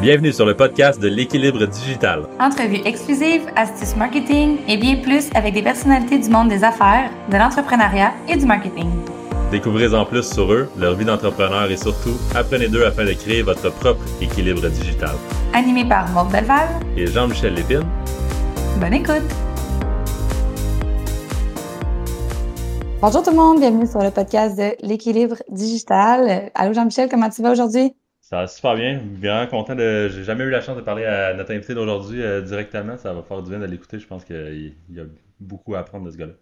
Bienvenue 0.00 0.32
sur 0.32 0.46
le 0.46 0.54
podcast 0.54 1.00
de 1.00 1.08
l'équilibre 1.08 1.66
digital. 1.66 2.28
Entrevues 2.38 2.82
exclusives, 2.84 3.50
astuces 3.56 3.96
marketing 3.96 4.58
et 4.68 4.76
bien 4.76 5.02
plus 5.02 5.28
avec 5.34 5.54
des 5.54 5.62
personnalités 5.62 6.20
du 6.20 6.30
monde 6.30 6.50
des 6.50 6.62
affaires, 6.62 7.10
de 7.28 7.36
l'entrepreneuriat 7.36 8.12
et 8.28 8.36
du 8.36 8.46
marketing. 8.46 8.88
Découvrez 9.50 9.92
en 9.92 10.04
plus 10.04 10.22
sur 10.22 10.52
eux, 10.52 10.68
leur 10.78 10.94
vie 10.94 11.04
d'entrepreneur 11.04 11.68
et 11.68 11.76
surtout, 11.76 12.16
apprenez 12.36 12.68
d'eux 12.68 12.86
afin 12.86 13.04
de 13.04 13.12
créer 13.12 13.42
votre 13.42 13.72
propre 13.72 14.04
équilibre 14.20 14.68
digital. 14.68 15.16
Animé 15.52 15.84
par 15.84 16.08
Maud 16.10 16.30
Belval 16.30 16.68
et 16.96 17.08
Jean-Michel 17.08 17.54
Lépine. 17.54 17.82
Bonne 18.80 18.94
écoute! 18.94 19.26
Bonjour 23.02 23.24
tout 23.24 23.30
le 23.30 23.36
monde, 23.36 23.58
bienvenue 23.58 23.88
sur 23.88 24.00
le 24.00 24.12
podcast 24.12 24.56
de 24.56 24.76
l'équilibre 24.86 25.38
digital. 25.50 26.52
Allô 26.54 26.72
Jean-Michel, 26.72 27.08
comment 27.08 27.30
tu 27.30 27.42
vas 27.42 27.50
aujourd'hui? 27.50 27.92
Ça 28.28 28.36
va 28.40 28.46
super 28.46 28.74
bien. 28.74 29.00
Vraiment 29.14 29.46
content 29.46 29.74
de. 29.74 30.10
J'ai 30.10 30.22
jamais 30.22 30.44
eu 30.44 30.50
la 30.50 30.60
chance 30.60 30.76
de 30.76 30.82
parler 30.82 31.06
à 31.06 31.32
notre 31.32 31.50
invité 31.50 31.72
d'aujourd'hui 31.72 32.22
euh, 32.22 32.42
directement. 32.42 32.98
Ça 32.98 33.14
va 33.14 33.22
faire 33.22 33.42
du 33.42 33.48
bien 33.48 33.58
de 33.58 33.64
l'écouter. 33.64 33.98
Je 33.98 34.06
pense 34.06 34.22
qu'il 34.22 34.74
y 34.90 35.00
a 35.00 35.04
beaucoup 35.40 35.74
à 35.74 35.78
apprendre 35.78 36.04
de 36.04 36.10
ce 36.10 36.18
gars-là. 36.18 36.34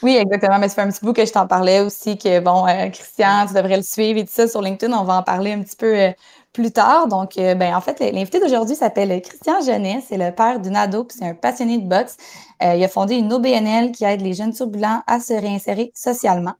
Oui, 0.00 0.14
exactement. 0.14 0.60
Mais 0.60 0.68
ça 0.68 0.76
fait 0.76 0.82
un 0.82 0.92
petit 0.92 1.04
bout 1.04 1.12
que 1.12 1.26
je 1.26 1.32
t'en 1.32 1.48
parlais 1.48 1.80
aussi 1.80 2.16
que, 2.16 2.38
bon, 2.38 2.68
euh, 2.68 2.88
Christian, 2.90 3.46
tu 3.48 3.54
devrais 3.54 3.78
le 3.78 3.82
suivre 3.82 4.20
et 4.20 4.24
tout 4.24 4.30
ça 4.30 4.46
sur 4.46 4.62
LinkedIn. 4.62 4.96
On 4.96 5.02
va 5.02 5.14
en 5.14 5.22
parler 5.24 5.50
un 5.50 5.62
petit 5.64 5.74
peu 5.74 5.92
euh, 5.92 6.12
plus 6.52 6.70
tard. 6.70 7.08
Donc, 7.08 7.38
euh, 7.38 7.54
ben, 7.54 7.74
en 7.74 7.80
fait, 7.80 7.98
l'invité 8.00 8.38
d'aujourd'hui 8.38 8.76
s'appelle 8.76 9.20
Christian 9.22 9.60
Genet. 9.62 10.02
C'est 10.06 10.18
le 10.18 10.32
père 10.34 10.60
d'une 10.60 10.76
ado, 10.76 11.04
puis 11.04 11.16
c'est 11.18 11.26
un 11.26 11.34
passionné 11.34 11.78
de 11.78 11.88
boxe. 11.88 12.16
Euh, 12.62 12.74
il 12.74 12.84
a 12.84 12.88
fondé 12.88 13.16
une 13.16 13.32
OBNL 13.32 13.90
qui 13.92 14.04
aide 14.04 14.20
les 14.20 14.34
jeunes 14.34 14.52
turbulents 14.52 15.02
à 15.06 15.18
se 15.18 15.32
réinsérer 15.32 15.92
socialement. 15.94 16.52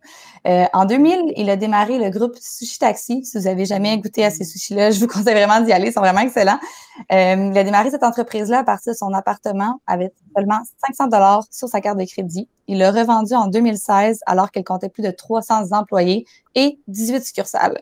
Euh, 0.47 0.65
en 0.73 0.87
2000, 0.87 1.35
il 1.37 1.49
a 1.51 1.57
démarré 1.57 1.99
le 1.99 2.11
groupe 2.11 2.37
Sushi 2.41 2.79
Taxi. 2.79 3.25
Si 3.25 3.39
vous 3.39 3.47
avez 3.47 3.67
jamais 3.67 3.97
goûté 3.99 4.25
à 4.25 4.31
ces 4.31 4.45
sushis-là, 4.45 4.91
je 4.91 4.99
vous 4.99 5.07
conseille 5.07 5.35
vraiment 5.35 5.61
d'y 5.61 5.73
aller. 5.73 5.89
Ils 5.89 5.93
sont 5.93 6.01
vraiment 6.01 6.21
excellents. 6.21 6.59
il 7.11 7.57
a 7.57 7.65
démarré 7.65 7.91
cette 7.91 8.03
entreprise-là 8.03 8.61
à 8.61 8.65
partir 8.65 8.95
de 8.95 8.97
son 8.97 9.13
appartement 9.13 9.81
avec 9.87 10.13
seulement 10.35 10.61
500 10.89 11.09
dollars 11.09 11.45
sur 11.51 11.69
sa 11.69 11.81
carte 11.81 11.99
de 11.99 12.05
crédit. 12.05 12.49
Il 12.67 12.79
l'a 12.79 12.91
revendu 12.91 13.35
en 13.35 13.47
2016 13.47 14.21
alors 14.27 14.51
qu'elle 14.51 14.65
comptait 14.65 14.89
plus 14.89 15.03
de 15.03 15.11
300 15.11 15.73
employés 15.73 16.25
et 16.55 16.79
18 16.89 17.25
succursales. 17.25 17.79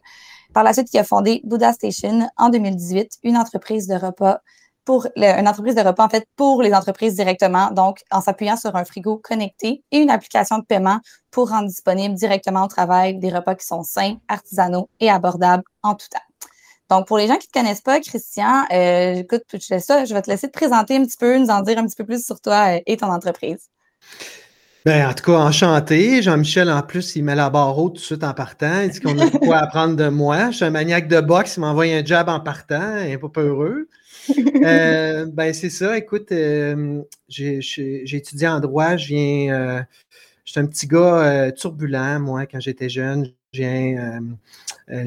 Par 0.52 0.64
la 0.64 0.72
suite, 0.72 0.88
il 0.92 0.98
a 0.98 1.04
fondé 1.04 1.40
Buddha 1.44 1.72
Station 1.72 2.28
en 2.36 2.48
2018, 2.48 3.18
une 3.22 3.36
entreprise 3.36 3.86
de 3.86 3.94
repas 3.94 4.40
pour 4.84 5.06
entreprise 5.16 5.74
de 5.74 5.82
repas 5.82 6.04
en 6.04 6.08
fait 6.08 6.26
pour 6.36 6.62
les 6.62 6.74
entreprises 6.74 7.14
directement, 7.14 7.70
donc 7.70 8.00
en 8.10 8.20
s'appuyant 8.20 8.56
sur 8.56 8.74
un 8.74 8.84
frigo 8.84 9.18
connecté 9.18 9.84
et 9.92 9.98
une 9.98 10.10
application 10.10 10.58
de 10.58 10.64
paiement 10.64 10.98
pour 11.30 11.50
rendre 11.50 11.68
disponible 11.68 12.14
directement 12.14 12.64
au 12.64 12.68
travail 12.68 13.18
des 13.18 13.30
repas 13.30 13.54
qui 13.54 13.66
sont 13.66 13.84
sains, 13.84 14.16
artisanaux 14.26 14.88
et 14.98 15.10
abordables 15.10 15.62
en 15.82 15.94
tout 15.94 16.08
temps. 16.10 16.18
Donc, 16.88 17.06
pour 17.06 17.18
les 17.18 17.28
gens 17.28 17.36
qui 17.36 17.46
ne 17.46 17.52
te 17.52 17.58
connaissent 17.60 17.82
pas, 17.82 18.00
Christian, 18.00 18.64
euh, 18.72 19.14
écoute, 19.14 19.44
je, 19.52 19.78
ça, 19.78 20.04
je 20.04 20.12
vais 20.12 20.22
te 20.22 20.28
laisser 20.28 20.48
te 20.48 20.52
présenter 20.52 20.96
un 20.96 21.04
petit 21.04 21.16
peu, 21.16 21.38
nous 21.38 21.50
en 21.50 21.62
dire 21.62 21.78
un 21.78 21.86
petit 21.86 21.94
peu 21.94 22.04
plus 22.04 22.24
sur 22.24 22.40
toi 22.40 22.74
euh, 22.74 22.80
et 22.84 22.96
ton 22.96 23.12
entreprise. 23.12 23.68
Ben, 24.86 25.06
en 25.06 25.12
tout 25.12 25.24
cas, 25.24 25.38
enchanté. 25.38 26.22
Jean-Michel, 26.22 26.70
en 26.70 26.80
plus, 26.82 27.14
il 27.14 27.22
met 27.22 27.34
la 27.34 27.50
barre 27.50 27.78
haute 27.78 27.94
tout 27.94 28.00
de 28.00 28.04
suite 28.04 28.24
en 28.24 28.32
partant. 28.32 28.80
Il 28.82 28.90
dit 28.90 29.00
qu'on 29.00 29.18
a 29.18 29.30
quoi 29.30 29.56
apprendre 29.58 29.94
de 29.94 30.08
moi. 30.08 30.50
Je 30.50 30.56
suis 30.56 30.64
un 30.64 30.70
maniaque 30.70 31.06
de 31.06 31.20
boxe. 31.20 31.56
Il 31.56 31.60
m'envoie 31.60 31.84
un 31.84 32.04
job 32.04 32.28
en 32.28 32.40
partant. 32.40 32.98
Il 33.00 33.08
n'est 33.08 33.18
pas 33.18 33.28
peureux. 33.28 33.88
Euh, 34.62 35.24
ben, 35.26 35.54
c'est 35.54 35.70
ça. 35.70 35.96
Écoute, 35.96 36.30
euh, 36.30 37.02
j'ai 37.28 38.04
étudié 38.12 38.46
en 38.46 38.60
droit. 38.60 38.96
Je 38.96 39.06
viens. 39.06 39.54
Euh, 39.54 39.82
je 40.44 40.52
suis 40.52 40.60
un 40.60 40.66
petit 40.66 40.86
gars 40.86 41.50
turbulent, 41.52 42.20
moi, 42.20 42.44
quand 42.44 42.60
j'étais 42.60 42.90
jeune. 42.90 43.32
J'ai 43.52 43.96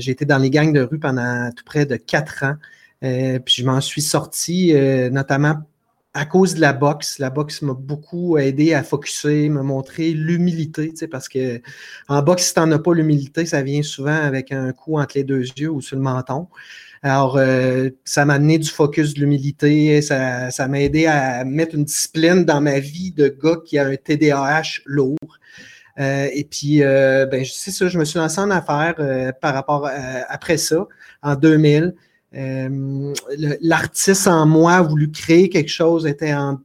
été 0.07 0.25
dans 0.25 0.39
les 0.39 0.49
gangs 0.49 0.73
de 0.73 0.81
rue 0.81 0.99
pendant 0.99 1.51
tout 1.55 1.63
près 1.63 1.85
de 1.85 1.95
quatre 1.95 2.43
ans. 2.43 2.55
puis 3.01 3.55
je 3.55 3.63
m'en 3.63 3.79
suis 3.79 4.01
sorti, 4.01 4.73
notamment 5.11 5.61
à 6.13 6.25
cause 6.25 6.55
de 6.55 6.61
la 6.61 6.73
boxe, 6.73 7.17
la 7.17 7.31
boxe 7.31 7.63
m'a 7.63 7.73
beaucoup 7.73 8.37
aidé 8.37 8.73
à 8.73 8.83
focuser, 8.83 9.49
m'a 9.49 9.63
montré 9.63 10.11
l'humilité, 10.11 10.93
parce 11.09 11.27
que 11.27 11.59
en 12.07 12.21
boxe, 12.21 12.47
si 12.47 12.53
tu 12.53 12.59
n'en 12.59 12.71
as 12.71 12.79
pas 12.79 12.93
l'humilité, 12.93 13.45
ça 13.45 13.63
vient 13.63 13.81
souvent 13.81 14.15
avec 14.15 14.51
un 14.51 14.71
coup 14.73 14.99
entre 14.99 15.17
les 15.17 15.23
deux 15.23 15.45
yeux 15.57 15.69
ou 15.69 15.81
sur 15.81 15.95
le 15.95 16.03
menton. 16.03 16.47
Alors, 17.01 17.37
euh, 17.37 17.89
ça 18.05 18.25
m'a 18.25 18.35
amené 18.35 18.59
du 18.59 18.69
focus, 18.69 19.13
de 19.15 19.21
l'humilité, 19.21 20.01
ça, 20.01 20.51
ça 20.51 20.67
m'a 20.67 20.81
aidé 20.81 21.05
à 21.07 21.43
mettre 21.43 21.75
une 21.75 21.83
discipline 21.83 22.45
dans 22.45 22.61
ma 22.61 22.79
vie 22.79 23.11
de 23.11 23.27
gars 23.27 23.57
qui 23.65 23.77
a 23.77 23.87
un 23.87 23.95
TDAH 23.95 24.81
lourd. 24.85 25.17
Euh, 25.99 26.29
et 26.33 26.45
puis, 26.45 26.83
euh, 26.83 27.25
ben, 27.25 27.43
c'est 27.43 27.71
ça, 27.71 27.87
je 27.89 27.99
me 27.99 28.05
suis 28.05 28.19
lancé 28.19 28.39
en 28.39 28.51
affaires 28.51 28.95
par 29.41 29.53
rapport 29.53 29.89
après 30.29 30.57
ça, 30.57 30.87
en 31.23 31.35
2000. 31.35 31.93
Euh, 32.35 33.13
l'artiste 33.61 34.27
en 34.27 34.45
moi 34.45 34.73
a 34.73 34.81
voulu 34.81 35.11
créer 35.11 35.49
quelque 35.49 35.69
chose, 35.69 36.07
était 36.07 36.33
en, 36.33 36.59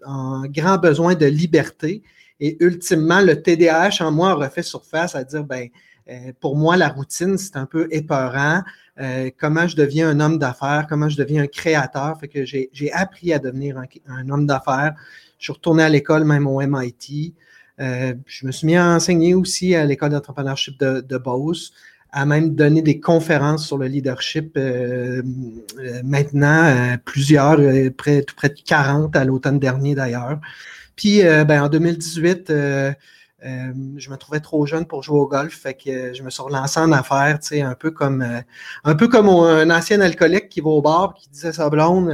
grand 0.46 0.78
besoin 0.78 1.14
de 1.14 1.26
liberté. 1.26 2.02
Et 2.40 2.56
ultimement, 2.60 3.20
le 3.20 3.42
TDAH 3.42 3.98
en 4.00 4.12
moi 4.12 4.30
a 4.30 4.34
refait 4.34 4.62
surface 4.62 5.14
à 5.14 5.24
dire, 5.24 5.44
ben, 5.44 5.68
euh, 6.08 6.32
pour 6.40 6.56
moi, 6.56 6.76
la 6.76 6.88
routine, 6.88 7.36
c'est 7.36 7.56
un 7.56 7.66
peu 7.66 7.88
épeurant. 7.90 8.62
Euh, 9.00 9.30
comment 9.38 9.66
je 9.68 9.76
deviens 9.76 10.08
un 10.08 10.20
homme 10.20 10.38
d'affaires, 10.38 10.86
comment 10.88 11.08
je 11.08 11.16
deviens 11.16 11.42
un 11.42 11.46
créateur? 11.46 12.18
Fait 12.18 12.28
que 12.28 12.44
j'ai 12.44 12.92
appris 12.92 13.32
à 13.32 13.38
devenir 13.38 13.76
un, 14.06 14.30
homme 14.30 14.46
d'affaires. 14.46 14.94
Je 15.38 15.44
suis 15.44 15.52
retourné 15.52 15.82
à 15.82 15.88
l'école, 15.88 16.24
même 16.24 16.46
au 16.46 16.60
MIT. 16.60 17.34
je 17.78 18.46
me 18.46 18.52
suis 18.52 18.66
mis 18.66 18.76
à 18.76 18.88
enseigner 18.88 19.34
aussi 19.34 19.74
à 19.74 19.84
l'école 19.84 20.10
d'entrepreneurship 20.10 20.78
de, 20.80 21.00
de 21.00 21.18
Beauce 21.18 21.72
à 22.12 22.24
même 22.24 22.54
donner 22.54 22.82
des 22.82 23.00
conférences 23.00 23.66
sur 23.66 23.78
le 23.78 23.86
leadership 23.86 24.56
euh, 24.56 25.22
euh, 25.78 26.00
maintenant, 26.04 26.64
euh, 26.64 26.96
plusieurs, 27.04 27.58
près, 27.96 28.22
tout 28.22 28.34
près 28.34 28.48
de 28.48 28.60
40 28.64 29.14
à 29.16 29.24
l'automne 29.24 29.58
dernier 29.58 29.94
d'ailleurs. 29.94 30.40
Puis 30.96 31.22
ben, 31.22 31.62
en 31.62 31.68
2018, 31.68 32.48
je 32.48 34.10
me 34.10 34.16
trouvais 34.16 34.40
trop 34.40 34.66
jeune 34.66 34.84
pour 34.84 35.04
jouer 35.04 35.20
au 35.20 35.28
golf, 35.28 35.56
fait 35.56 35.74
que 35.74 36.12
je 36.12 36.24
me 36.24 36.30
suis 36.30 36.42
relancé 36.42 36.80
en 36.80 36.90
affaires, 36.90 37.38
un 37.52 37.74
peu 37.74 37.92
comme 37.92 38.26
un 38.82 38.94
peu 38.96 39.06
comme 39.06 39.28
un 39.28 39.70
ancien 39.70 40.00
alcoolique 40.00 40.48
qui 40.48 40.60
va 40.60 40.70
au 40.70 40.82
bar 40.82 41.14
qui 41.14 41.28
disait 41.28 41.52
sa 41.52 41.70
blonde 41.70 42.12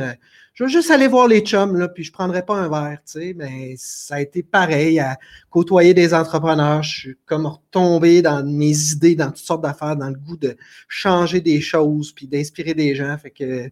je 0.54 0.62
vais 0.62 0.70
juste 0.70 0.90
aller 0.92 1.08
voir 1.08 1.26
les 1.26 1.40
chums, 1.40 1.76
là, 1.76 1.88
puis 1.88 2.04
je 2.04 2.10
ne 2.10 2.14
prendrai 2.14 2.44
pas 2.44 2.54
un 2.54 2.68
verre, 2.68 2.98
tu 3.04 3.12
sais, 3.12 3.34
mais 3.36 3.74
ça 3.76 4.16
a 4.16 4.20
été 4.20 4.44
pareil 4.44 5.00
à 5.00 5.18
côtoyer 5.50 5.94
des 5.94 6.14
entrepreneurs. 6.14 6.84
Je 6.84 6.96
suis 6.96 7.16
comme 7.26 7.46
retombé 7.46 8.22
dans 8.22 8.44
mes 8.44 8.92
idées, 8.92 9.16
dans 9.16 9.28
toutes 9.28 9.38
sortes 9.38 9.62
d'affaires, 9.62 9.96
dans 9.96 10.08
le 10.08 10.14
goût 10.14 10.36
de 10.36 10.56
changer 10.86 11.40
des 11.40 11.60
choses, 11.60 12.12
puis 12.12 12.28
d'inspirer 12.28 12.74
des 12.74 12.94
gens. 12.94 13.18
Fait 13.18 13.32
que 13.32 13.68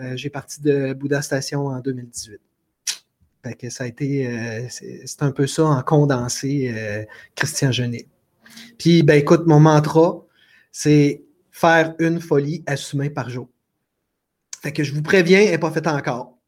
euh, 0.00 0.16
j'ai 0.16 0.30
parti 0.30 0.62
de 0.62 0.94
Bouddha 0.94 1.20
Station 1.20 1.66
en 1.66 1.80
2018. 1.80 2.40
Fait 3.44 3.54
que 3.54 3.68
ça 3.68 3.84
a 3.84 3.86
été, 3.86 4.26
euh, 4.26 4.66
c'est 4.70 5.22
un 5.22 5.30
peu 5.30 5.46
ça 5.46 5.64
en 5.64 5.82
condensé, 5.82 6.72
euh, 6.74 7.04
Christian 7.34 7.70
Genet. 7.70 8.06
Puis, 8.78 9.02
ben 9.02 9.18
écoute, 9.18 9.46
mon 9.46 9.60
mantra, 9.60 10.24
c'est 10.72 11.22
faire 11.50 11.94
une 11.98 12.20
folie 12.20 12.62
assumée 12.66 13.10
par 13.10 13.28
jour. 13.28 13.48
Fait 14.62 14.72
que 14.72 14.84
je 14.84 14.94
vous 14.94 15.02
préviens, 15.02 15.40
elle 15.40 15.50
n'est 15.50 15.58
pas 15.58 15.70
faite 15.70 15.86
encore. 15.86 16.38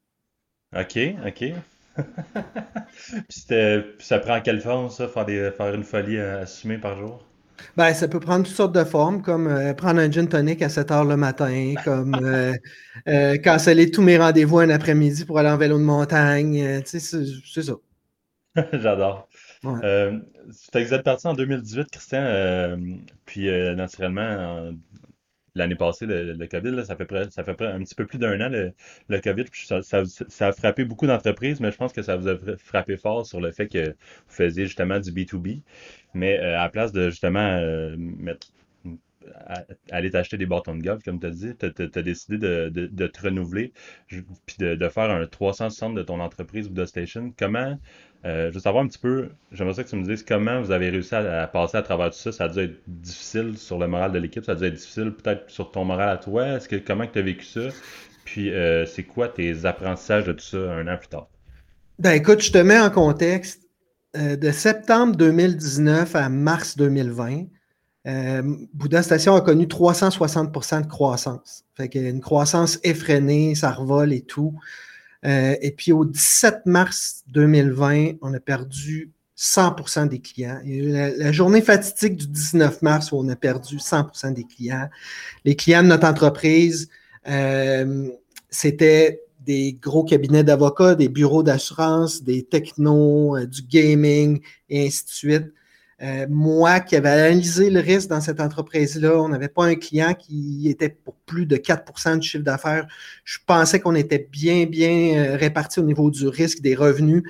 OK, 0.75 0.99
OK. 1.25 1.53
Puis 3.27 4.05
ça 4.05 4.19
prend 4.19 4.41
quelle 4.41 4.61
forme, 4.61 4.89
ça, 4.89 5.07
faire, 5.07 5.25
faire 5.25 5.73
une 5.73 5.83
folie 5.83 6.19
assumée 6.19 6.77
par 6.77 6.97
jour? 6.97 7.23
Ben, 7.77 7.93
ça 7.93 8.07
peut 8.07 8.19
prendre 8.19 8.45
toutes 8.45 8.55
sortes 8.55 8.75
de 8.75 8.83
formes, 8.83 9.21
comme 9.21 9.47
euh, 9.47 9.73
prendre 9.73 9.99
un 9.99 10.11
gin 10.11 10.27
tonic 10.27 10.61
à 10.61 10.69
7 10.69 10.91
heures 10.91 11.05
le 11.05 11.17
matin, 11.17 11.73
comme 11.83 12.15
euh, 12.21 12.53
euh, 13.07 13.37
canceller 13.37 13.91
tous 13.91 14.01
mes 14.01 14.17
rendez-vous 14.17 14.59
un 14.59 14.69
après-midi 14.69 15.25
pour 15.25 15.39
aller 15.39 15.49
en 15.49 15.57
vélo 15.57 15.77
de 15.77 15.83
montagne. 15.83 16.81
tu 16.83 16.99
sais, 16.99 17.23
c'est 17.45 17.63
ça. 17.63 17.73
J'adore. 18.73 19.27
Ouais. 19.63 20.11
tu 20.71 20.77
es 20.79 21.01
parti 21.03 21.27
en 21.27 21.33
2018, 21.33 21.87
Christian, 21.91 22.77
puis 23.25 23.47
naturellement, 23.75 24.71
l'année 25.55 25.75
passée, 25.75 26.05
le, 26.07 26.47
COVID, 26.47 26.85
ça, 26.85 26.95
fait 26.95 27.31
ça 27.31 27.43
fait 27.43 27.61
un 27.61 27.79
petit 27.79 27.95
peu 27.95 28.05
plus 28.05 28.17
d'un 28.17 28.39
an, 28.41 28.49
le, 28.49 29.19
COVID. 29.19 29.45
ça, 29.81 30.47
a 30.47 30.51
frappé 30.51 30.85
beaucoup 30.85 31.07
d'entreprises, 31.07 31.59
mais 31.59 31.71
je 31.71 31.77
pense 31.77 31.93
que 31.93 32.01
ça 32.01 32.15
vous 32.15 32.27
a 32.27 32.37
frappé 32.57 32.97
fort 32.97 33.25
sur 33.25 33.41
le 33.41 33.51
fait 33.51 33.67
que 33.67 33.89
vous 33.89 33.95
faisiez 34.27 34.65
justement 34.65 34.99
du 34.99 35.11
B2B. 35.11 35.61
Mais 36.13 36.39
euh, 36.39 36.57
à 36.57 36.63
la 36.63 36.69
place 36.69 36.91
de 36.91 37.09
justement 37.09 37.39
euh, 37.39 37.95
aller 39.91 40.11
t'acheter 40.11 40.37
des 40.37 40.45
bâtons 40.45 40.75
de 40.75 40.83
golf, 40.83 41.03
comme 41.03 41.19
tu 41.19 41.27
as 41.27 41.31
dit, 41.31 41.53
tu 41.57 41.65
as, 41.65 42.01
décidé 42.01 42.37
de, 42.37 43.07
te 43.07 43.21
renouveler 43.21 43.73
puis 44.07 44.23
de, 44.59 44.89
faire 44.89 45.09
un 45.09 45.25
360 45.25 45.95
de 45.95 46.03
ton 46.03 46.19
entreprise 46.19 46.67
ou 46.67 46.73
de 46.73 46.85
station. 46.85 47.33
Comment 47.37 47.77
euh, 48.23 48.49
je 48.49 48.53
veux 48.53 48.59
savoir 48.59 48.83
un 48.83 48.87
petit 48.87 48.99
peu, 48.99 49.29
j'aimerais 49.51 49.73
ça 49.73 49.83
que 49.83 49.89
tu 49.89 49.95
me 49.95 50.05
dises 50.05 50.23
comment 50.23 50.61
vous 50.61 50.71
avez 50.71 50.89
réussi 50.89 51.15
à, 51.15 51.47
passer 51.47 51.77
à 51.77 51.81
travers 51.81 52.11
tout 52.11 52.17
ça. 52.17 52.31
Ça 52.31 52.43
a 52.45 52.49
dû 52.49 52.59
être 52.59 52.79
difficile 52.87 53.57
sur 53.57 53.79
le 53.79 53.87
moral 53.87 54.11
de 54.11 54.19
l'équipe, 54.19 54.45
ça 54.45 54.51
a 54.51 54.55
dû 54.55 54.65
être 54.65 54.75
difficile 54.75 55.11
peut-être 55.11 55.49
sur 55.49 55.71
ton 55.71 55.85
moral 55.85 56.09
à 56.09 56.17
toi. 56.17 56.47
Est-ce 56.47 56.69
que 56.69 56.75
comment 56.75 57.07
tu 57.07 57.17
as 57.17 57.23
vécu 57.23 57.45
ça? 57.45 57.69
Puis 58.25 58.51
euh, 58.51 58.85
c'est 58.85 59.03
quoi 59.03 59.27
tes 59.27 59.65
apprentissages 59.65 60.25
de 60.25 60.33
tout 60.33 60.45
ça 60.45 60.57
un 60.57 60.87
an 60.87 60.97
plus 60.97 61.07
tard? 61.07 61.29
Ben 61.97 62.11
écoute, 62.11 62.41
je 62.41 62.51
te 62.51 62.59
mets 62.59 62.79
en 62.79 62.89
contexte. 62.89 63.61
Euh, 64.17 64.35
de 64.35 64.51
septembre 64.51 65.15
2019 65.15 66.17
à 66.17 66.27
mars 66.27 66.75
2020, 66.75 67.45
Euh, 68.07 68.41
Bouddha 68.73 69.03
Station 69.03 69.35
a 69.35 69.41
connu 69.41 69.65
360% 69.65 70.83
de 70.83 70.87
croissance. 70.87 71.65
Fait 71.75 71.93
y 71.93 72.05
a 72.05 72.09
une 72.09 72.21
croissance 72.21 72.79
effrénée, 72.83 73.55
ça 73.55 73.71
revole 73.71 74.13
et 74.13 74.21
tout. 74.21 74.55
Euh, 75.25 75.55
et 75.61 75.71
puis 75.71 75.91
au 75.91 76.05
17 76.05 76.65
mars 76.65 77.23
2020, 77.27 78.13
on 78.21 78.33
a 78.33 78.39
perdu 78.39 79.11
100% 79.37 80.07
des 80.07 80.19
clients. 80.19 80.59
La, 80.65 81.31
journée 81.31 81.61
fatidique 81.61 82.17
du 82.17 82.27
19 82.27 82.81
mars 82.81 83.11
où 83.11 83.17
on 83.17 83.29
a 83.29 83.35
perdu 83.35 83.77
100% 83.77 84.33
des 84.33 84.45
clients. 84.45 84.89
Les 85.45 85.55
clients 85.55 85.83
de 85.83 85.87
notre 85.87 86.07
entreprise, 86.07 86.89
euh, 87.27 88.09
c'était 88.49 89.21
des 89.45 89.77
gros 89.81 90.03
cabinets 90.03 90.43
d'avocats, 90.43 90.95
des 90.95 91.09
bureaux 91.09 91.41
d'assurance, 91.43 92.23
des 92.23 92.43
technos, 92.43 93.43
du 93.45 93.63
gaming 93.63 94.41
et 94.69 94.85
ainsi 94.85 95.05
de 95.05 95.09
suite. 95.09 95.53
Euh, 96.01 96.25
moi 96.29 96.79
qui 96.79 96.95
avais 96.95 97.09
analysé 97.09 97.69
le 97.69 97.79
risque 97.79 98.09
dans 98.09 98.21
cette 98.21 98.39
entreprise-là, 98.39 99.21
on 99.21 99.29
n'avait 99.29 99.49
pas 99.49 99.65
un 99.65 99.75
client 99.75 100.15
qui 100.15 100.67
était 100.67 100.89
pour 100.89 101.15
plus 101.27 101.45
de 101.45 101.57
4% 101.57 102.17
du 102.17 102.27
chiffre 102.27 102.43
d'affaires. 102.43 102.87
Je 103.23 103.37
pensais 103.45 103.79
qu'on 103.79 103.93
était 103.93 104.27
bien, 104.31 104.65
bien 104.65 105.15
euh, 105.15 105.35
répartis 105.35 105.79
au 105.79 105.83
niveau 105.83 106.09
du 106.09 106.27
risque 106.27 106.61
des 106.61 106.73
revenus. 106.73 107.23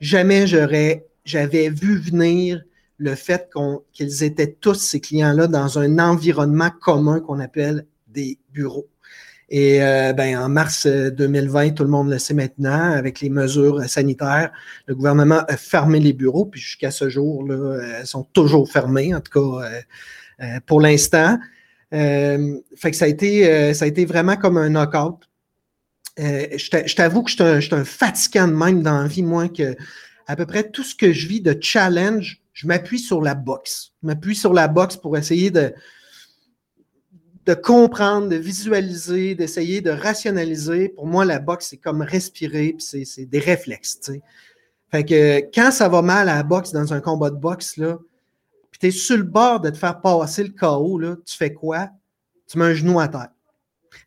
Jamais 0.00 0.46
j'aurais, 0.46 1.06
j'avais 1.24 1.70
vu 1.70 1.98
venir 1.98 2.62
le 2.98 3.14
fait 3.14 3.50
qu'ils 3.94 4.22
étaient 4.22 4.52
tous, 4.52 4.74
ces 4.74 5.00
clients-là, 5.00 5.46
dans 5.46 5.78
un 5.78 5.98
environnement 5.98 6.70
commun 6.70 7.20
qu'on 7.20 7.40
appelle 7.40 7.86
des 8.06 8.38
bureaux. 8.50 8.86
Et 9.50 9.82
euh, 9.82 10.12
ben, 10.12 10.38
en 10.38 10.48
mars 10.48 10.86
2020, 10.86 11.66
euh, 11.66 11.70
tout 11.72 11.82
le 11.82 11.90
monde 11.90 12.08
le 12.08 12.18
sait 12.18 12.34
maintenant, 12.34 12.92
avec 12.92 13.20
les 13.20 13.30
mesures 13.30 13.82
sanitaires, 13.88 14.52
le 14.86 14.94
gouvernement 14.94 15.42
a 15.48 15.56
fermé 15.56 15.98
les 15.98 16.12
bureaux, 16.12 16.46
puis 16.46 16.60
jusqu'à 16.60 16.92
ce 16.92 17.08
jour, 17.08 17.44
là, 17.44 17.80
elles 17.98 18.06
sont 18.06 18.22
toujours 18.32 18.70
fermées, 18.70 19.12
en 19.12 19.20
tout 19.20 19.32
cas 19.32 19.66
euh, 20.40 20.60
pour 20.66 20.80
l'instant. 20.80 21.38
fait 21.90 22.90
que 22.90 22.96
ça 22.96 23.06
a, 23.06 23.08
été, 23.08 23.74
ça 23.74 23.86
a 23.86 23.88
été 23.88 24.04
vraiment 24.04 24.36
comme 24.36 24.56
un 24.56 24.68
knockout. 24.68 25.18
je 26.16 26.94
t'avoue 26.94 27.24
que 27.24 27.30
je 27.30 27.60
suis 27.60 27.74
un, 27.74 27.84
fatigant 27.84 28.46
de 28.46 28.52
même 28.52 28.82
dans 28.82 29.02
la 29.02 29.08
vie, 29.08 29.24
moi, 29.24 29.48
que 29.48 29.74
à 30.28 30.36
peu 30.36 30.46
près 30.46 30.70
tout 30.70 30.84
ce 30.84 30.94
que 30.94 31.12
je 31.12 31.26
vis 31.26 31.40
de 31.40 31.58
challenge, 31.60 32.40
je 32.52 32.68
m'appuie 32.68 33.00
sur 33.00 33.20
la 33.20 33.34
boxe. 33.34 33.94
Je 34.00 34.06
m'appuie 34.06 34.36
sur 34.36 34.52
la 34.52 34.68
boxe 34.68 34.96
pour 34.96 35.18
essayer 35.18 35.50
de, 35.50 35.74
de 37.46 37.54
comprendre, 37.54 38.28
de 38.28 38.36
visualiser, 38.36 39.34
d'essayer 39.34 39.80
de 39.80 39.90
rationaliser. 39.90 40.90
Pour 40.90 41.06
moi, 41.06 41.24
la 41.24 41.38
boxe, 41.38 41.68
c'est 41.70 41.78
comme 41.78 42.02
respirer, 42.02 42.74
puis 42.74 43.06
c'est 43.06 43.24
des 43.24 43.38
réflexes. 43.38 44.12
Fait 44.90 45.04
que 45.04 45.40
quand 45.54 45.70
ça 45.70 45.88
va 45.88 46.02
mal 46.02 46.28
à 46.28 46.36
la 46.36 46.42
boxe, 46.42 46.72
dans 46.72 46.92
un 46.92 47.00
combat 47.00 47.30
de 47.30 47.36
boxe, 47.36 47.76
là, 47.76 47.98
puis 48.70 48.78
tu 48.80 48.86
es 48.88 48.90
sur 48.90 49.16
le 49.16 49.22
bord 49.22 49.60
de 49.60 49.70
te 49.70 49.78
faire 49.78 50.00
passer 50.00 50.44
le 50.44 50.50
KO, 50.50 50.98
là, 50.98 51.16
tu 51.24 51.36
fais 51.36 51.52
quoi? 51.52 51.88
Tu 52.46 52.58
mets 52.58 52.66
un 52.66 52.74
genou 52.74 53.00
à 53.00 53.08
terre. 53.08 53.30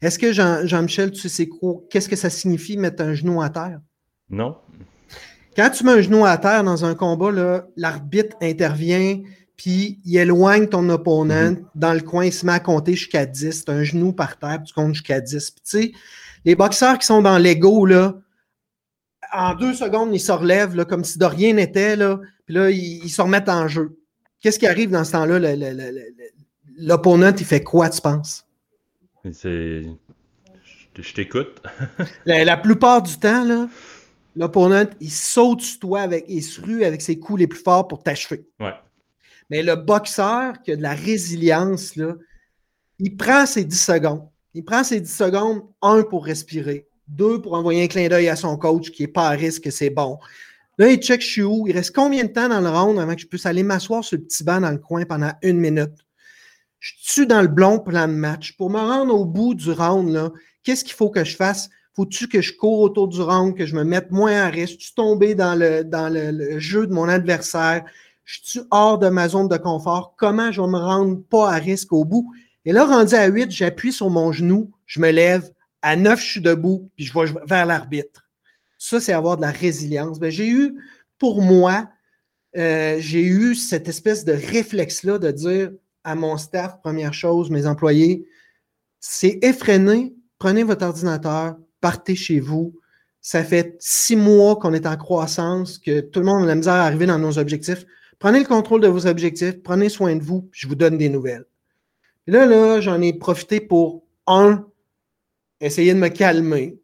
Est-ce 0.01 0.19
que 0.19 0.31
Jean-Michel, 0.31 1.12
tu 1.12 1.27
sais 1.27 1.47
quoi? 1.47 1.81
Qu'est-ce 1.89 2.07
que 2.07 2.15
ça 2.15 2.30
signifie 2.30 2.77
mettre 2.77 3.03
un 3.03 3.13
genou 3.13 3.41
à 3.41 3.50
terre? 3.50 3.80
Non. 4.30 4.57
Quand 5.56 5.69
tu 5.69 5.83
mets 5.83 5.91
un 5.91 6.01
genou 6.01 6.25
à 6.25 6.38
terre 6.38 6.63
dans 6.63 6.85
un 6.85 6.95
combat, 6.95 7.63
l'arbitre 7.75 8.35
intervient, 8.41 9.21
puis 9.58 10.00
il 10.06 10.18
éloigne 10.18 10.68
ton 10.68 10.90
opponent 10.90 11.52
mhm. 11.52 11.66
dans 11.76 11.94
le 11.94 12.02
coin, 12.02 12.26
il 12.26 12.34
se 12.34 12.46
met 12.46 12.54
à 12.54 12.60
compter 12.60 12.96
jusqu'à 12.96 13.26
10. 13.26 13.66
Tu 13.66 13.72
un 13.72 13.84
genou 13.84 14.14
par 14.14 14.38
terre, 14.38 14.58
puis 14.58 14.68
tu 14.68 14.74
comptes 14.74 14.94
jusqu'à 14.94 15.22
10. 15.22 15.52
Puis 15.52 15.62
tu 15.64 15.78
sais, 15.78 15.92
les 16.46 16.56
boxeurs 16.56 16.98
qui 16.98 17.06
sont 17.06 17.22
dans 17.22 17.38
l'ego, 17.38 17.86
là, 17.86 18.16
en 19.32 19.56
deux 19.56 19.74
secondes, 19.74 20.14
ils 20.14 20.20
se 20.20 20.32
relèvent 20.32 20.76
là, 20.76 20.86
comme 20.86 21.04
si 21.04 21.18
de 21.18 21.26
rien 21.26 21.54
n'était, 21.54 21.96
là, 21.96 22.20
puis 22.46 22.56
là, 22.56 22.70
ils, 22.70 23.10
se 23.10 23.22
remettent 23.22 23.50
en 23.50 23.68
jeu. 23.68 23.98
Qu'est-ce 24.42 24.60
qui 24.60 24.68
arrive 24.68 24.92
dans 24.92 25.04
ce 25.04 25.14
temps-là? 25.14 25.56
L'opponent, 26.78 27.32
il 27.38 27.46
fait 27.46 27.64
quoi, 27.64 27.90
tu 27.90 28.02
penses? 28.02 28.46
C'est. 29.32 29.84
Je 30.96 31.14
t'écoute. 31.14 31.62
la, 32.26 32.58
plupart 32.58 33.02
du 33.02 33.18
temps, 33.18 33.44
là, 33.44 33.68
l'opponent, 34.36 34.86
il 35.00 35.12
saute 35.12 35.62
sur 35.62 35.80
toi 35.80 36.02
avec, 36.02 36.26
il 36.28 36.44
se 36.44 36.62
rue 36.62 36.84
avec 36.84 37.02
ses 37.02 37.18
coups 37.18 37.40
les 37.40 37.48
plus 37.48 37.60
forts 37.60 37.88
pour 37.88 38.04
t'achever. 38.04 38.46
Ouais. 38.60 38.74
Mais 39.50 39.63
le 39.63 39.75
boxeur 39.75 40.62
qui 40.62 40.72
a 40.72 40.75
de 40.75 40.81
la 40.81 40.94
résilience, 40.94 41.95
là, 41.95 42.16
il 43.00 43.16
prend 43.16 43.45
ses 43.45 43.66
10 43.66 43.84
secondes. 43.84 44.28
Il 44.54 44.63
prend 44.63 44.84
ses 44.84 45.01
10 45.01 45.12
secondes, 45.12 45.63
un, 45.81 46.04
pour 46.04 46.25
respirer, 46.25 46.88
deux, 47.07 47.42
pour 47.42 47.54
envoyer 47.54 47.84
un 47.84 47.88
clin 47.88 48.07
d'œil 48.07 48.30
à 48.30 48.36
son 48.36 48.57
coach 48.57 48.92
qui 48.92 49.04
n'est 49.04 49.07
pas 49.07 49.28
à 49.28 49.31
risque, 49.31 49.72
c'est 49.72 49.90
bon. 49.90 50.18
Là, 50.78 50.90
il 50.90 51.00
check 51.00 51.22
je 51.22 51.28
suis 51.28 51.44
où? 51.44 51.68
Il 51.68 51.74
reste 51.74 51.94
combien 51.94 52.24
de 52.24 52.30
temps 52.30 52.50
dans 52.50 52.62
le 52.62 52.69
round 52.69 52.98
avant 53.00 53.13
que 53.13 53.22
je 53.22 53.28
puisse 53.28 53.45
aller 53.45 53.63
m'asseoir 53.63 54.04
sur 54.04 54.18
le 54.18 54.24
petit 54.24 54.44
banc 54.44 54.62
dans 54.62 54.72
le 54.72 54.80
coin 54.80 55.06
pendant 55.06 55.31
une 55.42 55.60
minute? 55.60 55.94
Je 56.80 56.94
suis 57.00 57.28
dans 57.28 57.42
le 57.42 57.48
blond 57.48 57.80
plan 57.80 58.07
de 58.07 58.13
match. 58.13 58.57
Pour 58.57 58.69
me 58.69 58.80
rendre 58.80 59.13
au 59.13 59.25
bout 59.25 59.54
du 59.54 59.72
round, 59.72 60.31
qu'est-ce 60.63 60.84
qu'il 60.84 60.95
faut 60.95 61.10
que 61.10 61.24
je 61.24 61.36
fasse? 61.36 61.69
Faut-tu 61.95 62.28
que 62.28 62.42
je 62.42 62.54
cours 62.54 62.80
autour 62.80 63.07
du 63.07 63.22
round, 63.22 63.56
que 63.56 63.68
je 63.68 63.75
me 63.75 63.84
mette 63.84 64.12
moins 64.12 64.42
à 64.42 64.50
risque? 64.50 64.80
Tu 64.80 64.94
tomber 64.94 65.36
dans 65.36 65.54
le, 65.54 65.84
dans 65.84 66.12
le 66.12 66.57
jeu 66.60 66.88
de 66.88 66.94
mon 66.94 67.07
adversaire? 67.07 67.86
Je 68.25 68.40
suis 68.44 68.62
hors 68.72 68.98
de 68.98 69.10
ma 69.10 69.28
zone 69.30 69.48
de 69.48 69.58
confort, 69.58 70.16
comment 70.18 70.52
je 70.52 70.62
vais 70.62 70.68
me 70.68 70.78
rendre 70.78 71.22
pas 71.30 71.52
à 71.52 71.56
risque 71.56 71.92
au 71.92 72.06
bout? 72.06 72.31
Et 72.66 72.72
là, 72.72 72.86
rendu 72.86 73.14
à 73.16 73.28
8, 73.28 73.52
j'appuie 73.52 73.92
sur 73.92 74.10
mon 74.10 74.31
genou, 74.31 74.72
je 74.86 75.00
me 75.00 75.12
lève, 75.12 75.52
à 75.81 75.96
9, 75.96 76.20
je 76.20 76.25
suis 76.25 76.42
debout, 76.42 76.90
puis 76.96 77.06
je 77.06 77.14
vais 77.14 77.25
vers 77.46 77.66
l'arbitre. 77.66 78.30
Ça, 78.78 79.00
c'est 79.00 79.14
avoir 79.14 79.38
de 79.38 79.42
la 79.42 79.52
résilience. 79.52 80.20
Ben, 80.20 80.31
j'ai 80.31 80.48
eu, 80.48 80.75
pour 81.20 81.42
moi, 81.42 81.90
euh, 82.56 82.98
j'ai 83.00 83.24
eu 83.24 83.56
cette 83.56 83.88
espèce 83.90 84.24
de 84.26 84.34
réflexe-là 84.34 85.19
de 85.19 85.31
dire 85.31 85.72
à 86.04 86.16
mon 86.16 86.38
staff, 86.38 86.80
première 86.81 87.14
chose, 87.14 87.50
mes 87.50 87.66
employés, 87.66 88.26
c'est 89.00 89.40
effréné, 89.42 90.14
prenez 90.38 90.64
votre 90.64 90.86
ordinateur, 90.86 91.56
partez 91.81 92.16
chez 92.16 92.40
vous. 92.40 92.74
Ça 93.22 93.44
fait 93.44 93.76
six 93.80 94.16
mois 94.16 94.58
qu'on 94.58 94.74
est 94.74 94.86
en 94.86 94.98
croissance, 94.98 95.78
que 95.78 96.02
tout 96.02 96.19
le 96.19 96.26
monde 96.26 96.44
a 96.44 96.48
la 96.48 96.56
misère 96.56 96.74
à 96.74 96.86
arriver 96.86 97.06
dans 97.06 97.19
nos 97.19 97.38
objectifs. 97.38 97.86
Prenez 98.24 98.40
le 98.40 98.46
contrôle 98.46 98.80
de 98.80 98.88
vos 98.88 99.06
objectifs, 99.06 99.62
prenez 99.64 99.90
soin 99.90 100.16
de 100.16 100.24
vous, 100.24 100.48
je 100.54 100.66
vous 100.66 100.75
donne 100.75 100.98
des 100.98 101.10
nouvelles. 101.10 101.44
Là, 102.25 102.46
là, 102.46 102.80
j'en 102.80 103.02
ai 103.02 103.12
profité 103.12 103.60
pour, 103.60 104.06
un, 104.28 104.66
essayer 105.60 105.94
de 105.94 106.00
me 106.00 106.08
calmer, 106.08 106.80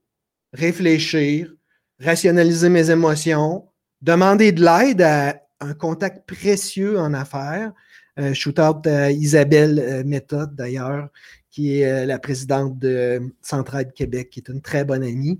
réfléchir, 0.51 1.55
rationaliser 1.97 2.67
mes 2.67 2.91
émotions, 2.91 3.69
demander 4.01 4.51
de 4.51 4.61
l'aide 4.61 5.01
à 5.01 5.41
un 5.61 5.73
contact 5.73 6.27
précieux 6.27 6.99
en 6.99 7.13
affaires. 7.13 7.71
Euh, 8.19 8.33
shoot 8.33 8.59
out 8.59 8.85
à 8.85 9.09
Isabelle 9.09 9.79
euh, 9.79 10.03
Méthode, 10.03 10.55
d'ailleurs, 10.55 11.07
qui 11.51 11.79
est 11.79 11.89
euh, 11.89 12.05
la 12.05 12.19
présidente 12.19 12.77
de 12.79 13.21
Centraide 13.41 13.93
Québec, 13.93 14.29
qui 14.29 14.41
est 14.41 14.49
une 14.49 14.61
très 14.61 14.83
bonne 14.83 15.03
amie. 15.03 15.39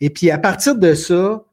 Et 0.00 0.10
puis, 0.10 0.28
à 0.32 0.38
partir 0.38 0.74
de 0.74 0.92
ça, 0.94 1.44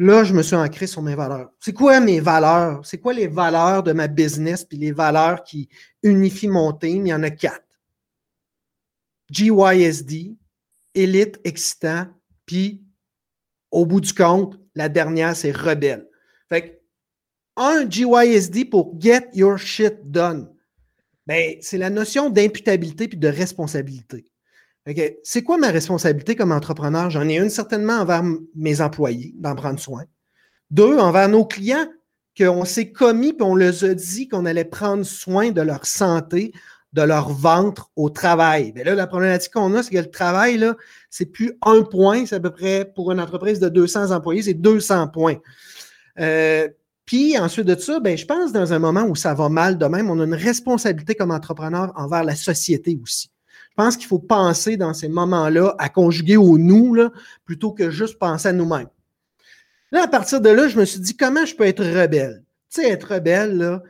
Là, 0.00 0.22
je 0.22 0.32
me 0.32 0.42
suis 0.42 0.54
ancré 0.54 0.86
sur 0.86 1.02
mes 1.02 1.16
valeurs. 1.16 1.50
C'est 1.58 1.72
quoi 1.72 1.98
mes 1.98 2.20
valeurs? 2.20 2.86
C'est 2.86 2.98
quoi 2.98 3.12
les 3.12 3.26
valeurs 3.26 3.82
de 3.82 3.92
ma 3.92 4.06
business 4.06 4.64
puis 4.64 4.78
les 4.78 4.92
valeurs 4.92 5.42
qui 5.42 5.68
unifient 6.04 6.46
mon 6.46 6.72
team? 6.72 7.04
Il 7.04 7.10
y 7.10 7.14
en 7.14 7.24
a 7.24 7.30
quatre. 7.30 7.66
GYSD, 9.30 10.36
élite, 10.94 11.40
excitant, 11.42 12.06
puis 12.46 12.80
au 13.72 13.84
bout 13.86 14.00
du 14.00 14.14
compte, 14.14 14.58
la 14.76 14.88
dernière, 14.88 15.34
c'est 15.34 15.50
rebelle. 15.50 16.08
Fait 16.48 16.62
que, 16.62 16.78
un 17.56 17.90
GYSD 17.90 18.66
pour 18.66 18.94
Get 19.00 19.30
Your 19.34 19.58
Shit 19.58 19.96
Done. 20.04 20.48
Ben, 21.26 21.56
c'est 21.60 21.76
la 21.76 21.90
notion 21.90 22.30
d'imputabilité 22.30 23.08
puis 23.08 23.18
de 23.18 23.28
responsabilité 23.28 24.30
c'est 25.22 25.42
quoi 25.42 25.58
ma 25.58 25.70
responsabilité 25.70 26.36
comme 26.36 26.52
entrepreneur? 26.52 27.10
J'en 27.10 27.28
ai 27.28 27.38
une 27.38 27.50
certainement 27.50 27.94
envers 27.94 28.22
mes 28.54 28.80
employés, 28.80 29.34
d'en 29.36 29.54
prendre 29.54 29.78
soin. 29.78 30.04
Deux, 30.70 30.98
envers 30.98 31.28
nos 31.28 31.44
clients, 31.44 31.86
qu'on 32.38 32.64
s'est 32.64 32.92
commis 32.92 33.34
et 33.38 33.42
on 33.42 33.54
leur 33.54 33.84
a 33.84 33.94
dit 33.94 34.28
qu'on 34.28 34.46
allait 34.46 34.64
prendre 34.64 35.04
soin 35.04 35.50
de 35.50 35.60
leur 35.60 35.86
santé, 35.86 36.52
de 36.92 37.02
leur 37.02 37.30
ventre 37.30 37.90
au 37.96 38.10
travail. 38.10 38.72
Mais 38.74 38.84
là, 38.84 38.94
la 38.94 39.06
problématique 39.06 39.52
qu'on 39.52 39.74
a, 39.74 39.82
c'est 39.82 39.90
que 39.90 39.98
le 39.98 40.10
travail, 40.10 40.56
là, 40.56 40.76
c'est 41.10 41.26
plus 41.26 41.52
un 41.62 41.82
point, 41.82 42.26
c'est 42.26 42.36
à 42.36 42.40
peu 42.40 42.50
près 42.50 42.90
pour 42.94 43.12
une 43.12 43.20
entreprise 43.20 43.60
de 43.60 43.68
200 43.68 44.12
employés, 44.12 44.42
c'est 44.42 44.54
200 44.54 45.08
points. 45.08 45.36
Euh, 46.18 46.68
puis 47.04 47.38
ensuite 47.38 47.66
de 47.66 47.78
ça, 47.78 48.00
ben, 48.00 48.16
je 48.16 48.26
pense 48.26 48.52
dans 48.52 48.72
un 48.72 48.78
moment 48.78 49.04
où 49.04 49.16
ça 49.16 49.34
va 49.34 49.48
mal 49.48 49.78
de 49.78 49.86
même, 49.86 50.10
on 50.10 50.20
a 50.20 50.24
une 50.24 50.34
responsabilité 50.34 51.14
comme 51.14 51.30
entrepreneur 51.30 51.92
envers 51.96 52.24
la 52.24 52.34
société 52.34 52.98
aussi. 53.02 53.30
Je 53.78 53.84
pense 53.84 53.96
qu'il 53.96 54.08
faut 54.08 54.18
penser 54.18 54.76
dans 54.76 54.92
ces 54.92 55.06
moments-là 55.06 55.76
à 55.78 55.88
conjuguer 55.88 56.36
au 56.36 56.58
nous 56.58 56.94
là, 56.94 57.12
plutôt 57.44 57.70
que 57.70 57.90
juste 57.90 58.18
penser 58.18 58.48
à 58.48 58.52
nous-mêmes. 58.52 58.88
Là, 59.92 60.02
à 60.02 60.08
partir 60.08 60.40
de 60.40 60.48
là, 60.48 60.66
je 60.66 60.76
me 60.76 60.84
suis 60.84 60.98
dit 60.98 61.16
comment 61.16 61.46
je 61.46 61.54
peux 61.54 61.62
être 61.62 61.84
rebelle? 61.84 62.44
Tu 62.74 62.82
sais, 62.82 62.90
être 62.90 63.14
rebelle, 63.14 63.56
là, 63.56 63.80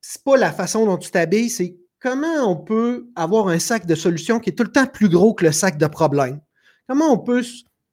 c'est 0.00 0.22
pas 0.22 0.36
la 0.36 0.52
façon 0.52 0.86
dont 0.86 0.98
tu 0.98 1.10
t'habilles, 1.10 1.50
c'est 1.50 1.76
comment 1.98 2.48
on 2.48 2.54
peut 2.54 3.08
avoir 3.16 3.48
un 3.48 3.58
sac 3.58 3.86
de 3.86 3.96
solutions 3.96 4.38
qui 4.38 4.50
est 4.50 4.52
tout 4.52 4.62
le 4.62 4.70
temps 4.70 4.86
plus 4.86 5.08
gros 5.08 5.34
que 5.34 5.46
le 5.46 5.50
sac 5.50 5.78
de 5.78 5.86
problèmes? 5.88 6.40
Comment 6.86 7.12
on 7.12 7.18
peut 7.18 7.44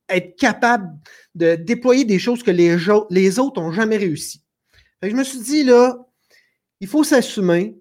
être 0.10 0.36
capable 0.36 0.96
de 1.34 1.56
déployer 1.56 2.06
des 2.06 2.20
choses 2.20 2.44
que 2.44 2.52
les, 2.52 2.78
les 3.10 3.40
autres 3.40 3.60
n'ont 3.60 3.72
jamais 3.72 3.98
réussi? 3.98 4.44
je 5.02 5.16
me 5.16 5.24
suis 5.24 5.40
dit, 5.40 5.64
là, 5.64 5.98
il 6.82 6.88
faut 6.88 7.04
s'assumer, 7.04 7.76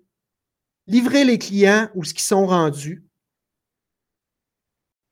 livrer 0.87 1.27
les 1.27 1.39
clients 1.39 1.91
où 1.95 2.05
ce 2.05 2.15
qu'ils 2.15 2.23
sont 2.23 2.47
rendus. 2.47 3.05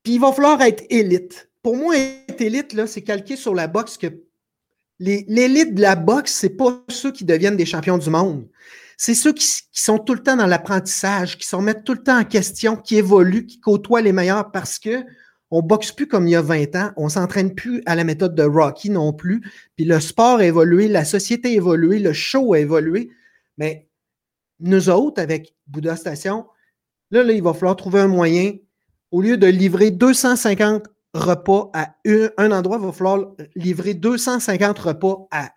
Puis 0.02 0.14
il 0.14 0.20
va 0.20 0.32
falloir 0.32 0.60
être 0.62 0.84
élite. 0.90 1.50
Pour 1.62 1.76
moi, 1.76 1.96
être 1.96 2.40
élite, 2.40 2.72
là, 2.72 2.86
c'est 2.86 3.02
calquer 3.02 3.36
sur 3.36 3.54
la 3.54 3.68
boxe 3.68 3.96
que 3.96 4.08
l'élite 4.98 5.74
de 5.74 5.80
la 5.80 5.96
boxe, 5.96 6.32
c'est 6.32 6.56
pas 6.56 6.82
ceux 6.88 7.12
qui 7.12 7.24
deviennent 7.24 7.56
des 7.56 7.66
champions 7.66 7.98
du 7.98 8.10
monde. 8.10 8.48
C'est 8.96 9.14
ceux 9.14 9.32
qui, 9.32 9.46
sont 9.72 9.98
tout 9.98 10.14
le 10.14 10.22
temps 10.22 10.36
dans 10.36 10.46
l'apprentissage, 10.46 11.38
qui 11.38 11.46
se 11.46 11.56
remettent 11.56 11.84
tout 11.84 11.94
le 11.94 12.02
temps 12.02 12.20
en 12.20 12.24
question, 12.24 12.76
qui 12.76 12.96
évoluent, 12.96 13.46
qui 13.46 13.58
côtoient 13.58 14.00
les 14.00 14.12
meilleurs 14.12 14.52
parce 14.52 14.78
que 14.78 15.04
on 15.50 15.60
boxe 15.60 15.92
plus 15.92 16.06
comme 16.06 16.26
il 16.26 16.30
y 16.30 16.36
a 16.36 16.40
20 16.40 16.76
ans, 16.76 16.92
on 16.96 17.10
s'entraîne 17.10 17.54
plus 17.54 17.82
à 17.84 17.94
la 17.94 18.04
méthode 18.04 18.34
de 18.34 18.42
Rocky 18.42 18.88
non 18.88 19.12
plus, 19.12 19.42
puis 19.76 19.84
le 19.84 20.00
sport 20.00 20.38
a 20.38 20.46
évolué, 20.46 20.88
la 20.88 21.04
société 21.04 21.48
a 21.48 21.52
évolué, 21.52 21.98
le 21.98 22.14
show 22.14 22.54
a 22.54 22.60
évolué, 22.60 23.10
mais 23.58 23.86
nous 24.60 24.88
autres, 24.88 25.20
avec 25.20 25.54
Bouddha 25.66 25.96
Station, 25.96 26.46
là, 27.10 27.22
là 27.22 27.32
il 27.32 27.42
va 27.42 27.52
falloir 27.52 27.76
trouver 27.76 28.00
un 28.00 28.08
moyen, 28.08 28.54
au 29.12 29.20
lieu 29.20 29.36
de 29.36 29.46
livrer 29.46 29.90
250 29.90 30.88
repas 31.14 31.70
à 31.74 31.94
un 32.38 32.50
endroit, 32.50 32.78
il 32.80 32.86
va 32.86 32.92
falloir 32.92 33.32
livrer 33.54 33.94
250 33.94 34.78
repas 34.78 35.28
à 35.30 35.52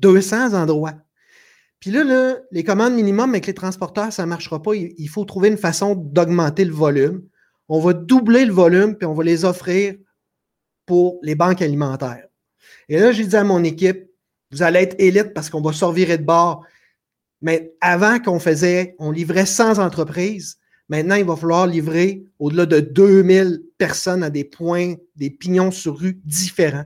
200 0.00 0.54
endroits. 0.54 0.94
Puis 1.78 1.90
là, 1.90 2.36
les 2.50 2.64
commandes 2.64 2.94
minimum 2.94 3.30
avec 3.30 3.46
les 3.46 3.54
transporteurs, 3.54 4.12
ça 4.12 4.24
ne 4.24 4.28
marchera 4.28 4.60
pas. 4.60 4.74
Il, 4.74 5.08
faut 5.08 5.24
trouver 5.24 5.48
une 5.48 5.56
façon 5.56 5.94
d'augmenter 5.94 6.64
le 6.64 6.74
volume. 6.74 7.22
On 7.68 7.80
va 7.80 7.94
doubler 7.94 8.44
le 8.44 8.52
volume, 8.52 8.96
puis 8.96 9.06
on 9.06 9.14
va 9.14 9.22
les 9.22 9.44
offrir 9.44 9.94
pour 10.84 11.20
les 11.22 11.36
banques 11.36 11.62
alimentaires. 11.62 12.26
Et 12.88 12.98
là, 12.98 13.12
j'ai 13.12 13.24
dit 13.24 13.36
à 13.36 13.44
mon 13.44 13.62
équipe, 13.62 14.10
vous 14.50 14.62
allez 14.62 14.80
être 14.80 14.96
élite 14.98 15.32
parce 15.32 15.48
qu'on 15.48 15.62
va 15.62 15.72
sortir 15.72 16.18
de 16.18 16.22
bord. 16.22 16.66
Mais 17.40 17.72
avant 17.80 18.18
qu'on 18.18 18.40
faisait, 18.40 18.96
on 18.98 19.10
livrait 19.10 19.46
100 19.46 19.78
entreprises. 19.78 20.59
Maintenant, 20.90 21.14
il 21.14 21.24
va 21.24 21.36
falloir 21.36 21.68
livrer 21.68 22.24
au-delà 22.40 22.66
de 22.66 22.80
2000 22.80 23.62
personnes 23.78 24.24
à 24.24 24.28
des 24.28 24.42
points, 24.42 24.94
des 25.14 25.30
pignons 25.30 25.70
sur 25.70 25.96
rue 25.96 26.20
différents. 26.24 26.84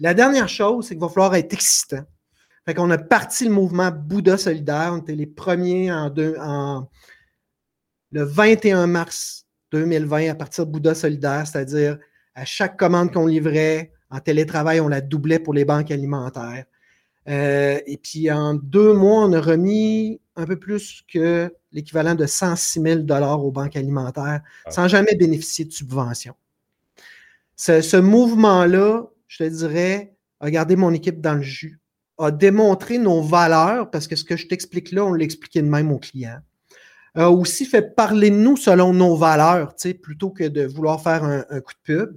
la 0.00 0.12
dernière 0.12 0.50
chose, 0.50 0.86
c'est 0.86 0.94
qu'il 0.94 1.00
va 1.00 1.08
falloir 1.08 1.34
être 1.34 1.54
excitant. 1.54 2.04
Fait 2.66 2.74
qu'on 2.74 2.90
a 2.90 2.98
parti 2.98 3.46
le 3.46 3.52
mouvement 3.52 3.90
Bouddha 3.90 4.36
solidaire. 4.36 4.90
On 4.92 4.98
était 4.98 5.14
les 5.14 5.26
premiers 5.26 5.88
le 8.12 8.22
21 8.22 8.86
mars 8.86 9.46
2020 9.72 10.28
à 10.28 10.34
partir 10.34 10.66
de 10.66 10.72
Bouddha 10.72 10.94
solidaire, 10.94 11.46
c'est-à-dire 11.46 11.98
à 12.34 12.44
chaque 12.44 12.78
commande 12.78 13.12
qu'on 13.12 13.26
livrait 13.26 13.92
en 14.10 14.20
télétravail, 14.20 14.80
on 14.80 14.88
la 14.88 15.00
doublait 15.00 15.38
pour 15.38 15.54
les 15.54 15.64
banques 15.64 15.90
alimentaires. 15.90 16.64
Euh, 17.28 17.78
et 17.86 17.96
puis 17.98 18.30
en 18.30 18.54
deux 18.54 18.94
mois, 18.94 19.24
on 19.24 19.32
a 19.32 19.40
remis 19.40 20.20
un 20.36 20.46
peu 20.46 20.58
plus 20.58 21.02
que 21.12 21.52
l'équivalent 21.72 22.14
de 22.14 22.26
106 22.26 22.80
000 22.80 23.00
aux 23.00 23.50
banques 23.50 23.76
alimentaires 23.76 24.40
ah. 24.64 24.70
sans 24.70 24.88
jamais 24.88 25.14
bénéficier 25.14 25.64
de 25.64 25.72
subventions. 25.72 26.34
Ce, 27.56 27.96
mouvement-là, 27.98 29.06
je 29.28 29.44
te 29.44 29.48
dirais, 29.48 30.14
a 30.40 30.50
gardé 30.50 30.76
mon 30.76 30.94
équipe 30.94 31.20
dans 31.20 31.34
le 31.34 31.42
jus, 31.42 31.78
a 32.16 32.30
démontré 32.30 32.96
nos 32.96 33.20
valeurs, 33.20 33.90
parce 33.90 34.06
que 34.06 34.16
ce 34.16 34.24
que 34.24 34.36
je 34.36 34.46
t'explique 34.46 34.92
là, 34.92 35.04
on 35.04 35.12
l'expliquait 35.12 35.60
de 35.60 35.68
même 35.68 35.92
aux 35.92 35.98
clients, 35.98 36.40
a 37.14 37.30
aussi 37.30 37.66
fait 37.66 37.94
parler 37.94 38.30
de 38.30 38.36
nous 38.36 38.56
selon 38.56 38.94
nos 38.94 39.14
valeurs, 39.14 39.74
plutôt 40.02 40.30
que 40.30 40.44
de 40.44 40.64
vouloir 40.64 41.02
faire 41.02 41.22
un, 41.22 41.44
un 41.50 41.60
coup 41.60 41.74
de 41.74 41.94
pub. 41.94 42.16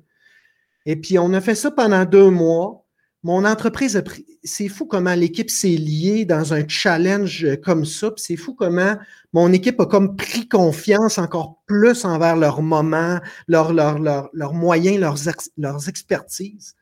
Et 0.86 0.95
puis, 0.95 1.19
on 1.19 1.33
a 1.33 1.41
fait 1.41 1.55
ça 1.55 1.72
pendant 1.72 2.05
deux 2.05 2.29
mois 2.29 2.82
mon 3.24 3.46
entreprise. 3.46 4.01
C'est 4.44 4.68
fou 4.68 4.86
comment 4.86 5.15
l'équipe 5.15 5.50
s'est 5.50 5.70
liée 5.70 6.25
dans 6.25 6.53
un 6.53 6.68
challenge 6.68 7.48
comme 7.63 7.86
ça. 7.86 8.12
C'est 8.18 8.36
fou 8.36 8.53
comment 8.53 8.98
mon 9.32 9.51
équipe 9.51 9.80
a 9.80 9.86
comme 9.86 10.15
pris 10.15 10.48
confiance 10.48 11.18
encore 11.18 11.63
plus 11.65 12.06
envers 12.06 12.36
leurs 12.36 12.62
moments, 12.62 13.20
leurs 13.48 13.74
leur, 13.74 14.53
moyens, 14.53 15.00
leurs, 15.00 15.18
leurs 15.58 15.89
expertises. 15.89 16.75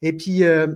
Et 0.00 0.12
puis, 0.12 0.44
euh, 0.44 0.68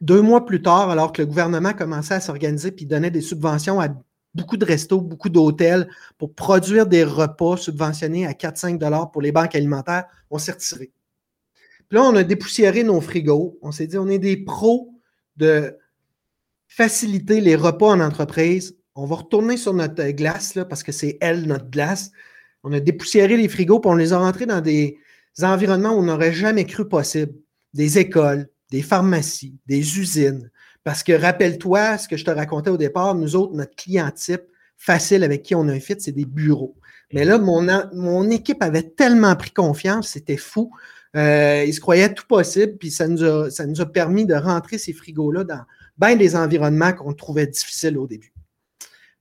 deux 0.00 0.22
mois 0.22 0.44
plus 0.44 0.62
tard, 0.62 0.90
alors 0.90 1.12
que 1.12 1.22
le 1.22 1.26
gouvernement 1.26 1.72
commençait 1.72 2.14
à 2.14 2.20
s'organiser 2.20 2.70
puis 2.70 2.86
donnait 2.86 3.10
des 3.10 3.20
subventions 3.20 3.80
à 3.80 3.88
beaucoup 4.34 4.56
de 4.56 4.64
restos, 4.64 5.00
beaucoup 5.00 5.28
d'hôtels 5.28 5.88
pour 6.18 6.34
produire 6.34 6.86
des 6.86 7.02
repas 7.02 7.56
subventionnés 7.56 8.26
à 8.26 8.32
4-5 8.32 9.10
pour 9.10 9.22
les 9.22 9.32
banques 9.32 9.54
alimentaires, 9.54 10.04
on 10.30 10.38
s'est 10.38 10.52
retiré. 10.52 10.92
Là, 11.90 12.02
on 12.02 12.14
a 12.16 12.22
dépoussiéré 12.22 12.84
nos 12.84 13.00
frigos. 13.00 13.58
On 13.62 13.72
s'est 13.72 13.86
dit, 13.86 13.98
on 13.98 14.08
est 14.08 14.18
des 14.18 14.36
pros 14.36 14.94
de 15.36 15.76
faciliter 16.66 17.40
les 17.40 17.56
repas 17.56 17.88
en 17.88 18.00
entreprise. 18.00 18.76
On 18.94 19.06
va 19.06 19.16
retourner 19.16 19.56
sur 19.56 19.72
notre 19.72 20.04
glace, 20.10 20.58
parce 20.68 20.82
que 20.82 20.92
c'est 20.92 21.16
elle, 21.20 21.46
notre 21.46 21.70
glace. 21.70 22.10
On 22.64 22.72
a 22.72 22.80
dépoussiéré 22.80 23.36
les 23.36 23.48
frigos, 23.48 23.80
puis 23.80 23.90
on 23.90 23.94
les 23.94 24.12
a 24.12 24.18
rentrés 24.18 24.46
dans 24.46 24.60
des 24.60 24.98
environnements 25.40 25.94
où 25.94 25.98
on 25.98 26.04
n'aurait 26.04 26.32
jamais 26.32 26.66
cru 26.66 26.86
possible. 26.88 27.32
Des 27.74 27.98
écoles, 27.98 28.48
des 28.70 28.82
pharmacies, 28.82 29.56
des 29.66 29.98
usines. 29.98 30.50
Parce 30.84 31.02
que 31.02 31.12
rappelle-toi 31.12 31.98
ce 31.98 32.08
que 32.08 32.16
je 32.16 32.24
te 32.24 32.30
racontais 32.30 32.70
au 32.70 32.76
départ, 32.76 33.14
nous 33.14 33.36
autres, 33.36 33.54
notre 33.54 33.76
client 33.76 34.10
type 34.10 34.42
facile 34.76 35.22
avec 35.22 35.42
qui 35.42 35.54
on 35.54 35.68
a 35.68 35.72
un 35.72 35.80
fit, 35.80 35.96
c'est 35.98 36.12
des 36.12 36.24
bureaux. 36.24 36.76
Mais 37.12 37.24
là, 37.24 37.38
mon 37.38 38.30
équipe 38.30 38.62
avait 38.62 38.82
tellement 38.82 39.34
pris 39.36 39.50
confiance, 39.50 40.08
c'était 40.08 40.36
fou. 40.36 40.70
Euh, 41.16 41.64
ils 41.66 41.72
se 41.72 41.80
croyaient 41.80 42.12
tout 42.12 42.26
possible, 42.26 42.76
puis 42.76 42.90
ça 42.90 43.08
nous 43.08 43.22
a, 43.24 43.86
permis 43.92 44.26
de 44.26 44.34
rentrer 44.34 44.78
ces 44.78 44.92
frigos-là 44.92 45.44
dans 45.44 45.62
bien 45.96 46.16
des 46.16 46.36
environnements 46.36 46.92
qu'on 46.92 47.12
trouvait 47.12 47.46
difficiles 47.46 47.96
au 47.96 48.06
début. 48.06 48.32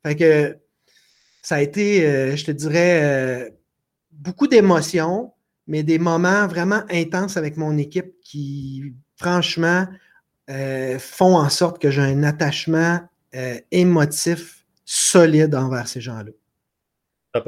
Fait 0.06 0.15
que 0.15 0.58
ça 1.41 1.56
a 1.56 1.62
été, 1.62 2.06
euh, 2.06 2.36
je 2.36 2.46
te 2.46 2.51
dirais, 2.51 3.01
euh, 3.03 3.50
beaucoup 4.12 4.48
d'émotions, 4.48 5.32
mais 5.65 5.84
des 5.84 6.00
moments 6.00 6.48
vraiment 6.48 6.84
intenses 6.89 7.38
avec 7.38 7.58
mon 7.58 7.77
équipe 7.77 8.13
qui, 8.22 8.94
franchement, 9.17 9.88
font 11.00 11.36
en 11.36 11.50
sorte 11.50 11.82
que 11.82 11.91
j'ai 11.91 12.01
un 12.03 12.24
attachement 12.24 13.01
émotif 13.70 14.65
solide 14.86 15.53
envers 15.56 15.89
ces 15.89 16.00
gens-là. 16.00 16.32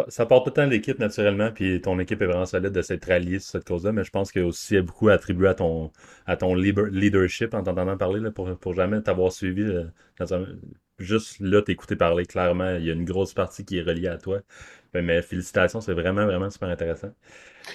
Ça, 0.10 0.26
porte 0.26 0.54
temps 0.54 0.66
l'équipe 0.66 1.00
naturellement, 1.00 1.52
puis 1.52 1.82
ton 1.82 2.00
équipe 2.00 2.22
est 2.22 2.26
vraiment 2.26 2.46
solide 2.46 2.72
de 2.72 2.82
s'être 2.82 3.10
alliée 3.10 3.40
sur 3.40 3.52
cette 3.52 3.68
cause-là, 3.68 3.92
mais 3.92 4.04
je 4.04 4.12
pense 4.12 4.32
qu'il 4.32 4.42
y 4.42 4.46
a 4.46 4.48
aussi 4.48 4.80
beaucoup 4.82 5.10
attribué 5.10 5.50
à 5.50 5.54
ton, 5.54 5.92
à 6.26 6.36
ton 6.36 6.56
leadership 6.56 7.54
en 7.54 7.64
t'entendant 7.64 7.98
parler 7.98 8.20
là, 8.20 8.32
pour, 8.32 8.58
pour 8.58 8.74
jamais 8.74 9.02
t'avoir 9.02 9.32
suivi. 9.32 9.64
Euh, 9.64 9.86
juste 11.00 11.40
là, 11.40 11.62
t'écouter 11.62 11.96
parler 11.96 12.26
clairement, 12.26 12.76
il 12.76 12.86
y 12.86 12.90
a 12.90 12.94
une 12.94 13.06
grosse 13.06 13.34
partie 13.34 13.66
qui 13.66 13.78
est 13.78 13.82
reliée 13.82 14.08
à 14.08 14.18
toi. 14.18 14.42
Mais 14.94 15.22
félicitations, 15.22 15.82
c'est 15.82 15.94
vraiment, 15.94 16.26
vraiment 16.26 16.50
super 16.50 16.70
intéressant. 16.70 17.10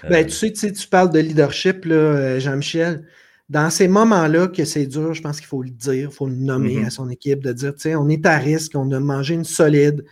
Ben, 0.09 0.25
euh, 0.25 0.29
tu 0.29 0.55
sais, 0.55 0.73
tu 0.73 0.89
parles 0.89 1.13
de 1.13 1.21
leadership, 1.21 1.87
euh, 1.87 2.41
Jean-Michel. 2.41 3.07
Dans 3.49 3.71
ces 3.71 3.89
moments-là 3.89 4.49
que 4.49 4.65
c'est 4.65 4.87
dur, 4.87 5.15
je 5.15 5.23
pense 5.23 5.39
qu'il 5.39 5.47
faut 5.47 5.63
le 5.63 5.71
dire, 5.71 6.09
il 6.11 6.15
faut 6.15 6.27
le 6.27 6.35
nommer 6.35 6.77
mm-hmm. 6.77 6.87
à 6.87 6.91
son 6.91 7.09
équipe, 7.11 7.43
de 7.43 7.53
dire, 7.53 7.75
tu 7.75 7.83
sais, 7.83 7.95
on 7.95 8.09
est 8.09 8.25
à 8.27 8.39
risque, 8.39 8.73
on 8.75 8.91
a 8.91 9.01
mangé 9.01 9.35
une 9.35 9.45
solide. 9.45 10.05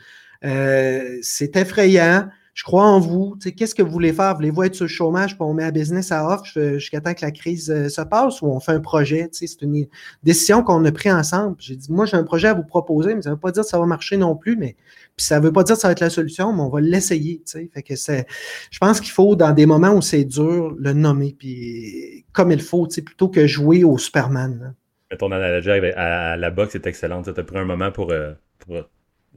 Euh, 0.44 1.18
c'est 1.22 1.56
effrayant. 1.56 2.28
Je 2.54 2.64
crois 2.64 2.84
en 2.84 3.00
vous. 3.00 3.37
Qu'est-ce 3.56 3.75
que 3.75 3.82
vous 3.82 3.90
voulez 3.90 4.12
faire? 4.12 4.34
Voulez-vous 4.34 4.64
être 4.64 4.75
sur 4.75 4.84
le 4.84 4.90
chômage 4.90 5.37
puis 5.37 5.42
on 5.42 5.54
met 5.54 5.64
un 5.64 5.70
business 5.70 6.12
à 6.12 6.28
off 6.28 6.52
jusqu'à 6.54 7.00
temps 7.00 7.14
que 7.14 7.22
la 7.25 7.30
crise 7.30 7.70
euh, 7.70 7.88
se 7.88 8.02
passe 8.02 8.42
ou 8.42 8.46
on 8.46 8.61
fait 8.61 8.72
un 8.72 8.80
projet? 8.80 9.30
C'est 9.32 9.62
une 9.62 9.87
décision 10.22 10.62
qu'on 10.62 10.84
a 10.84 10.92
prise 10.92 11.12
ensemble. 11.12 11.56
J'ai 11.61 11.76
dit, 11.76 11.90
moi, 11.90 12.04
j'ai 12.04 12.18
un 12.18 12.25
projet 12.25 12.49
à 12.49 12.54
vous 12.54 12.64
proposer, 12.64 13.14
mais 13.14 13.22
ça 13.22 13.30
ne 13.30 13.37
veut 13.37 13.40
pas 13.40 13.52
dire 13.52 13.62
que 13.62 13.68
ça 13.68 13.78
va 13.78 13.87
marcher 13.87 14.18
non 14.18 14.37
plus, 14.37 14.56
mais 14.56 14.76
puis 15.16 15.25
ça 15.25 15.40
ne 15.40 15.44
veut 15.46 15.52
pas 15.52 15.62
dire 15.62 15.76
que 15.76 15.80
ça 15.80 15.88
va 15.88 15.92
être 15.92 16.00
la 16.00 16.11
solution, 16.11 16.52
mais 16.52 16.61
on 16.61 16.68
va 16.68 16.82
l'essayer. 16.82 17.42
Fait 17.46 17.82
que 17.82 17.96
c'est, 17.96 18.26
je 18.70 18.78
pense 18.78 19.00
qu'il 19.00 19.12
faut, 19.12 19.34
dans 19.34 19.52
des 19.52 19.64
moments 19.64 19.94
où 19.94 20.02
c'est 20.02 20.25
dur, 20.25 20.75
le 20.78 20.92
nommer 20.92 21.34
puis 21.38 22.26
comme 22.32 22.52
il 22.52 22.61
faut, 22.61 22.87
plutôt 22.87 23.28
que 23.28 23.46
jouer 23.46 23.82
au 23.82 23.96
Superman. 23.96 24.75
Ton 25.18 25.32
analogie 25.32 25.70
à 25.70 26.37
la 26.37 26.50
boxe 26.50 26.75
est 26.75 26.87
excellente. 26.87 27.32
Tu 27.32 27.40
as 27.40 27.44
pris 27.44 27.58
un 27.58 27.64
moment 27.64 27.90
euh, 28.11 28.34
pour 28.58 28.75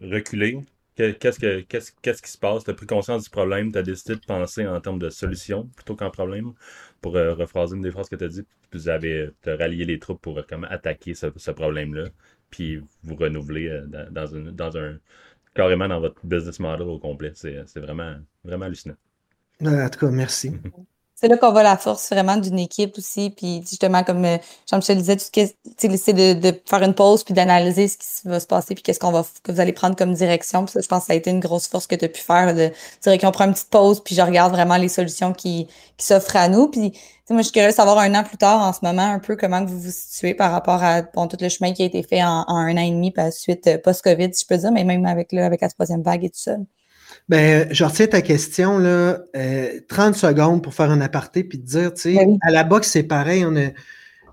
reculer, 0.02 0.60
Qu'est-ce, 0.96 1.40
que, 1.40 1.60
qu'est-ce, 1.62 1.92
qu'est-ce 2.02 2.22
qui 2.22 2.32
se 2.32 2.38
passe? 2.38 2.64
Tu 2.64 2.72
as 2.72 2.74
pris 2.74 2.86
conscience 2.86 3.26
du 3.26 3.30
problème, 3.30 3.72
tu 3.72 3.78
as 3.78 3.84
décidé 3.84 4.16
de 4.16 4.26
penser 4.26 4.66
en 4.66 4.80
termes 4.80 5.00
de 5.00 5.10
solution 5.10 5.68
plutôt 5.76 5.96
qu'en 5.96 6.10
problème, 6.10 6.54
pour 7.02 7.18
euh, 7.18 7.34
rephraser 7.34 7.76
une 7.76 7.82
des 7.82 7.92
phrases 7.92 8.08
que 8.08 8.16
tu 8.16 8.24
as 8.24 8.30
dit. 8.30 8.44
Puis 8.70 8.80
vous 8.80 8.90
avez 8.90 9.30
rallié 9.46 9.84
les 9.84 10.00
troupes 10.00 10.22
pour 10.22 10.38
euh, 10.38 10.62
attaquer 10.70 11.14
ce, 11.14 11.52
problème-là, 11.52 12.06
puis 12.50 12.82
vous 13.04 13.16
renouveler 13.16 13.68
euh, 13.68 14.10
dans, 14.10 14.28
une, 14.28 14.52
dans 14.52 14.78
un 14.78 14.98
carrément 15.54 15.90
dans 15.90 16.00
votre 16.00 16.26
business 16.26 16.60
model 16.60 16.88
au 16.88 16.98
complet. 16.98 17.32
C'est, 17.36 17.66
vraiment, 17.76 18.16
vraiment 18.46 18.66
hallucinant. 18.66 18.96
En 19.62 19.90
tout 19.90 20.00
cas, 20.00 20.12
merci. 20.12 20.54
c'est 21.16 21.30
là 21.30 21.38
qu'on 21.38 21.52
voit 21.52 21.64
la 21.64 21.78
force 21.78 22.10
vraiment 22.10 22.36
d'une 22.36 22.60
équipe 22.60 22.98
aussi. 22.98 23.30
Puis 23.30 23.62
justement, 23.62 24.04
comme 24.04 24.26
euh, 24.26 24.38
Jean-Michel 24.70 24.98
disait, 24.98 25.18
c'est 25.18 26.14
de, 26.14 26.34
de 26.34 26.62
faire 26.66 26.84
une 26.84 26.94
pause 26.94 27.24
puis 27.24 27.34
d'analyser 27.34 27.88
ce 27.88 27.98
qui 27.98 28.28
va 28.28 28.40
se 28.40 28.48
passer 28.48 28.76
puis 28.76 28.84
qu'est-ce 28.84 29.00
qu'on 29.00 29.12
va 29.12 29.26
que 29.44 29.52
vous 29.52 29.62
allez 29.62 29.72
prendre 29.72 29.96
comme 29.96 30.14
direction. 30.14 30.66
Puis 30.66 30.74
ça, 30.74 30.82
je 30.82 30.88
pense 30.88 31.02
que 31.02 31.08
ça 31.08 31.14
a 31.14 31.16
été 31.16 31.30
une 31.30 31.40
grosse 31.40 31.68
force 31.68 31.88
que 31.88 31.96
tu 31.96 32.06
as 32.06 32.10
pu 32.10 32.20
faire 32.20 32.54
de 32.54 32.70
dire 33.02 33.18
qu'on 33.20 33.32
prend 33.32 33.46
une 33.46 33.54
petite 33.54 33.70
pause 33.70 34.04
puis 34.04 34.14
je 34.14 34.22
regarde 34.22 34.52
vraiment 34.52 34.76
les 34.76 34.90
solutions 34.90 35.32
qui, 35.32 35.68
qui 35.98 36.06
s'offrent 36.06 36.36
à 36.36 36.50
nous. 36.50 36.68
Puis 36.68 36.92
moi, 37.30 37.40
je 37.40 37.46
suis 37.46 37.54
curieuse 37.54 37.72
de 37.72 37.76
savoir 37.78 37.98
un 38.00 38.14
an 38.14 38.24
plus 38.24 38.38
tard 38.38 38.62
en 38.62 38.74
ce 38.74 38.80
moment 38.84 39.02
un 39.14 39.20
peu 39.20 39.36
comment 39.36 39.64
vous 39.64 39.80
vous 39.80 39.92
situez 39.92 40.34
par 40.34 40.52
rapport 40.52 40.84
à 40.84 41.02
bon, 41.02 41.28
tout 41.28 41.38
le 41.40 41.50
chemin 41.50 41.74
qui 41.74 41.82
a 41.84 41.86
été 41.86 42.04
fait 42.04 42.24
en, 42.24 42.46
un 42.48 42.78
an 42.78 42.82
et 42.82 42.92
demi 42.92 43.12
par 43.12 43.32
suite 43.32 43.66
euh, 43.68 43.78
post-COVID, 43.80 44.34
si 44.34 44.44
je 44.44 44.48
peux 44.48 44.58
dire, 44.58 44.72
mais 44.72 44.84
même 44.84 45.06
avec, 45.06 45.34
avec 45.34 45.62
la 45.62 45.70
troisième 45.70 46.04
vague 46.04 46.26
et 46.26 46.30
tout 46.30 46.40
ça. 46.40 46.58
Ben, 47.28 47.68
je 47.72 47.84
retiens 47.84 48.08
ta 48.08 48.22
question, 48.22 48.78
là, 48.78 49.14
30 49.14 49.34
euh, 49.36 50.14
secondes 50.14 50.62
pour 50.62 50.76
faire 50.76 50.92
un 50.92 51.02
aparté 51.02 51.44
puis 51.44 51.60
te 51.60 51.66
dire, 51.66 51.94
tu 51.94 52.02
sais, 52.02 52.16
ben 52.16 52.38
à 52.42 52.52
la 52.52 52.64
boxe, 52.64 52.90
c'est 52.90 53.04
pareil. 53.04 53.44
On 53.46 53.56
a 53.56 53.70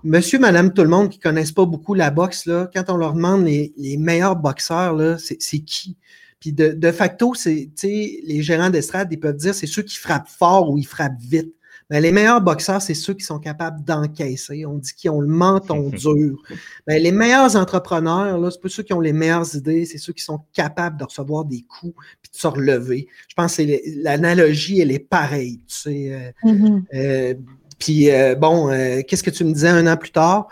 monsieur, 0.03 0.37
madame, 0.37 0.73
tout 0.73 0.83
le 0.83 0.89
monde 0.89 1.09
qui 1.09 1.17
ne 1.17 1.23
connaissent 1.23 1.51
pas 1.51 1.65
beaucoup 1.65 1.93
la 1.93 2.11
boxe, 2.11 2.45
là, 2.45 2.69
quand 2.73 2.89
on 2.89 2.97
leur 2.97 3.13
demande 3.13 3.45
les, 3.45 3.97
meilleurs 3.97 4.35
boxeurs, 4.35 4.93
là, 4.93 5.17
c'est, 5.17 5.59
qui? 5.59 5.97
Puis 6.39 6.53
de, 6.53 6.69
de 6.69 6.91
facto, 6.91 7.33
c'est, 7.33 7.69
les 7.81 8.43
gérants 8.43 8.69
d'estrade, 8.69 9.07
ils 9.11 9.19
peuvent 9.19 9.37
dire 9.37 9.55
c'est 9.55 9.67
ceux 9.67 9.81
qui 9.81 9.97
frappent 9.97 10.29
fort 10.29 10.69
ou 10.69 10.77
ils 10.77 10.87
frappent 10.87 11.19
vite. 11.19 11.53
Ben, 11.89 12.01
les 12.01 12.11
meilleurs 12.11 12.41
boxeurs, 12.41 12.81
c'est 12.81 12.93
ceux 12.93 13.13
qui 13.13 13.23
sont 13.23 13.39
capables 13.39 13.83
d'encaisser. 13.83 14.65
On 14.65 14.77
dit 14.77 14.93
qu'ils 14.93 15.11
ont 15.11 15.21
le 15.21 15.27
menton 15.27 15.89
dur. 15.89 16.41
Ben, 16.87 17.01
les 17.01 17.11
meilleurs 17.11 17.55
entrepreneurs, 17.55 18.51
c'est 18.51 18.61
pas 18.61 18.69
ceux 18.69 18.83
qui 18.83 18.93
ont 18.93 18.99
les 18.99 19.13
meilleures 19.13 19.55
idées, 19.55 19.85
c'est 19.85 19.97
ceux 19.97 20.13
qui 20.13 20.23
sont 20.23 20.41
capables 20.53 20.97
de 20.97 21.03
recevoir 21.03 21.45
des 21.45 21.61
coups 21.61 21.95
puis 22.21 22.31
de 22.31 22.37
se 22.37 22.47
relever. 22.47 23.07
Je 23.27 23.35
pense 23.35 23.57
que 23.57 23.63
l'analogie, 24.01 24.79
elle 24.79 24.91
est 24.91 24.99
pareille. 24.99 25.59
Tu 25.67 25.75
sais, 25.75 26.13
euh, 26.13 26.49
mm-hmm. 26.49 26.83
euh, 26.93 27.33
puis 27.79 28.09
euh, 28.11 28.35
bon, 28.35 28.67
qu'est-ce 29.07 29.23
que 29.23 29.29
tu 29.29 29.43
me 29.43 29.53
disais 29.53 29.69
un 29.69 29.87
an 29.87 29.97
plus 29.97 30.11
tard? 30.11 30.47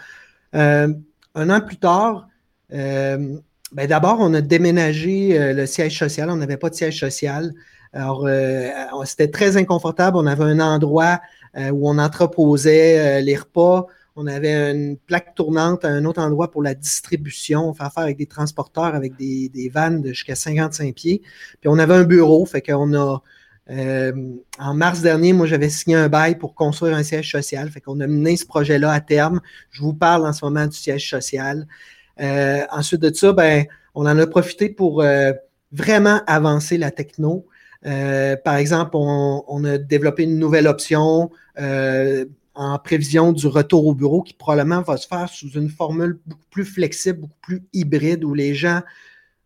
un 0.54 1.50
an 1.50 1.62
plus 1.62 1.78
tard, 1.78 2.28
ben, 2.70 3.88
d'abord, 3.88 4.18
on 4.20 4.34
a 4.34 4.42
déménagé 4.42 5.54
le 5.54 5.66
siège 5.66 5.98
social. 5.98 6.30
On 6.30 6.36
n'avait 6.36 6.58
pas 6.58 6.70
de 6.70 6.76
siège 6.76 7.00
social. 7.00 7.54
Alors, 7.94 8.26
euh, 8.26 8.70
c'était 9.06 9.28
très 9.28 9.58
inconfortable. 9.58 10.18
On 10.18 10.26
avait 10.26 10.44
un 10.44 10.60
endroit 10.60 11.22
euh, 11.58 11.72
où 11.72 11.90
on 11.90 11.98
entreposait 11.98 13.20
euh, 13.20 13.22
les 13.22 13.36
repas. 13.36 13.88
On 14.16 14.28
avait 14.28 14.72
une 14.72 14.98
plaque 14.98 15.36
tournante 15.36 15.84
à 15.84 15.90
un 15.90 16.06
autre 16.06 16.22
endroit 16.22 16.52
pour 16.52 16.64
la 16.64 16.74
distribution. 16.74 17.68
On 17.68 17.74
fait 17.74 17.84
affaire 17.84 18.04
avec 18.04 18.18
des 18.18 18.26
transporteurs, 18.26 18.96
avec 18.96 19.16
des, 19.18 19.50
des 19.50 19.70
vannes 19.70 20.02
de 20.02 20.10
jusqu'à 20.10 20.36
55 20.36 20.94
pieds. 20.94 21.22
Puis 21.60 21.70
on 21.70 21.80
avait 21.80 21.94
un 21.94 22.04
bureau, 22.04 22.46
fait 22.46 22.62
qu'on 22.62 22.94
a, 22.94 23.22
en 24.60 24.74
mars 24.74 25.02
dernier, 25.02 25.32
moi, 25.32 25.48
j'avais 25.48 25.70
signé 25.70 25.96
un 25.96 26.10
bail 26.10 26.38
pour 26.38 26.56
construire 26.56 26.96
un 26.96 27.04
siège 27.04 27.32
social. 27.32 27.70
Fait 27.70 27.80
qu'on 27.80 28.02
a 28.02 28.08
mené 28.08 28.36
ce 28.36 28.46
projet-là 28.46 28.92
à 28.92 29.00
terme. 29.00 29.40
Je 29.70 29.82
vous 29.82 29.94
parle 29.94 30.26
en 30.26 30.34
ce 30.34 30.44
moment 30.44 30.68
du 30.68 30.76
siège 30.76 31.10
social. 31.10 31.66
ensuite 32.20 33.02
de 33.02 33.14
ça, 33.14 33.32
ben, 33.32 33.66
on 33.96 34.06
en 34.06 34.18
a 34.18 34.28
profité 34.28 34.68
pour 34.68 35.04
vraiment 35.72 36.22
avancer 36.28 36.78
la 36.78 36.92
techno. 36.92 37.46
Euh, 37.86 38.36
par 38.38 38.56
exemple, 38.56 38.92
on, 38.94 39.64
a 39.64 39.78
développé 39.78 40.24
une 40.24 40.38
nouvelle 40.38 40.68
option 40.68 41.32
euh, 41.60 42.26
en 42.54 42.78
prévision 42.78 43.32
du 43.32 43.48
retour 43.48 43.88
au 43.88 43.96
bureau 43.96 44.22
qui 44.22 44.34
probablement 44.34 44.82
va 44.82 44.98
se 44.98 45.08
faire 45.08 45.30
sous 45.30 45.50
une 45.52 45.70
formule 45.70 46.20
beaucoup 46.26 46.48
plus 46.52 46.66
flexible, 46.66 47.22
beaucoup 47.22 47.40
plus 47.42 47.64
hybride, 47.74 48.24
où 48.24 48.34
les 48.34 48.54
gens 48.54 48.82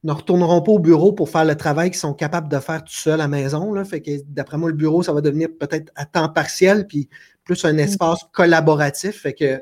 ne 0.03 0.11
retourneront 0.11 0.61
pas 0.61 0.71
au 0.71 0.79
bureau 0.79 1.13
pour 1.13 1.29
faire 1.29 1.45
le 1.45 1.55
travail 1.55 1.89
qu'ils 1.89 1.99
sont 1.99 2.13
capables 2.13 2.49
de 2.49 2.59
faire 2.59 2.83
tout 2.83 2.93
seuls 2.93 3.13
à 3.13 3.17
la 3.17 3.27
maison. 3.27 3.73
Là. 3.73 3.83
Fait 3.85 4.01
que 4.01 4.11
d'après 4.27 4.57
moi, 4.57 4.69
le 4.69 4.75
bureau, 4.75 5.01
ça 5.01 5.13
va 5.13 5.21
devenir 5.21 5.49
peut-être 5.59 5.91
à 5.95 6.05
temps 6.05 6.29
partiel, 6.29 6.85
puis 6.87 7.09
plus 7.43 7.63
un 7.65 7.73
mm. 7.73 7.79
espace 7.79 8.19
collaboratif. 8.31 9.21
Fait 9.21 9.33
que 9.33 9.61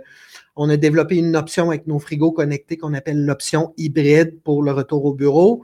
on 0.56 0.70
a 0.70 0.78
développé 0.78 1.16
une 1.16 1.36
option 1.36 1.70
avec 1.70 1.88
nos 1.88 1.98
frigos 1.98 2.32
connectés 2.32 2.78
qu'on 2.78 2.94
appelle 2.94 3.26
l'option 3.26 3.74
hybride 3.78 4.40
pour 4.44 4.64
le 4.64 4.72
retour 4.72 5.06
au 5.06 5.14
bureau. 5.14 5.64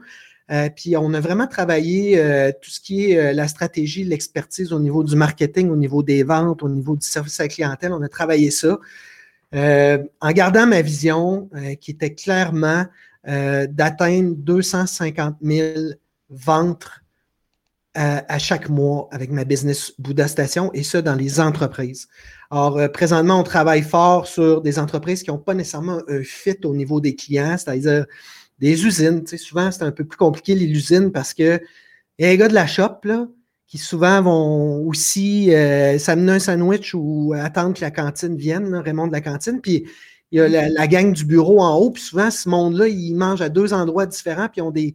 Euh, 0.50 0.68
puis 0.74 0.96
on 0.96 1.14
a 1.14 1.20
vraiment 1.20 1.46
travaillé 1.46 2.18
euh, 2.18 2.50
tout 2.60 2.70
ce 2.70 2.80
qui 2.80 3.10
est 3.10 3.18
euh, 3.18 3.32
la 3.32 3.46
stratégie, 3.46 4.02
l'expertise 4.02 4.72
au 4.72 4.80
niveau 4.80 5.04
du 5.04 5.14
marketing, 5.14 5.70
au 5.70 5.76
niveau 5.76 6.02
des 6.02 6.24
ventes, 6.24 6.62
au 6.62 6.68
niveau 6.68 6.96
du 6.96 7.06
service 7.06 7.38
à 7.38 7.44
la 7.44 7.48
clientèle. 7.48 7.92
On 7.92 8.02
a 8.02 8.08
travaillé 8.08 8.50
ça 8.50 8.78
en 9.52 10.30
gardant 10.30 10.64
ma 10.64 10.80
vision 10.80 11.50
qui 11.80 11.90
était 11.90 12.14
clairement 12.14 12.86
d'atteindre 13.24 14.36
250 14.36 15.38
000 15.42 15.78
ventes 16.28 16.88
à 17.94 18.38
chaque 18.38 18.68
mois 18.68 19.08
avec 19.10 19.32
ma 19.32 19.42
business 19.42 19.92
Bouddha 19.98 20.28
Station 20.28 20.70
et 20.72 20.84
ça 20.84 21.02
dans 21.02 21.16
les 21.16 21.40
entreprises. 21.40 22.06
Alors, 22.52 22.78
présentement, 22.92 23.40
on 23.40 23.42
travaille 23.42 23.82
fort 23.82 24.28
sur 24.28 24.60
des 24.60 24.78
entreprises 24.78 25.24
qui 25.24 25.30
n'ont 25.30 25.38
pas 25.38 25.54
nécessairement 25.54 26.00
un 26.06 26.22
fit 26.22 26.58
au 26.62 26.76
niveau 26.76 27.00
des 27.00 27.16
clients, 27.16 27.56
c'est-à-dire 27.58 28.06
des 28.60 28.84
usines. 28.84 29.24
Tu 29.24 29.30
sais, 29.30 29.36
souvent, 29.38 29.70
c'est 29.70 29.82
un 29.82 29.90
peu 29.90 30.04
plus 30.04 30.18
compliqué, 30.18 30.54
les 30.54 30.66
usines, 30.66 31.12
parce 31.12 31.34
que 31.34 31.60
il 32.18 32.24
y 32.24 32.28
a 32.28 32.30
les 32.30 32.36
gars 32.36 32.48
de 32.48 32.54
la 32.54 32.66
shop, 32.66 33.00
là, 33.04 33.26
qui 33.66 33.78
souvent 33.78 34.20
vont 34.20 34.86
aussi 34.86 35.54
euh, 35.54 35.98
s'amener 35.98 36.32
un 36.32 36.38
sandwich 36.38 36.94
ou 36.94 37.34
attendre 37.36 37.74
que 37.74 37.80
la 37.80 37.90
cantine 37.90 38.36
vienne, 38.36 38.74
Raymond 38.74 39.06
de 39.06 39.12
la 39.12 39.20
cantine. 39.20 39.60
Puis 39.60 39.86
il 40.32 40.38
y 40.38 40.40
a 40.40 40.68
la, 40.68 40.86
gang 40.86 41.12
du 41.12 41.24
bureau 41.24 41.60
en 41.60 41.76
haut. 41.76 41.90
Puis 41.90 42.02
souvent, 42.02 42.30
ce 42.30 42.48
monde-là, 42.48 42.88
ils 42.88 43.14
mangent 43.14 43.42
à 43.42 43.48
deux 43.48 43.72
endroits 43.72 44.06
différents, 44.06 44.48
puis 44.48 44.58
ils 44.58 44.62
ont, 44.62 44.70
des, 44.70 44.94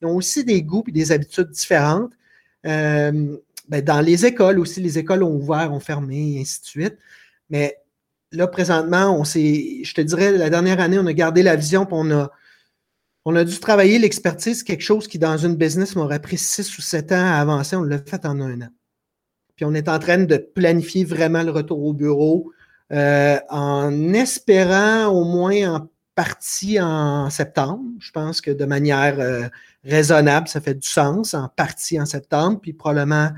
ils 0.00 0.06
ont 0.06 0.14
aussi 0.14 0.44
des 0.44 0.62
goûts 0.62 0.84
et 0.88 0.92
des 0.92 1.12
habitudes 1.12 1.50
différentes. 1.50 2.12
Euh, 2.66 3.36
ben, 3.68 3.82
dans 3.82 4.00
les 4.00 4.26
écoles 4.26 4.58
aussi, 4.58 4.80
les 4.80 4.98
écoles 4.98 5.22
ont 5.22 5.34
ouvert, 5.34 5.72
ont 5.72 5.80
fermé, 5.80 6.36
et 6.36 6.40
ainsi 6.40 6.60
de 6.60 6.66
suite. 6.66 6.98
Mais 7.50 7.76
là, 8.32 8.46
présentement, 8.46 9.18
on 9.18 9.24
s'est, 9.24 9.80
je 9.82 9.94
te 9.94 10.00
dirais, 10.00 10.32
la 10.32 10.50
dernière 10.50 10.80
année, 10.80 10.98
on 10.98 11.06
a 11.06 11.12
gardé 11.12 11.42
la 11.42 11.56
vision, 11.56 11.84
puis 11.84 11.96
on 11.96 12.10
a, 12.12 12.30
on 13.28 13.34
a 13.34 13.42
dû 13.42 13.58
travailler 13.58 13.98
l'expertise, 13.98 14.62
quelque 14.62 14.84
chose 14.84 15.08
qui, 15.08 15.18
dans 15.18 15.36
une 15.36 15.56
business, 15.56 15.96
m'aurait 15.96 16.20
pris 16.20 16.38
six 16.38 16.78
ou 16.78 16.80
sept 16.80 17.10
ans 17.10 17.26
à 17.26 17.40
avancer. 17.40 17.74
On 17.74 17.82
l'a 17.82 17.98
fait 17.98 18.24
en 18.24 18.40
un 18.40 18.62
an. 18.62 18.68
Puis 19.56 19.64
on 19.64 19.74
est 19.74 19.88
en 19.88 19.98
train 19.98 20.18
de 20.18 20.36
planifier 20.36 21.04
vraiment 21.04 21.42
le 21.42 21.50
retour 21.50 21.82
au 21.82 21.92
bureau 21.92 22.52
euh, 22.92 23.40
en 23.48 24.12
espérant 24.12 25.06
au 25.06 25.24
moins 25.24 25.74
en 25.74 25.88
partie 26.14 26.80
en 26.80 27.28
septembre. 27.28 27.82
Je 27.98 28.12
pense 28.12 28.40
que 28.40 28.52
de 28.52 28.64
manière 28.64 29.18
euh, 29.18 29.48
raisonnable, 29.82 30.46
ça 30.46 30.60
fait 30.60 30.74
du 30.74 30.86
sens, 30.86 31.34
en 31.34 31.48
partie 31.48 32.00
en 32.00 32.06
septembre, 32.06 32.60
puis 32.62 32.74
probablement 32.74 33.30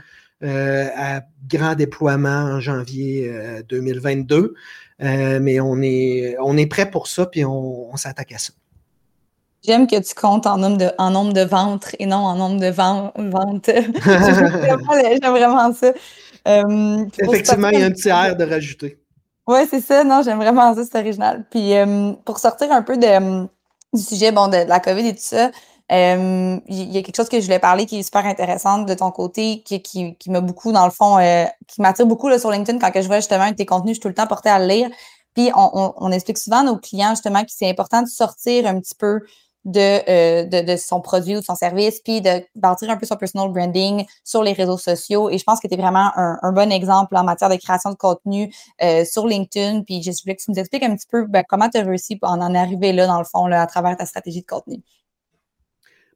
euh, 0.44 0.88
à 0.96 1.22
grand 1.48 1.76
déploiement 1.76 2.28
en 2.28 2.60
janvier 2.60 3.32
2022. 3.70 4.52
mais 4.98 5.60
on 5.60 5.80
est, 5.80 6.36
on 6.40 6.58
est 6.58 6.66
prêt 6.66 6.90
pour 6.90 7.06
ça, 7.06 7.24
puis 7.24 7.42
on 7.46 7.96
s'attaque 7.96 8.32
à 8.32 8.38
ça. 8.38 8.52
J'aime 9.64 9.86
que 9.86 10.00
tu 10.00 10.14
comptes 10.14 10.46
en 10.46 10.56
nombre 10.56 10.76
de, 10.76 10.90
en 10.98 11.10
nombre 11.10 11.32
de 11.32 11.40
ventres 11.42 11.94
et 11.98 12.06
non 12.06 12.18
en 12.18 12.36
nombre 12.36 12.60
de 12.60 12.70
ventes. 12.70 13.70
J'aime 15.22 15.32
vraiment 15.32 15.72
ça. 15.72 15.92
Euh, 16.46 17.04
Effectivement, 17.18 17.68
il 17.68 17.80
y 17.80 17.82
a 17.82 17.86
un 17.86 17.90
petit 17.90 18.08
air 18.08 18.36
de 18.36 18.44
rajouter. 18.44 18.98
Oui, 19.46 19.60
c'est 19.68 19.80
ça. 19.80 20.04
Non, 20.04 20.22
j'aime 20.22 20.38
vraiment 20.38 20.74
ça, 20.74 20.82
c'est 20.84 20.98
original. 20.98 21.44
Puis 21.50 21.74
euh, 21.74 22.12
pour 22.24 22.38
sortir 22.38 22.70
un 22.70 22.82
peu 22.82 22.96
de, 22.96 23.46
du 23.92 24.02
sujet 24.02 24.30
bon, 24.30 24.48
de, 24.48 24.58
la 24.68 24.78
COVID 24.78 25.08
et 25.08 25.14
tout 25.14 25.22
ça, 25.22 25.50
euh, 25.90 26.60
il 26.68 26.92
y 26.92 26.98
a 26.98 27.02
quelque 27.02 27.16
chose 27.16 27.30
que 27.30 27.40
je 27.40 27.46
voulais 27.46 27.58
parler 27.58 27.86
qui 27.86 27.98
est 27.98 28.02
super 28.02 28.26
intéressant 28.26 28.80
de 28.82 28.92
ton 28.94 29.10
côté, 29.10 29.62
qui, 29.64 29.80
qui, 29.82 30.16
qui 30.16 30.30
m'a 30.30 30.42
beaucoup, 30.42 30.70
dans 30.70 30.84
le 30.84 30.90
fond, 30.90 31.16
qui 31.66 31.80
m'attire 31.80 32.06
beaucoup 32.06 32.28
là, 32.28 32.38
sur 32.38 32.50
LinkedIn 32.50 32.78
quand 32.78 32.90
que 32.90 33.00
je 33.00 33.06
vois 33.06 33.16
justement 33.16 33.50
tes 33.52 33.66
contenus, 33.66 33.92
je 33.92 33.94
suis 33.94 34.00
tout 34.02 34.08
le 34.08 34.14
temps 34.14 34.26
porté 34.26 34.50
à 34.50 34.58
le 34.58 34.66
lire. 34.66 34.90
Puis 35.34 35.50
on, 35.54 35.94
on 35.96 36.12
explique 36.12 36.38
souvent 36.38 36.60
à 36.60 36.64
nos 36.64 36.76
clients 36.76 37.10
justement 37.10 37.42
que 37.42 37.50
c'est 37.50 37.70
important 37.70 38.02
de 38.02 38.08
sortir 38.08 38.66
un 38.66 38.78
petit 38.80 38.94
peu 38.94 39.20
euh, 39.76 40.44
de, 40.44 40.72
de, 40.72 40.76
son 40.76 41.00
produit 41.00 41.36
ou 41.36 41.40
de 41.40 41.44
son 41.44 41.54
service, 41.54 42.00
puis 42.00 42.20
de 42.22 42.42
bâtir 42.54 42.88
un 42.88 42.96
peu 42.96 43.04
son 43.04 43.16
personal 43.16 43.50
branding 43.50 44.06
sur 44.24 44.42
les 44.42 44.52
réseaux 44.52 44.78
sociaux. 44.78 45.28
Et 45.30 45.36
je 45.36 45.44
pense 45.44 45.60
que 45.60 45.68
tu 45.68 45.74
es 45.74 45.76
vraiment 45.76 46.10
un, 46.16 46.52
bon 46.52 46.72
exemple 46.72 47.16
en 47.16 47.24
matière 47.24 47.50
de 47.50 47.56
création 47.56 47.90
de 47.90 47.96
contenu 47.96 48.52
euh, 48.82 49.04
sur 49.04 49.26
LinkedIn. 49.26 49.82
Puis 49.82 50.02
je 50.02 50.10
voulais 50.22 50.36
que 50.36 50.42
tu 50.42 50.50
nous 50.50 50.58
expliques 50.58 50.84
un 50.84 50.96
petit 50.96 51.06
peu 51.10 51.26
ben, 51.26 51.44
comment 51.46 51.68
tu 51.68 51.78
as 51.78 51.82
réussi 51.82 52.18
à 52.22 52.30
en 52.30 52.54
arriver 52.54 52.92
là, 52.92 53.06
dans 53.06 53.18
le 53.18 53.24
fond, 53.24 53.46
là, 53.46 53.62
à 53.62 53.66
travers 53.66 53.96
ta 53.96 54.06
stratégie 54.06 54.40
de 54.40 54.46
contenu. 54.46 54.80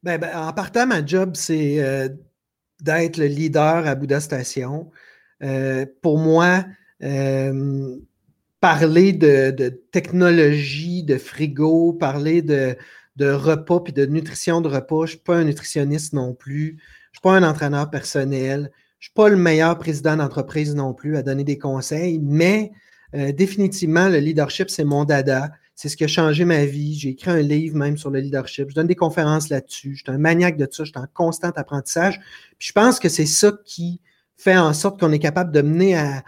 Ben, 0.03 0.19
ben 0.19 0.31
en 0.35 0.53
partant, 0.53 0.87
ma 0.87 1.05
job, 1.05 1.33
c'est 1.35 1.79
euh, 1.79 2.09
d'être 2.81 3.19
le 3.19 3.27
leader 3.27 3.87
à 3.87 3.95
Bouddha 3.95 4.21
Station. 4.21 4.91
pour 6.01 6.19
moi, 6.19 6.65
parler 8.61 9.13
de, 9.13 9.51
de, 9.51 9.69
technologie, 9.69 11.03
de 11.03 11.19
frigo, 11.19 11.93
parler 11.93 12.43
de, 12.43 12.77
de 13.17 13.31
repas 13.31 13.81
puis 13.81 13.93
de 13.93 14.07
nutrition 14.07 14.61
de 14.61 14.69
repas. 14.69 15.01
Je 15.01 15.03
ne 15.03 15.07
suis 15.07 15.19
pas 15.19 15.37
un 15.37 15.45
nutritionniste 15.45 16.13
non 16.13 16.35
plus. 16.35 16.67
Je 16.69 16.73
ne 16.73 17.15
suis 17.15 17.23
pas 17.23 17.33
un 17.33 17.43
entraîneur 17.43 17.91
personnel. 17.91 18.71
Je 18.99 19.09
ne 19.09 19.11
suis 19.11 19.15
pas 19.15 19.29
le 19.29 19.37
meilleur 19.37 19.79
président 19.79 20.17
d'entreprise 20.17 20.75
non 20.75 20.95
plus 20.95 21.17
à 21.17 21.23
donner 21.23 21.45
des 21.45 21.59
conseils, 21.59 22.21
mais 22.23 22.73
euh, 23.15 23.33
définitivement, 23.33 24.09
le 24.09 24.19
leadership, 24.19 24.71
c'est 24.71 24.85
mon 24.85 25.05
dada. 25.05 25.51
C'est 25.75 25.89
ce 25.89 25.97
qui 25.97 26.05
a 26.05 26.09
changé 26.09 26.45
ma 26.45 26.65
vie. 26.65 26.95
J'ai 26.95 27.11
écrit 27.11 27.31
un 27.31 27.43
livre 27.43 27.77
même 27.77 27.99
sur 27.99 28.11
le 28.11 28.21
leadership. 28.21 28.71
Je 28.71 28.75
donne 28.75 28.87
des 28.87 28.95
conférences 28.95 29.49
là-dessus. 29.49 29.97
Je 29.97 30.03
suis 30.05 30.13
un 30.13 30.19
maniaque 30.19 30.57
de 30.57 30.69
ça. 30.71 30.85
Je 30.85 30.91
suis 30.91 30.99
en 31.01 31.07
constant 31.13 31.51
apprentissage. 31.57 32.21
Puis 32.59 32.69
je 32.69 32.73
pense 32.73 32.99
que 32.99 33.09
c'est 33.09 33.27
ça 33.27 33.53
qui 33.65 34.01
fait 34.37 34.57
en 34.57 34.73
sorte 34.73 35.01
qu'on 35.01 35.13
est 35.13 35.19
capable 35.19 35.53
de 35.53 35.63
mener 35.63 35.97
à, 35.97 36.23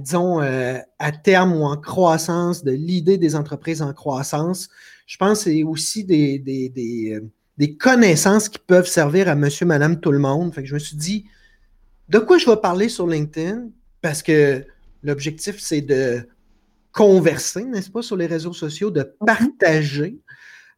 disons, 0.00 0.40
à 0.40 1.12
terme 1.12 1.52
ou 1.54 1.64
en 1.64 1.76
croissance, 1.76 2.64
de 2.64 2.72
l'idée 2.72 3.16
des 3.16 3.36
entreprises 3.36 3.82
en 3.82 3.92
croissance. 3.92 4.68
Je 5.10 5.16
pense 5.16 5.38
que 5.42 5.50
c'est 5.50 5.64
aussi 5.64 6.04
des, 6.04 6.38
des, 6.38 7.76
connaissances 7.76 8.48
qui 8.48 8.60
peuvent 8.60 8.86
servir 8.86 9.26
à 9.28 9.34
monsieur, 9.34 9.66
madame, 9.66 9.98
tout 9.98 10.12
le 10.12 10.20
monde. 10.20 10.54
Fait 10.54 10.62
que 10.62 10.68
je 10.68 10.74
me 10.74 10.78
suis 10.78 10.96
dit, 10.96 11.26
de 12.08 12.20
quoi 12.20 12.38
je 12.38 12.48
vais 12.48 12.56
parler 12.56 12.88
sur 12.88 13.08
LinkedIn? 13.08 13.70
Parce 14.02 14.22
que 14.22 14.64
l'objectif, 15.02 15.56
c'est 15.58 15.80
de 15.80 16.28
converser, 16.92 17.64
n'est-ce 17.64 17.90
pas, 17.90 18.02
sur 18.02 18.16
les 18.16 18.26
réseaux 18.26 18.52
sociaux, 18.52 18.92
de 18.92 19.00
mhm. 19.00 19.26
partager. 19.26 20.16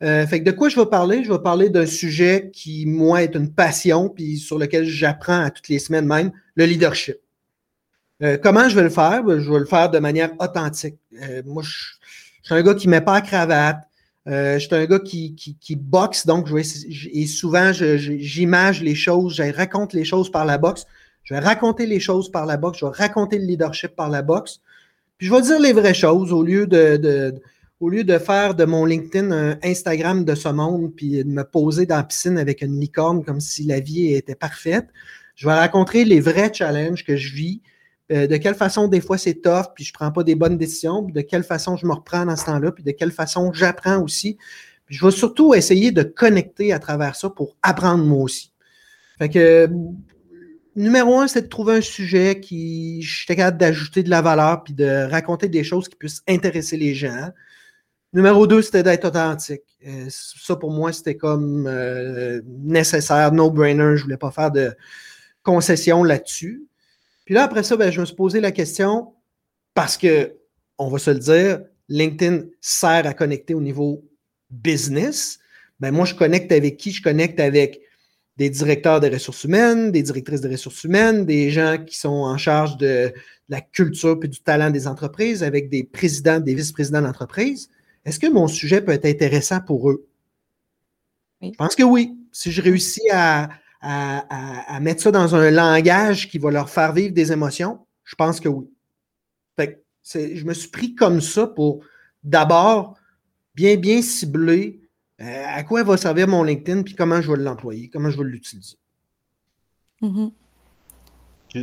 Euh, 0.02 0.26
fait 0.26 0.40
que 0.40 0.46
de 0.46 0.52
quoi 0.52 0.70
je 0.70 0.80
vais 0.80 0.86
parler? 0.86 1.24
Je 1.24 1.30
vais 1.30 1.42
parler 1.42 1.68
d'un 1.68 1.84
sujet 1.84 2.50
qui, 2.54 2.86
moi, 2.86 3.22
est 3.22 3.34
une 3.34 3.52
passion, 3.52 4.08
puis 4.08 4.38
sur 4.38 4.58
lequel 4.58 4.86
j'apprends 4.86 5.42
à 5.42 5.50
toutes 5.50 5.68
les 5.68 5.78
semaines 5.78 6.06
même, 6.06 6.32
le 6.54 6.64
leadership. 6.64 7.18
Euh, 8.22 8.38
comment 8.42 8.66
je 8.70 8.76
vais 8.76 8.84
le 8.84 8.88
faire? 8.88 9.22
Ben, 9.24 9.40
je 9.40 9.52
vais 9.52 9.58
le 9.58 9.66
faire 9.66 9.90
de 9.90 9.98
manière 9.98 10.30
authentique. 10.40 10.96
Euh, 11.20 11.42
moi, 11.44 11.62
je, 11.62 11.70
suis 12.42 12.54
un 12.54 12.62
gars 12.62 12.74
qui 12.74 12.86
ne 12.86 12.92
met 12.92 13.02
pas 13.02 13.20
cravate. 13.20 13.86
Je 14.26 14.58
suis 14.58 14.74
un 14.74 14.86
gars 14.86 15.00
qui, 15.00 15.34
qui, 15.34 15.76
boxe, 15.76 16.26
donc 16.26 16.46
je 16.46 16.54
vais, 16.54 16.62
et 17.12 17.26
souvent, 17.26 17.72
j'image 17.72 18.82
les 18.82 18.94
choses, 18.94 19.34
je 19.34 19.42
raconte 19.54 19.92
les 19.92 20.04
choses 20.04 20.30
par 20.30 20.44
la 20.44 20.58
boxe. 20.58 20.86
Je 21.24 21.34
vais 21.34 21.40
raconter 21.40 21.86
les 21.86 22.00
choses 22.00 22.30
par 22.30 22.46
la 22.46 22.56
boxe, 22.56 22.78
je 22.80 22.86
vais 22.86 22.92
raconter 22.92 23.38
le 23.38 23.46
leadership 23.46 23.94
par 23.94 24.10
la 24.10 24.22
boxe. 24.22 24.60
Puis 25.18 25.28
je 25.28 25.34
vais 25.34 25.42
dire 25.42 25.60
les 25.60 25.72
vraies 25.72 25.94
choses 25.94 26.32
au 26.32 26.42
lieu 26.42 26.66
de, 26.66 27.34
au 27.80 27.88
lieu 27.88 28.04
de 28.04 28.18
faire 28.18 28.54
de 28.54 28.64
mon 28.64 28.84
LinkedIn 28.84 29.30
un 29.30 29.58
Instagram 29.62 30.24
de 30.24 30.34
ce 30.34 30.48
monde, 30.48 30.92
puis 30.94 31.22
de 31.24 31.28
me 31.28 31.44
poser 31.44 31.86
dans 31.86 31.96
la 31.96 32.04
piscine 32.04 32.38
avec 32.38 32.62
une 32.62 32.78
licorne 32.78 33.24
comme 33.24 33.40
si 33.40 33.64
la 33.64 33.80
vie 33.80 34.14
était 34.14 34.34
parfaite. 34.34 34.88
Je 35.34 35.46
vais 35.46 35.54
raconter 35.54 36.04
les 36.04 36.20
vrais 36.20 36.52
challenges 36.52 37.04
que 37.04 37.16
je 37.16 37.34
vis, 37.34 37.62
euh, 38.10 38.26
de 38.26 38.36
quelle 38.36 38.54
façon 38.54 38.88
des 38.88 39.00
fois 39.00 39.18
c'est 39.18 39.34
tough, 39.34 39.72
puis 39.74 39.84
je 39.84 39.90
ne 39.90 39.94
prends 39.94 40.10
pas 40.10 40.24
des 40.24 40.34
bonnes 40.34 40.58
décisions, 40.58 41.04
puis 41.04 41.12
de 41.12 41.20
quelle 41.20 41.44
façon 41.44 41.76
je 41.76 41.86
me 41.86 41.92
reprends 41.92 42.26
dans 42.26 42.36
ce 42.36 42.46
temps-là, 42.46 42.72
puis 42.72 42.82
de 42.82 42.90
quelle 42.90 43.12
façon 43.12 43.52
j'apprends 43.52 44.02
aussi. 44.02 44.38
Je 44.88 45.04
vais 45.04 45.12
surtout 45.12 45.54
essayer 45.54 45.92
de 45.92 46.02
connecter 46.02 46.72
à 46.72 46.78
travers 46.78 47.16
ça 47.16 47.30
pour 47.30 47.56
apprendre 47.62 48.04
moi 48.04 48.22
aussi. 48.24 48.52
Fait 49.18 49.28
que 49.28 49.68
numéro 50.74 51.20
un, 51.20 51.28
c'est 51.28 51.42
de 51.42 51.46
trouver 51.46 51.76
un 51.76 51.80
sujet 51.80 52.40
qui 52.40 53.02
j'étais 53.02 53.36
capable 53.36 53.58
d'ajouter 53.58 54.02
de 54.02 54.10
la 54.10 54.22
valeur 54.22 54.64
puis 54.64 54.74
de 54.74 55.08
raconter 55.10 55.48
des 55.48 55.64
choses 55.64 55.88
qui 55.88 55.96
puissent 55.96 56.22
intéresser 56.28 56.76
les 56.76 56.94
gens. 56.94 57.30
Numéro 58.12 58.46
deux, 58.46 58.60
c'était 58.60 58.82
d'être 58.82 59.06
authentique. 59.06 59.62
Euh, 59.86 60.06
ça, 60.10 60.56
pour 60.56 60.70
moi, 60.70 60.92
c'était 60.92 61.16
comme 61.16 61.66
euh, 61.66 62.42
nécessaire, 62.46 63.32
no-brainer. 63.32 63.96
Je 63.96 64.02
voulais 64.02 64.18
pas 64.18 64.30
faire 64.30 64.50
de 64.50 64.74
concessions 65.42 66.04
là-dessus. 66.04 66.66
Puis 67.24 67.34
là, 67.34 67.44
après 67.44 67.62
ça, 67.62 67.76
ben, 67.76 67.90
je 67.90 68.00
me 68.00 68.06
suis 68.06 68.16
posé 68.16 68.40
la 68.40 68.52
question 68.52 69.14
parce 69.74 69.96
que, 69.96 70.36
on 70.78 70.88
va 70.88 70.98
se 70.98 71.10
le 71.10 71.18
dire, 71.18 71.60
LinkedIn 71.88 72.44
sert 72.60 73.06
à 73.06 73.14
connecter 73.14 73.54
au 73.54 73.60
niveau 73.60 74.04
business. 74.50 75.38
Ben, 75.80 75.90
moi, 75.92 76.04
je 76.04 76.14
connecte 76.14 76.52
avec 76.52 76.76
qui? 76.76 76.92
Je 76.92 77.02
connecte 77.02 77.40
avec 77.40 77.80
des 78.36 78.50
directeurs 78.50 79.00
des 79.00 79.08
ressources 79.08 79.44
humaines, 79.44 79.92
des 79.92 80.02
directrices 80.02 80.40
de 80.40 80.50
ressources 80.50 80.84
humaines, 80.84 81.26
des 81.26 81.50
gens 81.50 81.76
qui 81.84 81.98
sont 81.98 82.08
en 82.08 82.38
charge 82.38 82.76
de 82.78 83.12
la 83.48 83.60
culture 83.60 84.18
et 84.22 84.28
du 84.28 84.40
talent 84.40 84.70
des 84.70 84.86
entreprises, 84.86 85.42
avec 85.42 85.68
des 85.68 85.84
présidents, 85.84 86.40
des 86.40 86.54
vice-présidents 86.54 87.02
d'entreprise. 87.02 87.68
Est-ce 88.04 88.18
que 88.18 88.26
mon 88.26 88.48
sujet 88.48 88.80
peut 88.80 88.92
être 88.92 89.04
intéressant 89.04 89.60
pour 89.60 89.90
eux? 89.90 90.08
Je 91.42 91.50
pense 91.50 91.74
que 91.74 91.82
oui. 91.82 92.16
Si 92.32 92.50
je 92.50 92.62
réussis 92.62 93.10
à, 93.10 93.50
mettre 94.80 95.02
ça 95.02 95.10
dans 95.10 95.34
un 95.34 95.50
langage 95.50 96.28
qui 96.28 96.38
va 96.38 96.50
leur 96.50 96.70
faire 96.70 96.92
vivre 96.92 97.14
des 97.14 97.32
émotions, 97.32 97.80
je 98.04 98.14
pense 98.14 98.40
que 98.40 98.48
oui. 98.48 98.68
je 100.14 100.44
me 100.44 100.54
suis 100.54 100.68
pris 100.68 100.94
comme 100.94 101.20
ça 101.20 101.46
pour 101.46 101.84
d'abord 102.22 102.96
bien, 103.54 103.76
bien 103.76 104.02
cibler 104.02 104.80
euh, 105.20 105.44
à 105.46 105.62
quoi 105.62 105.82
va 105.82 105.96
servir 105.96 106.26
mon 106.26 106.42
LinkedIn, 106.42 106.82
puis 106.82 106.94
comment 106.94 107.20
je 107.20 107.30
vais 107.30 107.38
l'employer, 107.38 107.88
comment 107.88 108.10
je 108.10 108.18
vais 108.18 108.24
l'utiliser. 108.24 108.76
Mm-hmm. 110.00 110.32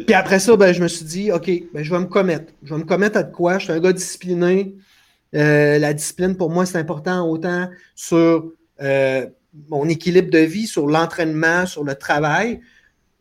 Puis 0.06 0.14
après 0.14 0.40
ça, 0.40 0.56
ben, 0.56 0.72
je 0.72 0.82
me 0.82 0.88
suis 0.88 1.06
dit, 1.06 1.32
OK, 1.32 1.52
ben, 1.74 1.84
je 1.84 1.92
vais 1.92 2.00
me 2.00 2.06
commettre. 2.06 2.54
Je 2.64 2.74
vais 2.74 2.80
me 2.80 2.86
commettre 2.86 3.18
à 3.18 3.24
de 3.24 3.34
quoi? 3.34 3.58
Je 3.58 3.66
suis 3.66 3.74
un 3.74 3.80
gars 3.80 3.92
discipliné. 3.92 4.76
Euh, 5.36 5.78
la 5.78 5.94
discipline, 5.94 6.38
pour 6.38 6.50
moi, 6.50 6.66
c'est 6.66 6.78
important 6.78 7.28
autant 7.28 7.70
sur 7.96 8.52
euh, 8.82 9.28
mon 9.70 9.88
équilibre 9.90 10.30
de 10.30 10.40
vie, 10.40 10.68
sur 10.68 10.88
l'entraînement, 10.88 11.66
sur 11.66 11.84
le 11.84 11.96
travail. 11.96 12.62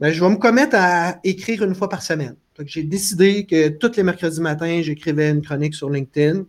Ben, 0.00 0.12
je 0.12 0.22
vais 0.22 0.30
me 0.30 0.36
commettre 0.36 0.76
à 0.78 1.18
écrire 1.24 1.64
une 1.64 1.74
fois 1.74 1.88
par 1.88 2.02
semaine. 2.02 2.36
J'ai 2.64 2.82
décidé 2.82 3.46
que 3.46 3.68
tous 3.68 3.96
les 3.96 4.02
mercredis 4.02 4.40
matins, 4.40 4.80
j'écrivais 4.82 5.30
une 5.30 5.42
chronique 5.42 5.74
sur 5.74 5.90
LinkedIn, 5.90 6.44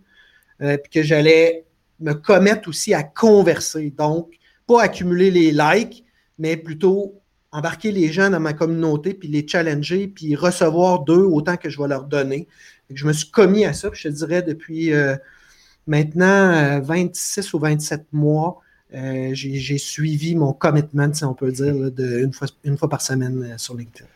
puis 0.59 0.89
que 0.91 1.03
j'allais 1.03 1.65
me 1.99 2.13
commettre 2.13 2.69
aussi 2.69 2.93
à 2.93 3.03
converser. 3.03 3.93
Donc, 3.95 4.31
pas 4.67 4.83
accumuler 4.83 5.31
les 5.31 5.51
likes, 5.51 6.03
mais 6.37 6.57
plutôt 6.57 7.21
embarquer 7.51 7.91
les 7.91 8.11
gens 8.11 8.29
dans 8.29 8.39
ma 8.39 8.53
communauté, 8.53 9.13
puis 9.13 9.27
les 9.27 9.47
challenger, 9.47 10.07
puis 10.07 10.35
recevoir 10.35 11.03
d'eux 11.03 11.25
autant 11.25 11.57
que 11.57 11.69
je 11.69 11.81
vais 11.81 11.87
leur 11.87 12.05
donner. 12.05 12.47
je 12.93 13.05
me 13.05 13.13
suis 13.13 13.29
commis 13.29 13.65
à 13.65 13.73
ça, 13.73 13.89
puis 13.89 13.99
je 14.01 14.09
te 14.09 14.13
dirais 14.13 14.41
depuis 14.41 14.93
euh, 14.93 15.15
maintenant 15.87 16.79
26 16.81 17.39
euh, 17.39 17.57
ou 17.57 17.59
27 17.59 18.05
mois, 18.11 18.59
euh, 18.93 19.29
j'ai 19.33 19.77
suivi 19.77 20.35
mon 20.35 20.53
commitment, 20.53 21.13
si 21.13 21.23
on 21.23 21.33
peut 21.33 21.51
dire, 21.51 21.91
de 21.91 22.19
une, 22.19 22.33
fois, 22.33 22.47
une 22.63 22.77
fois 22.77 22.89
par 22.89 23.01
semaine 23.01 23.57
sur 23.57 23.75
LinkedIn. 23.75 24.07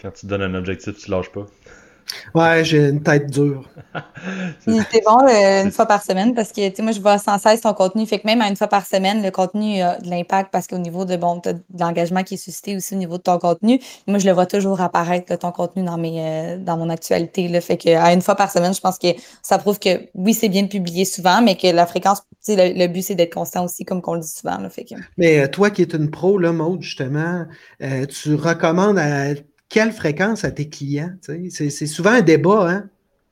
Quand 0.00 0.12
tu 0.12 0.26
donnes 0.26 0.42
un 0.42 0.54
objectif, 0.54 0.96
tu 0.96 1.10
lâches 1.10 1.32
pas. 1.32 1.46
Ouais, 2.34 2.64
j'ai 2.64 2.88
une 2.88 3.02
tête 3.02 3.30
dure. 3.30 3.68
c'est 4.60 5.04
bon 5.04 5.18
une 5.26 5.70
fois 5.70 5.86
par 5.86 6.02
semaine 6.02 6.34
parce 6.34 6.52
que 6.52 6.82
moi, 6.82 6.92
je 6.92 7.00
vois 7.00 7.18
sans 7.18 7.38
cesse 7.38 7.62
ton 7.62 7.74
contenu. 7.74 8.06
Fait 8.06 8.18
que 8.18 8.26
même 8.26 8.40
à 8.40 8.48
une 8.48 8.56
fois 8.56 8.68
par 8.68 8.86
semaine, 8.86 9.22
le 9.22 9.30
contenu 9.30 9.80
a 9.80 9.98
de 9.98 10.08
l'impact 10.08 10.50
parce 10.52 10.66
qu'au 10.66 10.78
niveau 10.78 11.04
de 11.04 11.16
bon, 11.16 11.40
de 11.44 11.56
l'engagement 11.78 12.22
qui 12.22 12.34
est 12.34 12.38
suscité 12.38 12.76
aussi 12.76 12.94
au 12.94 12.98
niveau 12.98 13.18
de 13.18 13.22
ton 13.22 13.38
contenu. 13.38 13.80
Moi, 14.06 14.18
je 14.18 14.26
le 14.26 14.32
vois 14.32 14.46
toujours 14.46 14.80
apparaître, 14.80 15.36
ton 15.38 15.52
contenu 15.52 15.82
dans 15.82 15.98
mes 15.98 16.18
euh, 16.20 16.58
dans 16.58 16.76
mon 16.76 16.90
actualité. 16.90 17.48
Là. 17.48 17.60
Fait 17.60 17.76
que 17.76 17.90
à 17.90 18.12
une 18.12 18.22
fois 18.22 18.34
par 18.34 18.50
semaine, 18.50 18.74
je 18.74 18.80
pense 18.80 18.98
que 18.98 19.08
ça 19.42 19.58
prouve 19.58 19.78
que 19.78 20.08
oui, 20.14 20.34
c'est 20.34 20.48
bien 20.48 20.62
de 20.62 20.68
publier 20.68 21.04
souvent, 21.04 21.42
mais 21.42 21.56
que 21.56 21.68
la 21.68 21.86
fréquence, 21.86 22.22
le, 22.48 22.78
le 22.78 22.86
but, 22.88 23.02
c'est 23.02 23.14
d'être 23.14 23.34
constant 23.34 23.64
aussi, 23.64 23.84
comme 23.84 24.02
qu'on 24.02 24.14
le 24.14 24.20
dit 24.20 24.28
souvent. 24.28 24.58
Là. 24.58 24.68
Fait 24.70 24.84
que... 24.84 24.94
Mais 25.16 25.40
euh, 25.40 25.48
toi 25.48 25.70
qui 25.70 25.82
es 25.82 25.94
une 25.94 26.10
pro, 26.10 26.38
là, 26.38 26.52
Maud, 26.52 26.82
justement, 26.82 27.44
euh, 27.82 28.06
tu 28.06 28.34
recommandes 28.34 28.98
à 28.98 29.34
quelle 29.68 29.92
fréquence 29.92 30.44
à 30.44 30.50
tes 30.50 30.68
clients? 30.68 31.12
C'est 31.50 31.86
souvent 31.86 32.10
un 32.10 32.22
débat, 32.22 32.70
hein? 32.70 32.84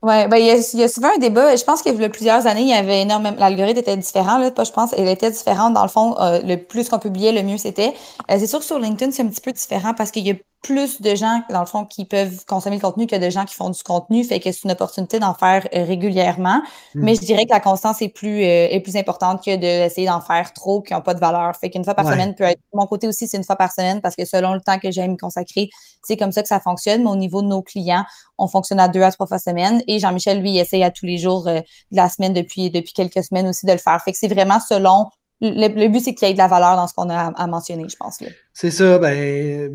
Oui, 0.03 0.29
ben, 0.29 0.37
il, 0.37 0.47
y 0.47 0.83
a, 0.83 0.89
souvent 0.89 1.09
un 1.15 1.19
débat. 1.19 1.57
Je 1.57 1.65
pense 1.65 1.83
qu'il 1.83 1.99
y 1.99 2.05
a 2.05 2.09
plusieurs 2.09 2.47
années, 2.47 2.61
il 2.61 2.69
y 2.69 2.75
avait 2.75 3.03
énormément. 3.03 3.37
L'algorithme 3.39 3.81
était 3.81 3.97
différent. 3.97 4.39
Là, 4.39 4.51
je 4.57 4.71
pense 4.71 4.93
elle 4.93 5.09
était 5.09 5.31
différente. 5.31 5.75
Dans 5.75 5.83
le 5.83 5.89
fond, 5.89 6.17
euh, 6.21 6.41
le 6.45 6.57
plus 6.57 6.89
qu'on 6.89 6.99
publiait, 6.99 7.33
le 7.33 7.43
mieux 7.43 7.57
c'était. 7.57 7.95
Euh, 8.31 8.37
c'est 8.39 8.47
sûr 8.47 8.61
que 8.61 8.65
sur 8.65 8.79
LinkedIn, 8.79 9.11
c'est 9.11 9.23
un 9.23 9.29
petit 9.29 9.41
peu 9.41 9.53
différent 9.53 9.95
parce 9.95 10.11
qu'il 10.11 10.27
y 10.27 10.31
a 10.31 10.35
plus 10.67 11.01
de 11.01 11.15
gens, 11.15 11.43
dans 11.49 11.61
le 11.61 11.67
fond, 11.67 11.85
qui 11.85 12.05
peuvent 12.05 12.45
consommer 12.45 12.75
le 12.75 12.83
contenu 12.83 13.07
que 13.07 13.15
de 13.15 13.31
gens 13.31 13.45
qui 13.45 13.55
font 13.55 13.71
du 13.71 13.81
contenu. 13.85 14.25
Fait 14.25 14.41
que 14.41 14.51
c'est 14.51 14.65
une 14.65 14.73
opportunité 14.73 15.21
d'en 15.21 15.33
faire 15.33 15.69
euh, 15.73 15.85
régulièrement. 15.85 16.61
Hmm. 16.95 17.05
Mais 17.05 17.15
je 17.15 17.21
dirais 17.21 17.45
que 17.47 17.53
la 17.53 17.61
constance 17.61 18.03
est 18.03 18.09
plus, 18.09 18.43
euh, 18.43 18.67
est 18.69 18.81
plus 18.81 18.97
importante 18.97 19.45
que 19.45 19.55
d'essayer 19.55 20.09
d'en 20.09 20.21
faire 20.21 20.53
trop 20.53 20.83
qui 20.83 20.93
n'ont 20.93 21.03
pas 21.03 21.15
de 21.15 21.21
valeur. 21.21 21.55
Fait 21.55 21.71
qu'une 21.71 21.85
fois 21.85 21.95
par 21.95 22.05
semaine 22.05 22.35
peut 22.35 22.45
être. 22.45 22.59
mon 22.75 22.87
côté 22.87 23.07
aussi, 23.07 23.29
c'est 23.29 23.37
une 23.37 23.45
fois 23.45 23.55
par 23.55 23.71
semaine 23.71 24.01
parce 24.01 24.17
que 24.17 24.25
selon 24.25 24.55
le 24.55 24.61
temps 24.61 24.81
que 24.81 24.91
j'aime 24.91 25.13
me 25.13 25.17
consacrer, 25.17 25.71
c'est 26.03 26.17
comme 26.17 26.33
ça 26.33 26.43
que 26.43 26.49
ça 26.49 26.59
fonctionne. 26.59 27.05
Mais 27.05 27.11
au 27.11 27.17
niveau 27.17 27.43
de 27.43 27.47
nos 27.47 27.63
clients, 27.63 28.05
on 28.37 28.49
fonctionne 28.49 28.81
à 28.81 28.89
deux 28.89 29.03
à 29.03 29.13
trois 29.13 29.29
fois 29.29 29.39
semaine. 29.39 29.83
Et 29.87 30.01
Jean-Michel, 30.01 30.41
lui, 30.41 30.59
essaye 30.59 30.83
à 30.83 30.91
tous 30.91 31.07
les 31.07 31.19
jours 31.19 31.47
euh, 31.47 31.61
de 31.93 31.97
la 31.97 32.09
semaine 32.09 32.33
depuis, 32.33 32.71
depuis 32.71 32.93
quelques 32.93 33.23
semaines 33.23 33.47
aussi 33.47 33.67
de 33.67 33.73
le 33.73 33.79
faire. 33.79 34.03
Fait 34.03 34.11
que 34.11 34.19
c'est 34.19 34.29
vraiment 34.29 34.59
selon 34.59 35.07
le, 35.41 35.89
but, 35.89 36.01
c'est 36.01 36.15
qu'il 36.15 36.27
y 36.27 36.31
ait 36.31 36.35
de 36.35 36.39
la 36.39 36.49
valeur 36.49 36.77
dans 36.77 36.87
ce 36.87 36.95
qu'on 36.95 37.11
a 37.11 37.33
à, 37.35 37.47
mentionner, 37.47 37.87
je 37.89 37.97
pense. 37.97 38.19
C'est 38.53 38.71
ça. 38.71 38.99
Ben, 38.99 39.71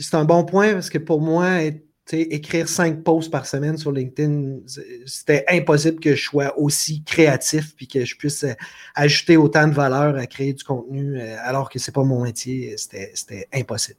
c'est 0.00 0.14
un 0.14 0.24
bon 0.24 0.44
point 0.44 0.72
parce 0.74 0.90
que 0.90 0.98
pour 0.98 1.20
moi, 1.20 1.60
écrire 2.12 2.68
cinq 2.68 3.02
posts 3.02 3.30
par 3.30 3.46
semaine 3.46 3.76
sur 3.76 3.90
LinkedIn, 3.90 4.58
c'était 5.06 5.44
impossible 5.48 5.98
que 6.00 6.14
je 6.14 6.22
sois 6.22 6.56
aussi 6.58 7.02
créatif 7.02 7.74
puis 7.74 7.88
que 7.88 8.04
je 8.04 8.16
puisse 8.16 8.44
euh, 8.44 8.52
ajouter 8.94 9.36
autant 9.36 9.66
de 9.66 9.74
valeur 9.74 10.16
à 10.16 10.26
créer 10.26 10.52
du 10.52 10.62
contenu 10.62 11.20
euh, 11.20 11.36
alors 11.42 11.68
que 11.68 11.78
c'est 11.78 11.92
pas 11.92 12.04
mon 12.04 12.22
métier. 12.22 12.76
C'était 12.76 13.48
impossible. 13.52 13.98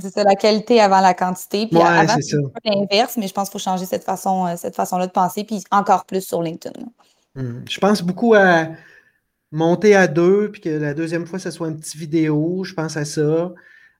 C'est 0.00 0.12
ça, 0.12 0.24
la 0.24 0.34
qualité 0.34 0.80
avant 0.80 1.00
la 1.00 1.14
quantité. 1.14 1.66
Puis 1.66 1.80
avant, 1.80 2.16
c'est 2.20 2.36
l'inverse, 2.64 3.16
mais 3.16 3.28
je 3.28 3.32
pense 3.32 3.48
qu'il 3.48 3.60
faut 3.60 3.64
changer 3.64 3.84
cette 3.84 4.04
façon, 4.04 4.46
euh, 4.46 4.54
cette 4.56 4.74
façon-là 4.74 5.06
de 5.06 5.12
penser, 5.12 5.44
puis 5.44 5.62
encore 5.70 6.06
plus 6.06 6.26
sur 6.26 6.42
LinkedIn. 6.42 6.86
Hum. 7.36 7.64
Je 7.68 7.78
pense 7.78 8.02
beaucoup 8.02 8.34
à 8.34 8.68
monter 9.52 9.94
à 9.94 10.08
deux, 10.08 10.50
puis 10.50 10.60
que 10.60 10.70
la 10.70 10.94
deuxième 10.94 11.26
fois, 11.26 11.38
ce 11.38 11.50
soit 11.50 11.68
une 11.68 11.78
petite 11.78 11.96
vidéo. 11.96 12.64
Je 12.64 12.74
pense 12.74 12.96
à 12.96 13.04
ça. 13.04 13.52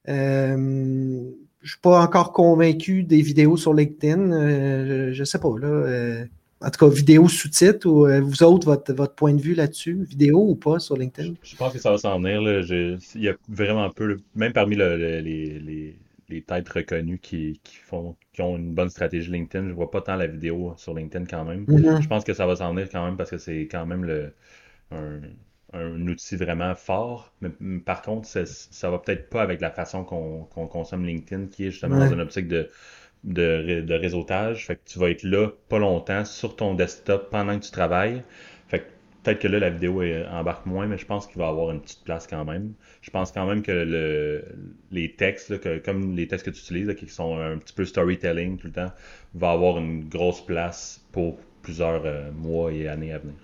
Euh, 0.09 0.57
je 0.57 1.67
ne 1.67 1.69
suis 1.69 1.81
pas 1.81 2.01
encore 2.01 2.33
convaincu 2.33 3.03
des 3.03 3.23
vidéos 3.23 3.57
sur 3.57 3.75
LinkedIn. 3.75 4.33
Euh, 4.33 5.13
je 5.13 5.21
ne 5.21 5.25
sais 5.25 5.39
pas. 5.39 5.51
Là, 5.59 5.67
euh, 5.67 6.25
en 6.61 6.71
tout 6.71 6.87
cas, 6.87 6.95
vidéo 6.95 7.29
sous-titres 7.29 7.87
ou 7.87 8.07
vous 8.25 8.43
autres, 8.43 8.67
votre, 8.67 8.93
votre, 8.93 9.15
point 9.15 9.35
de 9.35 9.43
vue 9.43 9.55
là-dessus, 9.55 10.05
vidéo 10.05 10.41
ou 10.49 10.55
pas 10.55 10.79
sur 10.79 10.97
LinkedIn? 10.97 11.35
Je 11.43 11.57
pense 11.57 11.73
que 11.73 11.79
ça 11.79 11.91
va 11.91 11.99
s'en 11.99 12.19
venir. 12.21 12.41
Là. 12.41 12.61
il 12.61 13.21
y 13.21 13.29
a 13.29 13.35
vraiment 13.49 13.91
peu, 13.91 14.19
même 14.35 14.53
parmi 14.53 14.77
les, 14.77 15.97
les 16.29 16.43
têtes 16.43 16.69
reconnues 16.69 17.19
qui, 17.19 17.61
font, 17.85 18.17
qui 18.33 18.43
ont 18.43 18.57
une 18.57 18.75
bonne 18.75 18.89
stratégie 18.89 19.31
LinkedIn. 19.31 19.69
Je 19.69 19.73
vois 19.73 19.91
pas 19.91 20.01
tant 20.01 20.17
la 20.17 20.27
vidéo 20.27 20.75
sur 20.77 20.95
LinkedIn 20.95 21.27
quand 21.27 21.45
même. 21.45 21.65
Mm-hmm. 21.65 22.03
Je 22.03 22.09
pense 22.09 22.25
que 22.25 22.35
ça 22.35 22.47
va 22.47 22.57
s'en 22.57 22.73
venir 22.75 22.89
quand 22.91 23.05
même 23.05 23.17
parce 23.17 23.31
que 23.31 23.39
c'est 23.39 23.69
quand 23.71 23.87
même 23.87 24.05
le, 24.05 24.33
un, 24.91 25.21
outil 25.75 26.37
vraiment 26.37 26.75
fort. 26.75 27.33
Mais 27.41 27.51
par 27.85 28.03
contre, 28.03 28.27
ça 28.27 28.91
va 28.91 28.99
peut-être 28.99 29.29
pas 29.29 29.43
avec 29.43 29.61
la 29.61 29.71
façon 29.71 30.05
qu'on 30.05 30.67
consomme 30.67 31.05
LinkedIn, 31.05 31.47
qui 31.47 31.67
est 31.67 31.71
justement 31.71 31.99
dans 31.99 32.13
une 32.13 32.21
optique 32.21 32.49
de, 32.49 32.69
de, 33.25 33.81
de, 33.81 33.95
réseautage. 33.95 34.67
Fait 34.67 34.77
que 34.77 34.81
tu 34.87 34.99
vas 34.99 35.11
être 35.11 35.23
là 35.23 35.49
pas 35.69 35.79
longtemps 35.79 36.25
sur 36.25 36.57
ton 36.57 36.75
desktop 36.75 37.31
pendant 37.31 37.59
que 37.59 37.65
tu 37.65 37.71
travailles. 37.71 38.23
Fait 38.69 38.81
que 38.81 38.85
peut-être 39.23 39.41
que 39.41 39.49
là, 39.49 39.59
la 39.59 39.71
vidéo 39.71 40.03
embarque 40.31 40.67
moins, 40.67 40.87
mais 40.87 40.99
je 40.99 41.07
pense 41.07 41.27
qu'il 41.27 41.39
va 41.39 41.49
avoir 41.49 41.71
une 41.73 41.81
petite 41.81 42.05
place 42.05 42.27
quand 42.27 42.45
même. 42.45 42.73
Je 43.03 43.11
pense 43.11 43.33
quand 43.33 43.47
même 43.47 43.63
que 43.63 43.73
le, 43.73 44.45
les 44.91 45.13
textes, 45.15 45.61
que, 45.61 45.79
comme 45.79 46.15
les 46.15 46.29
textes 46.29 46.47
que 46.47 46.51
tu 46.51 46.61
utilises, 46.61 46.95
qui 46.95 47.09
sont 47.09 47.39
un 47.39 47.59
petit 47.59 47.75
peu 47.75 47.85
storytelling 47.85 48.57
tout 48.59 48.69
le 48.69 48.73
temps, 48.73 48.93
va 49.35 49.51
avoir 49.51 49.79
une 49.79 50.09
grosse 50.09 50.45
place 50.45 51.05
pour 51.13 51.39
plusieurs 51.63 52.05
euh, 52.07 52.31
mois 52.33 52.73
et 52.73 52.87
années 52.87 53.13
à 53.13 53.19
venir. 53.19 53.35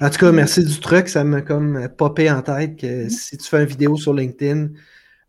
En 0.00 0.10
tout 0.10 0.18
cas, 0.18 0.32
merci 0.32 0.64
du 0.64 0.78
truc. 0.80 1.08
Ça 1.08 1.24
m'a 1.24 1.42
comme 1.42 1.88
popé 1.96 2.30
en 2.30 2.42
tête 2.42 2.76
que 2.76 3.06
mm-hmm. 3.06 3.10
si 3.10 3.36
tu 3.36 3.48
fais 3.48 3.60
une 3.60 3.68
vidéo 3.68 3.96
sur 3.96 4.14
LinkedIn, 4.14 4.68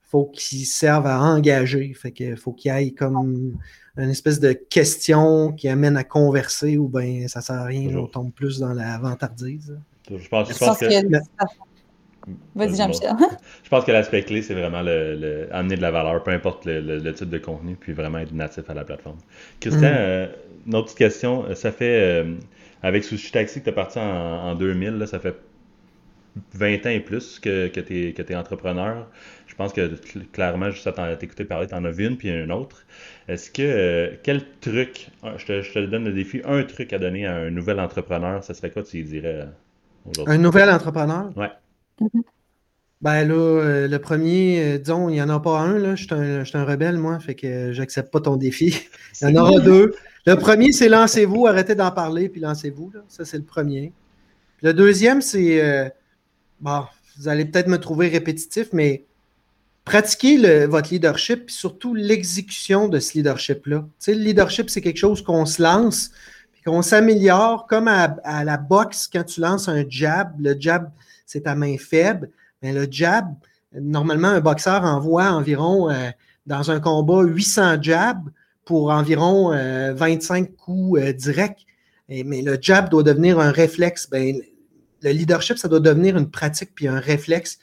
faut 0.03 0.25
qu'il 0.25 0.65
serve 0.65 1.07
à 1.07 1.21
engager. 1.21 1.93
Fait 1.93 2.11
que 2.11 2.35
faut 2.35 2.51
qu'il 2.51 2.73
y 2.73 2.75
ait 2.75 2.91
comme 2.91 3.57
une 3.97 4.09
espèce 4.09 4.39
de 4.39 4.53
question 4.53 5.51
qui 5.51 5.67
amène 5.67 5.97
à 5.97 6.03
converser 6.03 6.77
ou 6.77 6.87
bien 6.87 7.27
ça 7.27 7.41
sert 7.41 7.57
à 7.57 7.65
rien, 7.65 7.95
on 7.97 8.07
tombe 8.07 8.31
plus 8.31 8.59
dans 8.59 8.73
la 8.73 8.97
vantardise. 8.97 9.77
Je 10.09 10.27
pense, 10.27 10.49
que. 10.49 10.85
Vas-y, 12.55 12.75
Jean-Michel. 12.75 13.11
Je 13.63 13.69
pense 13.69 13.85
que 13.85 13.91
l'aspect 13.91 14.23
clé, 14.23 14.41
c'est 14.41 14.53
vraiment 14.53 14.81
le, 14.81 15.47
amener 15.51 15.75
de 15.75 15.81
la 15.81 15.91
valeur, 15.91 16.23
peu 16.23 16.31
importe 16.31 16.65
le, 16.65 17.11
type 17.13 17.29
de 17.29 17.37
contenu, 17.37 17.75
puis 17.79 17.93
vraiment 17.93 18.19
être 18.19 18.33
natif 18.33 18.69
à 18.69 18.73
la 18.73 18.83
plateforme. 18.83 19.17
Christian, 19.59 19.81
mm. 19.81 19.95
euh, 19.97 20.27
une 20.67 20.75
autre 20.75 20.95
question. 20.95 21.45
Ça 21.55 21.71
fait, 21.71 22.01
euh, 22.01 22.35
avec 22.83 23.03
Sushi 23.03 23.31
Taxi 23.31 23.59
que 23.59 23.65
tu 23.65 23.69
es 23.69 23.73
parti 23.73 23.99
en, 23.99 24.55
2000, 24.55 25.05
ça 25.07 25.19
fait 25.19 25.35
20 26.53 26.85
ans 26.85 26.89
et 26.89 26.99
plus 26.99 27.39
que, 27.39 27.67
que 27.67 27.79
tu 27.79 28.13
es, 28.17 28.35
entrepreneur. 28.35 29.07
Je 29.47 29.55
pense 29.55 29.73
que 29.73 29.91
clairement, 30.31 30.71
juste 30.71 30.87
à 30.87 31.15
t'écouter 31.17 31.43
parler, 31.43 31.67
tu 31.67 31.73
en 31.73 31.83
as 31.83 31.91
vu 31.91 32.07
une 32.07 32.17
puis 32.17 32.29
une 32.29 32.51
autre. 32.51 32.85
Est-ce 33.27 33.51
que, 33.51 33.61
euh, 33.61 34.15
quel 34.23 34.43
truc, 34.61 35.09
je 35.37 35.45
te, 35.45 35.61
je 35.61 35.71
te, 35.73 35.79
donne 35.79 36.05
le 36.05 36.13
défi, 36.13 36.41
un 36.45 36.63
truc 36.63 36.93
à 36.93 36.99
donner 36.99 37.25
à 37.25 37.35
un 37.35 37.49
nouvel 37.49 37.79
entrepreneur, 37.79 38.43
ça 38.43 38.53
serait 38.53 38.71
quoi 38.71 38.83
tu 38.83 39.01
dirais 39.03 39.47
aujourd'hui? 40.05 40.35
Un 40.35 40.37
nouvel 40.37 40.69
entrepreneur? 40.69 41.31
Ouais. 41.35 41.51
Mhm. 41.99 42.23
Ben 43.01 43.25
là, 43.25 43.33
euh, 43.33 43.87
le 43.87 43.99
premier, 43.99 44.61
euh, 44.61 44.77
disons, 44.77 45.07
il 45.07 45.13
n'y 45.13 45.21
en 45.21 45.29
a 45.29 45.39
pas 45.39 45.57
un, 45.59 45.77
là. 45.77 45.95
Je 45.95 46.03
suis 46.03 46.57
un, 46.57 46.65
rebelle, 46.65 46.97
moi, 46.97 47.17
fait 47.19 47.33
que 47.33 47.71
j'accepte 47.71 48.11
pas 48.11 48.19
ton 48.19 48.35
défi. 48.35 48.77
Il 49.21 49.29
y 49.29 49.37
en 49.37 49.41
aura 49.41 49.59
deux. 49.61 49.95
Le 50.25 50.35
premier, 50.35 50.73
c'est 50.73 50.89
lancez-vous, 50.89 51.47
arrêtez 51.47 51.75
d'en 51.75 51.91
parler, 51.91 52.27
puis 52.27 52.41
lancez-vous. 52.41 52.91
Ça, 53.07 53.23
c'est 53.23 53.37
le 53.37 53.43
premier. 53.43 53.93
le 54.61 54.73
deuxième, 54.73 55.21
c'est. 55.21 55.63
Euh, 55.63 55.87
bon, 56.59 56.83
vous 57.17 57.29
allez 57.29 57.45
peut-être 57.45 57.67
me 57.67 57.77
trouver 57.77 58.09
répétitif, 58.09 58.67
mais 58.73 59.05
pratiquez 59.85 60.65
votre 60.65 60.91
leadership, 60.91 61.45
puis 61.45 61.55
surtout 61.55 61.93
l'exécution 61.93 62.89
de 62.89 62.99
ce 62.99 63.13
leadership-là. 63.13 63.79
Tu 63.79 63.87
sais, 63.99 64.13
le 64.13 64.21
leadership, 64.21 64.69
c'est 64.69 64.81
quelque 64.81 64.97
chose 64.97 65.23
qu'on 65.23 65.45
se 65.45 65.61
lance, 65.61 66.11
puis 66.51 66.61
qu'on 66.63 66.81
s'améliore, 66.81 67.65
comme 67.65 67.87
à, 67.87 68.17
à 68.25 68.43
la 68.43 68.57
boxe, 68.57 69.09
quand 69.11 69.23
tu 69.23 69.39
lances 69.39 69.69
un 69.69 69.85
jab, 69.87 70.33
le 70.37 70.53
jab 70.59 70.91
c'est 71.29 71.41
ta 71.41 71.53
main 71.53 71.77
faible. 71.77 72.31
Mais 72.61 72.73
le 72.73 72.87
jab, 72.89 73.33
normalement, 73.73 74.29
un 74.29 74.41
boxeur 74.41 74.83
envoie 74.83 75.31
environ, 75.31 75.89
euh, 75.89 76.09
dans 76.45 76.71
un 76.71 76.79
combat, 76.79 77.21
800 77.21 77.81
jabs 77.81 78.29
pour 78.65 78.91
environ 78.91 79.49
25 79.49 80.49
euh, 80.49 80.53
coups 80.57 81.01
euh, 81.01 81.13
directs. 81.13 81.65
mais 82.09 82.41
le 82.41 82.57
jab 82.61 82.89
doit 82.89 83.03
devenir 83.03 83.39
un 83.39 83.51
réflexe. 83.51 84.09
Ben, 84.09 84.39
le 85.01 85.11
leadership, 85.11 85.57
ça 85.57 85.67
doit 85.67 85.79
devenir 85.79 86.17
une 86.17 86.29
pratique 86.29 86.71
puis 86.75 86.87
un 86.87 86.99
réflexe. 86.99 87.57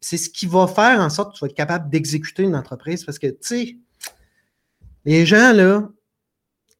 C'est 0.00 0.16
ce 0.16 0.28
qui 0.28 0.46
va 0.46 0.66
faire 0.66 1.00
en 1.00 1.08
sorte 1.08 1.32
que 1.32 1.38
tu 1.38 1.44
vas 1.44 1.48
être 1.48 1.56
capable 1.56 1.88
d'exécuter 1.90 2.42
une 2.42 2.56
entreprise 2.56 3.04
parce 3.04 3.18
que, 3.18 3.28
tu 3.28 3.36
sais, 3.40 3.76
les 5.04 5.24
gens, 5.26 5.52
là, 5.52 5.88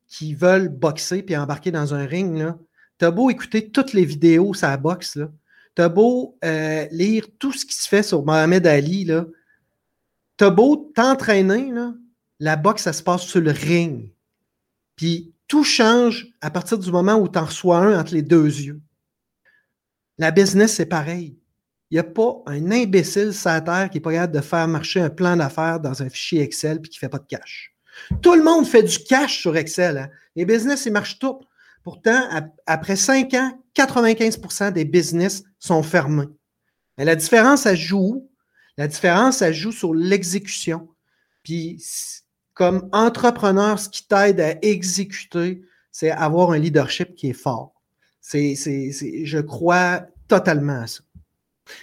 qui 0.06 0.34
veulent 0.34 0.68
boxer 0.68 1.22
puis 1.22 1.36
embarquer 1.36 1.70
dans 1.70 1.94
un 1.94 2.04
ring, 2.04 2.36
là, 2.36 2.58
t'as 2.98 3.10
beau 3.10 3.30
écouter 3.30 3.70
toutes 3.70 3.94
les 3.94 4.04
vidéos 4.04 4.52
la 4.60 4.76
boxe, 4.76 5.16
là, 5.16 5.30
T'as 5.74 5.88
beau 5.88 6.38
euh, 6.44 6.86
lire 6.90 7.26
tout 7.38 7.52
ce 7.52 7.64
qui 7.64 7.74
se 7.74 7.88
fait 7.88 8.02
sur 8.02 8.24
Mohamed 8.24 8.66
Ali, 8.66 9.04
là. 9.04 9.26
T'as 10.36 10.50
beau 10.50 10.90
t'entraîner, 10.94 11.70
là. 11.70 11.94
La 12.40 12.56
boxe, 12.56 12.82
ça 12.82 12.92
se 12.92 13.02
passe 13.02 13.22
sur 13.22 13.40
le 13.40 13.52
ring. 13.52 14.10
Puis 14.96 15.32
tout 15.48 15.64
change 15.64 16.28
à 16.40 16.50
partir 16.50 16.78
du 16.78 16.90
moment 16.90 17.14
où 17.14 17.28
tu 17.28 17.38
en 17.38 17.44
reçois 17.44 17.78
un 17.78 17.98
entre 17.98 18.14
les 18.14 18.22
deux 18.22 18.46
yeux. 18.46 18.80
La 20.18 20.30
business, 20.30 20.74
c'est 20.74 20.86
pareil. 20.86 21.38
Il 21.90 21.94
n'y 21.94 22.00
a 22.00 22.04
pas 22.04 22.42
un 22.46 22.70
imbécile 22.70 23.34
sur 23.34 23.50
qui 23.90 23.98
n'est 23.98 24.00
pas 24.00 24.12
capable 24.12 24.34
de 24.34 24.40
faire 24.40 24.66
marcher 24.66 25.00
un 25.00 25.10
plan 25.10 25.36
d'affaires 25.36 25.78
dans 25.78 26.02
un 26.02 26.08
fichier 26.08 26.40
Excel 26.40 26.78
et 26.78 26.88
qui 26.88 26.96
ne 26.96 27.00
fait 27.00 27.08
pas 27.08 27.18
de 27.18 27.26
cash. 27.26 27.74
Tout 28.22 28.34
le 28.34 28.42
monde 28.42 28.66
fait 28.66 28.82
du 28.82 28.98
cash 28.98 29.40
sur 29.40 29.56
Excel. 29.56 29.98
Hein. 29.98 30.08
Les 30.34 30.44
business, 30.46 30.86
ils 30.86 30.92
marchent 30.92 31.18
tout. 31.18 31.40
Pourtant, 31.82 32.28
après 32.66 32.96
cinq 32.96 33.34
ans, 33.34 33.58
95% 33.74 34.72
des 34.72 34.84
business 34.84 35.42
sont 35.58 35.82
fermés. 35.82 36.28
Mais 36.98 37.04
la 37.04 37.16
différence, 37.16 37.66
elle 37.66 37.76
joue 37.76 38.28
La 38.76 38.88
différence, 38.88 39.42
elle 39.42 39.54
joue 39.54 39.72
sur 39.72 39.94
l'exécution. 39.94 40.88
Puis, 41.42 41.82
comme 42.54 42.88
entrepreneur, 42.92 43.78
ce 43.78 43.88
qui 43.88 44.06
t'aide 44.06 44.40
à 44.40 44.54
exécuter, 44.62 45.62
c'est 45.90 46.10
avoir 46.10 46.52
un 46.52 46.58
leadership 46.58 47.14
qui 47.14 47.30
est 47.30 47.34
fort. 47.34 47.82
C'est, 48.20 48.54
je 48.54 49.38
crois 49.40 50.06
totalement 50.28 50.82
à 50.82 50.86
ça. 50.86 51.02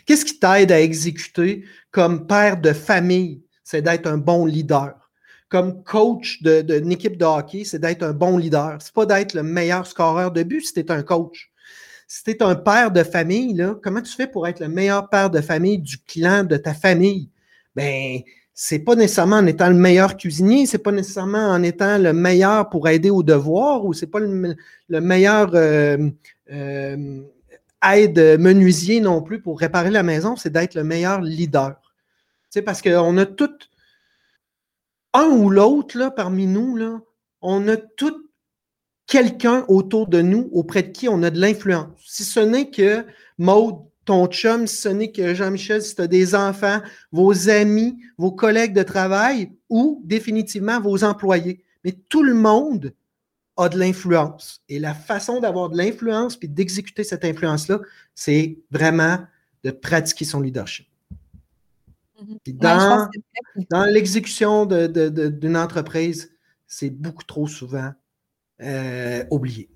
Qu'est-ce 0.06 0.26
qui 0.26 0.40
t'aide 0.40 0.72
à 0.72 0.82
exécuter 0.82 1.66
comme 1.92 2.26
père 2.26 2.60
de 2.60 2.74
famille? 2.74 3.44
C'est 3.64 3.82
d'être 3.82 4.08
un 4.08 4.18
bon 4.18 4.46
leader 4.46 5.09
comme 5.50 5.84
coach 5.84 6.42
d'une 6.44 6.92
équipe 6.92 7.18
de 7.18 7.26
hockey, 7.26 7.64
c'est 7.66 7.80
d'être 7.80 8.04
un 8.04 8.14
bon 8.14 8.38
leader. 8.38 8.78
C'est 8.80 8.94
pas 8.94 9.08
d'être 9.08 9.34
le 9.34 9.44
meilleur 9.44 9.88
scoreur 9.88 10.32
de 10.32 10.44
but 10.44 10.62
si 10.62 10.74
tu 10.74 10.92
un 10.92 11.02
coach. 11.02 11.52
Si 12.08 12.24
tu 12.24 12.44
un 12.44 12.56
père 12.56 12.92
de 12.92 13.04
famille, 13.04 13.54
là, 13.54 13.76
comment 13.84 14.02
tu 14.02 14.14
fais 14.14 14.28
pour 14.28 14.48
être 14.48 14.60
le 14.60 14.68
meilleur 14.68 15.10
père 15.10 15.30
de 15.30 15.42
famille 15.42 15.80
du 15.80 15.98
clan 15.98 16.44
de 16.44 16.56
ta 16.58 16.74
famille? 16.74 17.30
Ben, 17.76 18.22
c'est 18.54 18.80
pas 18.80 18.96
nécessairement 18.96 19.38
en 19.38 19.46
étant 19.48 19.70
le 19.70 19.76
meilleur 19.76 20.18
cuisinier, 20.18 20.66
c'est 20.66 20.80
pas 20.80 20.92
nécessairement 20.92 21.50
en 21.50 21.64
étant 21.64 21.98
le 21.98 22.14
meilleur 22.14 22.70
pour 22.70 22.88
aider 22.88 23.10
aux 23.10 23.24
devoirs 23.24 23.86
ou 23.86 23.94
c'est 23.94 24.08
pas 24.08 24.20
le, 24.20 25.02
meilleur 25.02 25.52
euh, 25.54 26.10
euh, 26.52 27.22
aide 27.94 28.38
menuisier 28.40 29.02
non 29.02 29.22
plus 29.22 29.42
pour 29.42 29.60
réparer 29.60 29.92
la 29.92 30.04
maison, 30.04 30.36
c'est 30.36 30.50
d'être 30.50 30.76
le 30.76 30.84
meilleur 30.84 31.22
leader. 31.22 31.80
Sais, 32.50 32.62
parce 32.62 32.82
qu'on 32.82 33.18
a 33.18 33.26
toutes 33.26 33.70
un 35.13 35.28
ou 35.28 35.50
l'autre, 35.50 36.12
parmi 36.15 36.45
nous, 36.48 36.76
là, 36.76 37.02
on 37.41 37.67
a 37.67 37.78
tout 37.78 38.30
quelqu'un 39.08 39.65
autour 39.67 40.08
de 40.08 40.22
nous 40.22 40.50
auprès 40.52 40.84
de 40.84 40.89
qui 40.89 41.10
on 41.10 41.24
a 41.24 41.30
de 41.30 41.39
l'influence. 41.39 42.00
Si 42.06 42.24
ce 42.24 42.39
n'est 42.39 42.69
que 42.69 43.06
Maude, 43.38 43.80
ton 44.06 44.28
chum, 44.28 44.67
si 44.67 44.78
ce 44.78 44.89
n'est 44.89 45.12
que 45.12 45.34
Jean-Michel, 45.34 45.82
si 45.82 45.95
tu 45.95 46.02
as 46.02 46.08
des 46.08 46.36
enfants, 46.36 46.82
vos 47.12 47.50
amis, 47.50 47.98
vos 48.17 48.32
collègues 48.32 48.74
de 48.74 48.84
travail 48.84 49.52
ou 49.69 50.02
définitivement 50.04 50.82
vos 50.82 51.04
employés. 51.04 51.63
Mais 51.84 51.93
tout 52.10 52.24
le 52.24 52.34
monde 52.34 52.93
a 53.58 53.69
de 53.69 53.78
l'influence. 53.78 54.62
Et 54.67 54.80
la 54.80 54.93
façon 54.93 55.39
d'avoir 55.39 55.69
de 55.69 55.78
l'influence 55.78 56.36
puis 56.36 56.50
d'exécuter 56.50 57.04
cette 57.04 57.26
influence-là, 57.26 57.80
c'est 58.15 58.60
vraiment 58.72 59.19
de 59.63 59.72
pratiquer 59.72 60.26
son 60.26 60.39
leadership. 60.41 60.88
Dans, 62.47 63.08
dans 63.71 63.84
l'exécution 63.86 64.65
d'une 64.65 65.58
entreprise, 65.58 66.32
c'est 66.67 66.89
beaucoup 66.89 67.23
trop 67.23 67.47
souvent 67.47 67.91
euh, 68.62 69.23
oublié. 69.32 69.69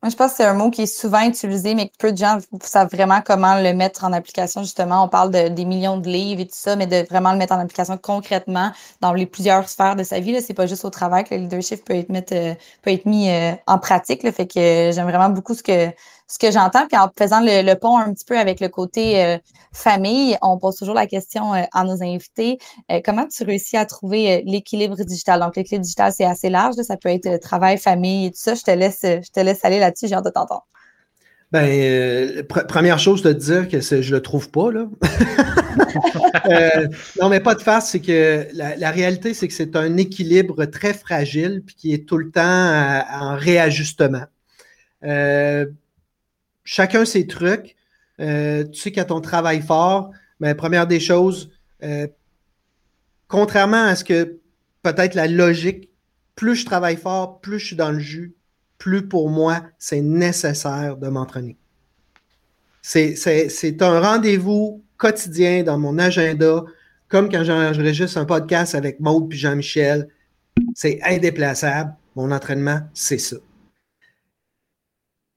Moi, 0.00 0.10
je 0.10 0.16
pense 0.16 0.30
que 0.30 0.36
c'est 0.36 0.44
un 0.44 0.54
mot 0.54 0.70
qui 0.70 0.82
est 0.82 0.86
souvent 0.86 1.22
utilisé, 1.22 1.74
mais 1.74 1.88
que 1.88 1.94
peu 1.98 2.12
de 2.12 2.16
gens 2.16 2.38
savent 2.62 2.88
vraiment 2.88 3.20
comment 3.20 3.60
le 3.60 3.74
mettre 3.74 4.04
en 4.04 4.12
application. 4.12 4.62
Justement, 4.62 5.02
on 5.02 5.08
parle 5.08 5.32
de, 5.32 5.48
des 5.48 5.64
millions 5.64 5.98
de 5.98 6.08
livres 6.08 6.40
et 6.40 6.46
tout 6.46 6.54
ça, 6.54 6.76
mais 6.76 6.86
de 6.86 7.04
vraiment 7.08 7.32
le 7.32 7.38
mettre 7.38 7.52
en 7.52 7.58
application 7.58 7.98
concrètement 7.98 8.70
dans 9.00 9.12
les 9.12 9.26
plusieurs 9.26 9.68
sphères 9.68 9.96
de 9.96 10.04
sa 10.04 10.20
vie. 10.20 10.40
Ce 10.40 10.48
n'est 10.48 10.54
pas 10.54 10.66
juste 10.66 10.84
au 10.84 10.90
travail 10.90 11.24
que 11.24 11.34
le 11.34 11.40
leadership 11.40 11.84
peut 11.84 11.94
être, 11.94 12.32
euh, 12.32 12.54
peut 12.82 12.92
être 12.92 13.06
mis 13.06 13.28
euh, 13.28 13.52
en 13.66 13.80
pratique. 13.80 14.22
Là. 14.22 14.30
Fait 14.30 14.46
que 14.46 14.92
j'aime 14.94 15.08
vraiment 15.08 15.30
beaucoup 15.30 15.54
ce 15.54 15.64
que 15.64 15.88
ce 16.28 16.38
que 16.38 16.50
j'entends. 16.52 16.86
Puis 16.86 16.98
en 16.98 17.10
faisant 17.18 17.40
le, 17.40 17.74
pont 17.74 17.98
un 17.98 18.12
petit 18.12 18.24
peu 18.24 18.38
avec 18.38 18.60
le 18.60 18.68
côté 18.68 19.24
euh, 19.24 19.38
famille, 19.72 20.36
on 20.42 20.58
pose 20.58 20.76
toujours 20.76 20.94
la 20.94 21.06
question 21.06 21.54
euh, 21.54 21.62
à 21.72 21.84
nos 21.84 22.02
invités 22.02 22.58
euh, 22.90 23.00
comment 23.04 23.26
tu 23.26 23.44
réussis 23.44 23.76
à 23.76 23.86
trouver 23.86 24.42
l'équilibre 24.46 24.96
digital? 24.96 25.40
Donc, 25.40 25.56
l'équilibre 25.56 25.84
digital, 25.84 26.12
c'est 26.12 26.24
assez 26.24 26.50
large. 26.50 26.74
ça 26.76 26.96
peut 26.96 27.08
être 27.08 27.38
travail, 27.40 27.78
famille 27.78 28.26
et 28.26 28.30
tout 28.30 28.40
ça. 28.40 28.54
Je 28.54 28.62
te 28.62 28.70
laisse, 28.70 29.00
je 29.02 29.30
te 29.32 29.40
laisse 29.40 29.64
aller 29.64 29.80
là-dessus. 29.80 30.08
J'ai 30.08 30.14
hâte 30.14 30.24
de 30.24 30.30
t'entendre. 30.30 30.66
Ben, 31.50 32.46
première 32.46 32.98
chose 32.98 33.22
de 33.22 33.32
te 33.32 33.38
dire 33.38 33.68
que 33.68 33.80
je 33.80 34.14
le 34.14 34.20
trouve 34.20 34.50
pas, 34.50 34.70
là. 34.70 34.86
Non, 37.20 37.28
mais 37.28 37.40
pas 37.40 37.54
de 37.54 37.62
face, 37.62 37.90
c'est 37.90 38.00
que 38.00 38.46
la, 38.52 38.90
réalité, 38.90 39.32
c'est 39.34 39.48
que 39.48 39.54
c'est 39.54 39.76
un 39.76 39.96
équilibre 39.96 40.64
très 40.66 40.92
fragile 40.92 41.62
puis 41.64 41.74
qui 41.74 41.94
est 41.94 42.06
tout 42.06 42.18
le 42.18 42.30
temps 42.30 43.02
en 43.12 43.36
réajustement. 43.36 44.24
Chacun 46.68 47.06
ses 47.06 47.26
trucs. 47.26 47.76
tu 48.18 48.74
sais 48.74 48.92
qu'à 48.92 49.06
ton 49.06 49.22
travail 49.22 49.62
fort, 49.62 50.10
mais 50.38 50.54
première 50.54 50.86
des 50.86 51.00
choses, 51.00 51.50
contrairement 53.26 53.84
à 53.84 53.96
ce 53.96 54.04
que 54.04 54.38
peut-être 54.82 55.14
la 55.14 55.26
logique, 55.26 55.88
plus 56.34 56.56
je 56.56 56.66
travaille 56.66 56.98
fort, 56.98 57.40
plus 57.40 57.58
je 57.58 57.66
suis 57.68 57.76
dans 57.76 57.90
le 57.90 57.98
jus, 57.98 58.34
plus 58.76 59.08
pour 59.08 59.30
moi, 59.30 59.62
c'est 59.78 60.02
nécessaire 60.02 60.98
de 60.98 61.08
m'entraîner. 61.08 61.56
C'est 62.82 63.82
un 63.82 64.00
rendez-vous 64.00 64.84
quotidien 64.98 65.62
dans 65.62 65.78
mon 65.78 65.98
agenda, 65.98 66.64
comme 67.08 67.30
quand 67.30 67.44
j'enregistre 67.44 68.18
un 68.18 68.26
podcast 68.26 68.74
avec 68.74 69.00
Maude 69.00 69.30
puis 69.30 69.38
Jean-Michel. 69.38 70.08
C'est 70.74 71.00
indéplaçable. 71.02 71.94
Mon 72.14 72.30
entraînement, 72.30 72.80
c'est 72.92 73.18
ça. 73.18 73.36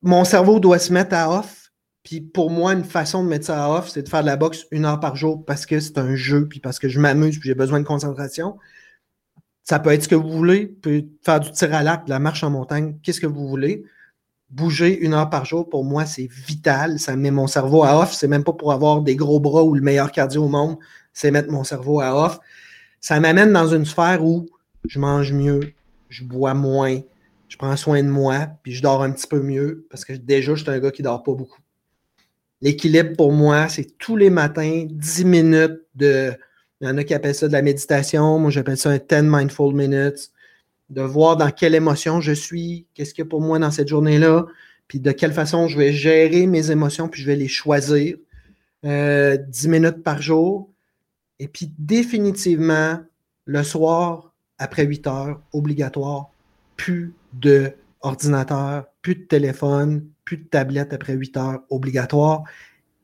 Mon 0.02 0.24
cerveau 0.24 0.60
doit 0.60 0.80
se 0.80 0.92
mettre 0.92 1.16
à 1.16 1.30
off. 1.40 1.72
Puis 2.04 2.22
pour 2.22 2.50
moi, 2.50 2.74
une 2.74 2.84
façon 2.84 3.24
de 3.24 3.30
mettre 3.30 3.46
ça 3.46 3.66
à 3.66 3.70
off, 3.70 3.90
c'est 3.90 4.04
de 4.04 4.10
faire 4.10 4.22
de 4.22 4.26
la 4.26 4.36
boxe 4.36 4.66
une 4.72 4.86
heure 4.86 5.00
par 5.00 5.16
jour 5.16 5.46
parce 5.46 5.66
que 5.66 5.80
c'est 5.80 6.00
un 6.00 6.16
jeu, 6.16 6.48
puis 6.48 6.60
parce 6.60 6.80
que 6.80 6.90
je 6.90 7.00
m'amuse, 7.00 7.38
puis 7.40 7.50
j'ai 7.50 7.56
besoin 7.56 7.80
de 7.80 7.86
concentration. 7.86 8.58
Ça 9.64 9.78
peut 9.78 9.92
être 9.92 10.04
ce 10.04 10.08
que 10.08 10.16
vous 10.16 10.32
voulez. 10.32 10.66
Pouvez 10.66 11.08
faire 11.24 11.40
du 11.40 11.52
tir 11.52 11.74
à 11.74 11.84
l'arc, 11.84 12.06
de 12.06 12.10
la 12.10 12.20
marche 12.20 12.44
en 12.44 12.50
montagne, 12.50 12.98
qu'est-ce 13.04 13.22
que 13.22 13.28
vous 13.28 13.48
voulez. 13.48 13.84
Bouger 14.50 15.00
une 15.00 15.14
heure 15.14 15.30
par 15.30 15.46
jour, 15.46 15.70
pour 15.70 15.86
moi, 15.86 16.06
c'est 16.06 16.28
vital. 16.28 17.00
Ça 17.00 17.16
met 17.16 17.32
mon 17.32 17.48
cerveau 17.48 17.84
à 17.84 18.00
off. 18.00 18.14
C'est 18.14 18.28
même 18.28 18.44
pas 18.44 18.54
pour 18.54 18.74
avoir 18.74 19.02
des 19.02 19.16
gros 19.16 19.40
bras 19.40 19.64
ou 19.64 19.76
le 19.76 19.82
meilleur 19.82 20.12
cardio 20.12 20.46
au 20.46 20.50
monde. 20.50 20.78
C'est 21.14 21.32
mettre 21.32 21.52
mon 21.52 21.64
cerveau 21.64 22.02
à 22.02 22.16
off. 22.16 22.40
Ça 23.00 23.20
m'amène 23.20 23.54
dans 23.54 23.68
une 23.68 23.86
sphère 23.86 24.26
où 24.26 24.50
je 24.86 25.00
mange 25.00 25.32
mieux, 25.32 25.74
je 26.10 26.24
bois 26.24 26.54
moins, 26.54 27.00
je 27.52 27.58
prends 27.58 27.76
soin 27.76 28.02
de 28.02 28.08
moi, 28.08 28.48
puis 28.64 28.72
je 28.72 28.82
dors 28.82 29.04
un 29.04 29.12
petit 29.12 29.28
peu 29.28 29.42
mieux 29.42 29.86
parce 29.90 30.06
que 30.06 30.14
déjà, 30.14 30.56
je 30.56 30.64
suis 30.64 30.72
un 30.72 30.80
gars 30.80 30.90
qui 30.90 31.02
dort 31.02 31.22
pas 31.22 31.34
beaucoup. 31.34 31.60
L'équilibre 32.62 33.18
pour 33.18 33.34
moi, 33.34 33.68
c'est 33.68 33.98
tous 33.98 34.16
les 34.16 34.30
matins, 34.30 34.86
10 34.90 35.26
minutes 35.26 35.82
de 35.94 36.32
il 36.80 36.88
y 36.88 36.90
en 36.90 36.98
a 36.98 37.04
qui 37.04 37.14
appellent 37.14 37.36
ça 37.36 37.50
de 37.50 37.52
la 37.52 37.62
méditation. 37.62 38.40
Moi, 38.40 38.52
j'appelle 38.52 38.78
ça 38.78 38.92
un 38.92 39.00
10 39.00 39.24
mindful 39.24 39.76
minutes. 39.76 40.32
De 40.90 41.02
voir 41.02 41.36
dans 41.36 41.52
quelle 41.52 41.76
émotion 41.76 42.22
je 42.22 42.32
suis, 42.32 42.88
qu'est-ce 42.94 43.14
qu'il 43.14 43.26
y 43.26 43.28
a 43.28 43.30
pour 43.30 43.42
moi 43.42 43.60
dans 43.60 43.72
cette 43.72 43.90
journée-là, 43.90 44.46
puis 44.88 45.02
de 45.02 45.12
quelle 45.12 45.34
façon 45.34 45.68
je 45.68 45.78
vais 45.78 45.92
gérer 45.92 46.48
mes 46.48 46.72
émotions, 46.72 47.10
puis 47.10 47.22
je 47.22 47.28
vais 47.28 47.36
les 47.36 47.50
choisir. 47.50 48.16
Euh, 48.86 49.36
10 49.36 49.68
minutes 49.68 50.04
par 50.04 50.22
jour. 50.22 50.70
Et 51.40 51.50
puis 51.50 51.70
définitivement, 51.78 53.00
le 53.44 53.64
soir, 53.64 54.34
après 54.58 54.86
8 54.86 55.08
heures, 55.08 55.42
obligatoire, 55.52 56.32
plus 56.78 57.14
de 57.34 57.74
ordinateur, 58.02 58.86
plus 59.02 59.16
de 59.16 59.24
téléphone, 59.24 60.06
plus 60.26 60.38
de 60.38 60.44
tablette 60.44 60.94
après 60.94 61.14
8 61.14 61.38
heures, 61.38 61.60
obligatoire. 61.70 62.44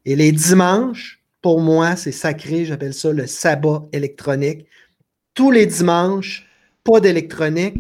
Et 0.06 0.16
les 0.16 0.32
dimanches, 0.32 1.24
pour 1.42 1.62
moi, 1.62 1.96
c'est 1.96 2.12
sacré. 2.12 2.66
J'appelle 2.66 2.94
ça 2.94 3.12
le 3.12 3.28
sabbat 3.28 3.88
électronique. 3.92 4.66
Tous 5.34 5.52
les 5.52 5.66
dimanches, 5.66 6.48
pas 6.84 7.00
d'électronique. 7.00 7.78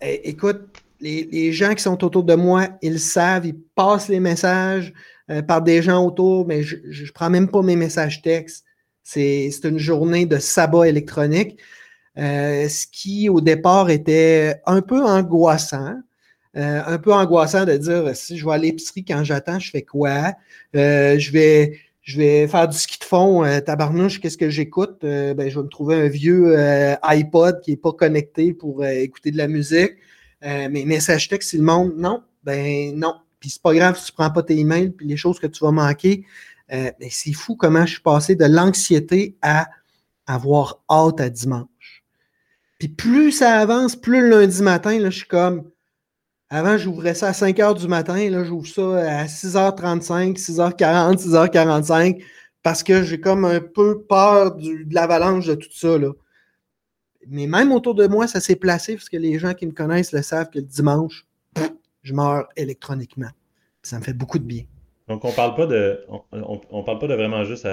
Eh, 0.00 0.28
écoute, 0.28 0.82
les, 1.00 1.52
gens 1.52 1.74
qui 1.74 1.82
sont 1.82 2.02
autour 2.04 2.22
de 2.22 2.34
moi, 2.34 2.68
ils 2.80 3.00
savent, 3.00 3.46
ils 3.46 3.58
passent 3.74 4.08
les 4.08 4.20
messages 4.20 4.92
euh, 5.30 5.42
par 5.42 5.62
des 5.62 5.82
gens 5.82 6.04
autour, 6.06 6.46
mais 6.46 6.62
je 6.62 6.76
ne 6.76 7.10
prends 7.10 7.30
même 7.30 7.48
pas 7.48 7.62
mes 7.62 7.76
messages 7.76 8.22
textes. 8.22 8.64
C'est 9.02 9.50
une 9.64 9.78
journée 9.78 10.26
de 10.26 10.38
sabbat 10.38 10.88
électronique. 10.88 11.58
Euh, 12.18 12.68
ce 12.68 12.86
qui, 12.86 13.28
au 13.28 13.40
départ, 13.40 13.90
était 13.90 14.60
un 14.66 14.82
peu 14.82 15.02
angoissant. 15.04 15.96
Euh, 16.56 16.82
un 16.86 16.98
peu 16.98 17.14
angoissant 17.14 17.64
de 17.64 17.76
dire 17.76 18.14
si 18.14 18.36
je 18.36 18.44
vais 18.44 18.52
à 18.52 18.58
l'épicerie 18.58 19.04
quand 19.04 19.24
j'attends, 19.24 19.58
je 19.58 19.70
fais 19.70 19.82
quoi? 19.82 20.34
je 20.74 21.32
vais 21.32 21.78
je 22.02 22.18
vais 22.18 22.48
faire 22.48 22.68
du 22.68 22.76
ski 22.76 22.98
de 22.98 23.04
fond, 23.04 23.44
euh, 23.44 23.60
tabarnouche, 23.60 24.20
qu'est-ce 24.20 24.36
que 24.36 24.50
j'écoute? 24.50 25.04
Euh, 25.04 25.34
ben, 25.34 25.48
je 25.48 25.56
vais 25.56 25.62
me 25.64 25.68
trouver 25.68 25.94
un 25.94 26.08
vieux 26.08 26.58
euh, 26.58 26.96
iPod 27.02 27.60
qui 27.60 27.70
n'est 27.70 27.76
pas 27.76 27.92
connecté 27.92 28.52
pour 28.52 28.84
écouter 28.84 29.30
de 29.30 29.36
la 29.38 29.48
musique. 29.48 29.92
mais 30.42 30.84
message 30.84 31.28
texte, 31.28 31.52
le 31.54 31.62
monde, 31.62 31.94
non, 31.96 32.22
ben 32.44 32.96
non. 32.96 33.14
Puis 33.38 33.50
c'est 33.50 33.62
pas 33.62 33.74
grave 33.74 33.98
si 33.98 34.06
tu 34.06 34.12
prends 34.12 34.30
pas 34.30 34.42
tes 34.42 34.58
emails, 34.58 34.90
puis 34.90 35.06
les 35.06 35.16
choses 35.16 35.38
que 35.38 35.46
tu 35.46 35.64
vas 35.64 35.70
manquer. 35.70 36.24
mais 36.70 37.08
c'est 37.10 37.32
fou 37.32 37.56
comment 37.56 37.86
je 37.86 37.92
suis 37.94 38.02
passé 38.02 38.34
de 38.34 38.44
l'anxiété 38.44 39.36
à 39.42 39.68
avoir 40.26 40.80
hâte 40.90 41.20
à 41.20 41.30
dimanche. 41.30 41.66
Puis 42.82 42.88
plus 42.88 43.30
ça 43.30 43.60
avance, 43.60 43.94
plus 43.94 44.22
le 44.22 44.40
lundi 44.40 44.60
matin, 44.60 44.98
là, 44.98 45.08
je 45.08 45.18
suis 45.18 45.28
comme, 45.28 45.70
avant, 46.48 46.76
j'ouvrais 46.76 47.14
ça 47.14 47.28
à 47.28 47.32
5 47.32 47.56
h 47.56 47.78
du 47.78 47.86
matin. 47.86 48.28
Là, 48.28 48.42
j'ouvre 48.42 48.66
ça 48.66 49.20
à 49.20 49.26
6h35, 49.26 50.36
6h40, 50.36 51.16
6h45 51.16 52.24
parce 52.64 52.82
que 52.82 53.04
j'ai 53.04 53.20
comme 53.20 53.44
un 53.44 53.60
peu 53.60 54.02
peur 54.02 54.56
de 54.56 54.92
l'avalanche 54.92 55.46
de 55.46 55.54
tout 55.54 55.70
ça. 55.70 55.96
Là. 55.96 56.10
Mais 57.28 57.46
même 57.46 57.70
autour 57.70 57.94
de 57.94 58.08
moi, 58.08 58.26
ça 58.26 58.40
s'est 58.40 58.56
placé 58.56 58.96
parce 58.96 59.08
que 59.08 59.16
les 59.16 59.38
gens 59.38 59.54
qui 59.54 59.66
me 59.66 59.72
connaissent 59.72 60.10
le 60.10 60.22
savent 60.22 60.50
que 60.50 60.58
le 60.58 60.64
dimanche, 60.64 61.24
je 62.02 62.14
meurs 62.14 62.48
électroniquement. 62.56 63.30
Ça 63.84 63.96
me 64.00 64.02
fait 64.02 64.12
beaucoup 64.12 64.40
de 64.40 64.44
bien. 64.44 64.64
Donc, 65.06 65.24
on 65.24 65.30
parle 65.30 65.54
pas 65.54 65.66
de 65.66 66.04
on, 66.08 66.82
parle 66.82 66.98
pas 66.98 67.06
de 67.06 67.14
vraiment 67.14 67.44
juste 67.44 67.64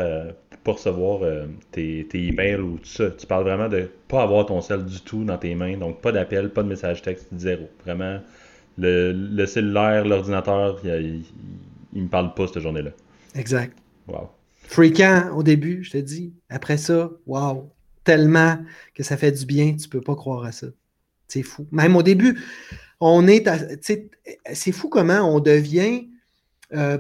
pour 0.63 0.76
recevoir 0.76 1.24
euh, 1.24 1.45
tes, 1.72 2.06
tes, 2.10 2.28
emails 2.28 2.60
ou 2.60 2.78
tout 2.78 2.89
ça. 2.89 3.12
Tu 3.12 3.26
parles 3.26 3.43
vraiment 3.43 3.69
de 3.69 3.89
pas 4.08 4.24
avoir 4.24 4.45
ton 4.45 4.62
sel 4.62 4.86
du 4.86 5.02
tout 5.02 5.24
dans 5.24 5.38
tes 5.38 5.56
mains. 5.56 5.78
Donc, 5.78 6.02
pas 6.02 6.12
d'appel, 6.12 6.50
pas 6.50 6.63
de 6.63 6.67
message 6.67 7.02
texte, 7.02 7.28
zéro. 7.36 7.69
Vraiment 7.86 8.19
le, 8.78 9.45
cellulaire, 9.45 10.06
l'ordinateur, 10.06 10.80
il, 10.84 11.24
ne 11.93 12.02
me 12.02 12.08
parle 12.08 12.34
pas 12.34 12.48
cette 12.48 12.60
journée-là. 12.60 12.91
Exact. 13.36 13.78
Wow. 14.08 14.30
Fréquent 14.63 15.32
au 15.36 15.43
début, 15.43 15.84
je 15.84 15.91
te 15.91 15.98
dis. 15.98 16.34
Après 16.50 16.78
ça, 16.78 17.12
wow. 17.26 17.72
Tellement 18.04 18.58
que 18.95 19.04
ça 19.04 19.17
fait 19.17 19.32
du 19.32 19.45
bien, 19.45 19.76
tu 19.76 19.88
peux 19.89 20.02
pas 20.02 20.15
croire 20.15 20.45
à 20.45 20.52
ça. 20.52 20.67
C'est 21.28 21.43
fou. 21.43 21.67
Même 21.72 21.95
au 21.95 22.04
début, 22.04 22.39
on 23.00 23.28
est. 23.28 23.48
C'est 23.82 24.72
fou 24.72 24.89
comment 24.89 25.36
on 25.36 25.39
devient 25.39 26.08
euh, 26.74 26.98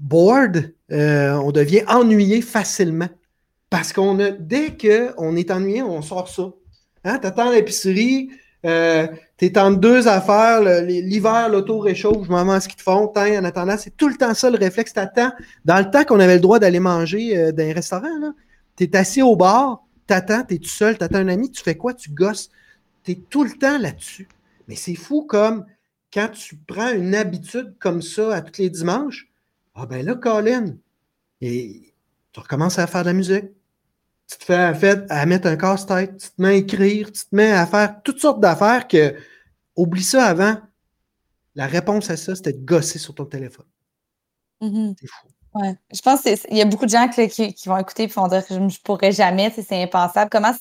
bored, 0.00 0.74
euh, 0.90 1.34
on 1.34 1.52
devient 1.52 1.82
ennuyé 1.86 2.40
facilement. 2.40 3.08
Parce 3.68 3.92
qu'on 3.92 4.18
a, 4.18 4.30
dès 4.30 4.76
qu'on 4.76 5.36
est 5.36 5.50
ennuyé, 5.50 5.82
on 5.82 6.02
sort 6.02 6.28
ça. 6.28 6.50
Hein? 7.04 7.18
Tu 7.18 7.26
attends 7.26 7.50
l'épicerie, 7.50 8.30
euh, 8.66 9.06
tu 9.38 9.46
es 9.46 9.58
en 9.58 9.70
deux 9.70 10.08
affaires. 10.08 10.82
L'hiver, 10.82 11.48
l'auto 11.48 11.78
réchauffe, 11.78 12.24
je 12.24 12.30
m'en 12.30 12.44
mets 12.44 12.54
en 12.54 12.60
ski 12.60 12.74
de 12.74 12.80
fond. 12.80 13.12
En 13.14 13.44
attendant, 13.44 13.76
c'est 13.78 13.96
tout 13.96 14.08
le 14.08 14.16
temps 14.16 14.34
ça 14.34 14.50
le 14.50 14.58
réflexe. 14.58 14.92
T'attends. 14.92 15.30
Dans 15.64 15.78
le 15.78 15.90
temps 15.90 16.04
qu'on 16.04 16.18
avait 16.18 16.34
le 16.34 16.40
droit 16.40 16.58
d'aller 16.58 16.80
manger 16.80 17.36
euh, 17.36 17.52
dans 17.52 17.64
un 17.64 17.72
restaurant, 17.72 18.34
tu 18.76 18.84
es 18.84 18.96
assis 18.96 19.22
au 19.22 19.36
bar, 19.36 19.84
t'attends, 20.06 20.42
tu 20.42 20.54
es 20.54 20.58
tout 20.58 20.68
seul, 20.68 20.98
t'attends 20.98 21.18
un 21.18 21.28
ami, 21.28 21.50
tu 21.50 21.62
fais 21.62 21.76
quoi? 21.76 21.94
Tu 21.94 22.10
gosses. 22.10 22.50
Tu 23.04 23.12
es 23.12 23.14
tout 23.30 23.44
le 23.44 23.52
temps 23.52 23.78
là-dessus. 23.78 24.28
Mais 24.66 24.74
c'est 24.76 24.96
fou 24.96 25.22
comme 25.22 25.64
quand 26.12 26.28
tu 26.32 26.56
prends 26.56 26.92
une 26.92 27.14
habitude 27.14 27.74
comme 27.78 28.02
ça 28.02 28.34
à 28.34 28.40
tous 28.40 28.60
les 28.60 28.70
dimanches, 28.70 29.29
ah 29.80 29.86
ben 29.86 30.04
là, 30.04 30.14
Colin, 30.14 30.76
et 31.40 31.94
tu 32.32 32.40
recommences 32.40 32.78
à 32.78 32.86
faire 32.86 33.02
de 33.02 33.06
la 33.06 33.12
musique 33.12 33.46
tu 34.30 34.38
te 34.38 34.44
fais 34.44 34.74
fait, 34.74 35.10
à 35.10 35.26
mettre 35.26 35.48
un 35.48 35.56
casse-tête, 35.56 36.16
tu 36.16 36.28
te 36.28 36.40
mets 36.40 36.48
à 36.48 36.52
écrire, 36.54 37.10
tu 37.10 37.24
te 37.24 37.34
mets 37.34 37.50
à 37.50 37.66
faire 37.66 38.00
toutes 38.04 38.20
sortes 38.20 38.40
d'affaires 38.40 38.86
que, 38.86 39.16
oublie 39.74 40.04
ça 40.04 40.26
avant, 40.26 40.56
la 41.56 41.66
réponse 41.66 42.10
à 42.10 42.16
ça, 42.16 42.36
c'était 42.36 42.52
de 42.52 42.64
gosser 42.64 43.00
sur 43.00 43.14
ton 43.14 43.24
téléphone. 43.24 43.66
Mm-hmm. 44.62 44.94
C'est 45.00 45.06
fou. 45.08 45.26
Ouais. 45.54 45.74
Je 45.92 46.00
pense 46.00 46.22
qu'il 46.22 46.56
y 46.56 46.62
a 46.62 46.64
beaucoup 46.64 46.86
de 46.86 46.90
gens 46.90 47.08
qui, 47.08 47.54
vont 47.66 47.78
écouter 47.78 48.04
et 48.04 48.06
vont 48.06 48.28
dire 48.28 48.46
que 48.46 48.54
je 48.54 48.60
ne 48.60 48.70
pourrais 48.84 49.10
jamais, 49.10 49.50
c'est 49.50 49.82
impensable. 49.82 50.30
Comment 50.30 50.52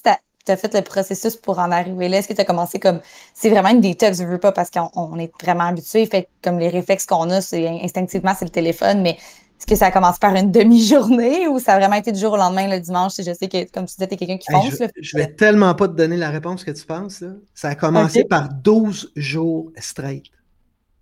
tu 0.45 0.51
as, 0.51 0.57
fait 0.57 0.73
le 0.73 0.81
processus 0.81 1.35
pour 1.35 1.59
en 1.59 1.71
arriver 1.71 2.09
là? 2.09 2.17
Est-ce 2.17 2.27
que 2.27 2.33
tu 2.33 2.41
as 2.41 2.45
commencé 2.45 2.79
comme. 2.79 3.01
C'est 3.33 3.49
vraiment 3.49 3.69
une 3.69 3.81
détox, 3.81 4.17
je 4.17 4.23
veux 4.23 4.37
pas, 4.37 4.51
parce 4.51 4.69
qu'on 4.69 5.17
est 5.19 5.31
vraiment 5.41 5.65
habitué. 5.65 6.05
Fait 6.05 6.27
comme 6.41 6.59
les 6.59 6.69
réflexes 6.69 7.05
qu'on 7.05 7.29
a, 7.29 7.41
c'est 7.41 7.67
instinctivement, 7.67 8.33
c'est 8.37 8.45
le 8.45 8.51
téléphone, 8.51 9.01
mais 9.01 9.17
est-ce 9.59 9.67
que 9.67 9.75
ça 9.75 9.87
a 9.87 9.91
commencé 9.91 10.19
par 10.21 10.33
une 10.35 10.51
demi-journée 10.51 11.47
ou 11.49 11.59
ça 11.59 11.73
a 11.73 11.79
vraiment 11.79 11.97
été 11.97 12.13
du 12.13 12.19
jour 12.19 12.33
au 12.33 12.37
lendemain 12.37 12.69
le 12.69 12.79
dimanche? 12.79 13.13
Je 13.17 13.33
sais 13.33 13.49
que, 13.49 13.69
comme 13.71 13.85
tu 13.85 13.95
disais, 13.95 14.07
tu 14.07 14.13
es 14.13 14.17
quelqu'un 14.17 14.37
qui 14.37 14.51
fonce. 14.51 14.81
je, 15.01 15.17
ne 15.17 15.21
vais 15.21 15.33
tellement 15.33 15.75
pas 15.75 15.89
te 15.89 15.93
donner 15.93 16.15
la 16.15 16.29
réponse 16.29 16.63
que 16.63 16.71
tu 16.71 16.85
penses. 16.85 17.23
Ça 17.53 17.69
a 17.69 17.75
commencé 17.75 18.23
par 18.23 18.47
12 18.53 19.11
jours 19.17 19.71
straight. 19.77 20.25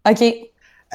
OK. 0.10 0.23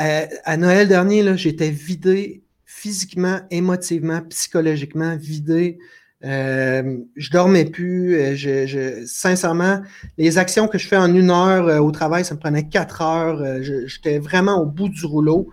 Euh, 0.00 0.26
à 0.44 0.57
Noël 0.57 0.88
dernier, 0.88 1.37
j'étais 1.37 1.70
vidé 1.70 2.42
physiquement, 2.64 3.38
émotivement, 3.50 4.23
psychologiquement, 4.29 5.16
vidé. 5.16 5.79
Euh, 6.25 6.98
je 7.16 7.31
dormais 7.31 7.64
plus. 7.64 8.16
Euh, 8.16 8.35
je, 8.35 9.04
sincèrement, 9.06 9.81
les 10.18 10.38
actions 10.38 10.68
que 10.68 10.79
je 10.79 10.87
fais 10.87 10.96
en 10.96 11.12
une 11.14 11.31
heure 11.31 11.83
au 11.83 11.90
travail, 11.90 12.25
ça 12.25 12.35
me 12.35 12.40
prenait 12.40 12.68
quatre 12.68 13.02
heures. 13.02 13.62
J'étais 13.62 14.18
vraiment 14.18 14.60
au 14.60 14.66
bout 14.66 14.88
du 14.88 15.04
rouleau. 15.04 15.50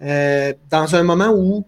dans 0.00 0.94
un 0.94 1.02
moment 1.02 1.32
où 1.34 1.64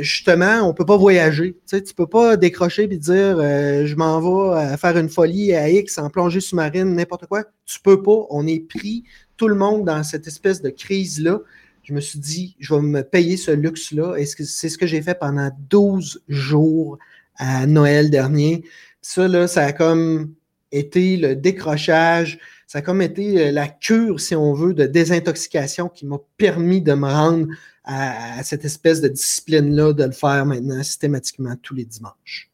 justement, 0.00 0.62
on 0.64 0.68
ne 0.68 0.72
peut 0.72 0.84
pas 0.84 0.96
voyager. 0.96 1.56
Tu 1.66 1.76
ne 1.76 1.92
peux 1.96 2.06
pas 2.06 2.36
décrocher 2.36 2.84
et 2.84 2.96
dire 2.98 3.38
je 3.38 3.94
m'en 3.96 4.20
vais 4.20 4.76
faire 4.76 4.96
une 4.96 5.08
folie 5.08 5.54
à 5.54 5.68
X 5.68 5.98
en 5.98 6.10
plongée 6.10 6.40
sous-marine, 6.40 6.94
n'importe 6.94 7.26
quoi. 7.26 7.44
Tu 7.64 7.80
peux 7.80 8.02
pas. 8.02 8.26
On 8.30 8.46
est 8.46 8.60
pris, 8.60 9.04
tout 9.36 9.48
le 9.48 9.54
monde, 9.54 9.84
dans 9.84 10.02
cette 10.02 10.26
espèce 10.26 10.62
de 10.62 10.70
crise-là. 10.70 11.40
Je 11.82 11.94
me 11.94 12.00
suis 12.00 12.18
dit, 12.18 12.56
je 12.58 12.74
vais 12.74 12.80
me 12.80 13.02
payer 13.02 13.36
ce 13.36 13.52
luxe-là. 13.52 14.16
C'est 14.24 14.68
ce 14.68 14.76
que 14.76 14.88
j'ai 14.88 15.00
fait 15.02 15.16
pendant 15.16 15.50
12 15.70 16.20
jours 16.28 16.98
à 17.38 17.66
Noël 17.66 18.10
dernier. 18.10 18.64
Ça, 19.02 19.28
là, 19.28 19.46
ça 19.46 19.64
a 19.64 19.72
comme 19.72 20.34
été 20.72 21.16
le 21.16 21.36
décrochage, 21.36 22.38
ça 22.66 22.78
a 22.78 22.82
comme 22.82 23.00
été 23.00 23.46
euh, 23.46 23.52
la 23.52 23.68
cure, 23.68 24.20
si 24.20 24.34
on 24.34 24.52
veut, 24.52 24.74
de 24.74 24.86
désintoxication 24.86 25.88
qui 25.88 26.06
m'a 26.06 26.18
permis 26.36 26.82
de 26.82 26.94
me 26.94 27.06
rendre 27.06 27.46
à, 27.84 28.42
cette 28.42 28.64
espèce 28.64 29.00
de 29.00 29.08
discipline-là, 29.08 29.92
de 29.92 30.04
le 30.04 30.12
faire 30.12 30.44
maintenant 30.44 30.82
systématiquement 30.82 31.54
tous 31.62 31.74
les 31.74 31.84
dimanches. 31.84 32.50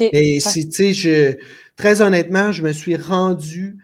Et 0.00 0.38
si, 0.38 0.68
tu 0.68 0.94
sais, 0.94 1.38
très 1.76 2.02
honnêtement, 2.02 2.52
je 2.52 2.62
me 2.62 2.72
suis 2.72 2.96
rendu, 2.96 3.78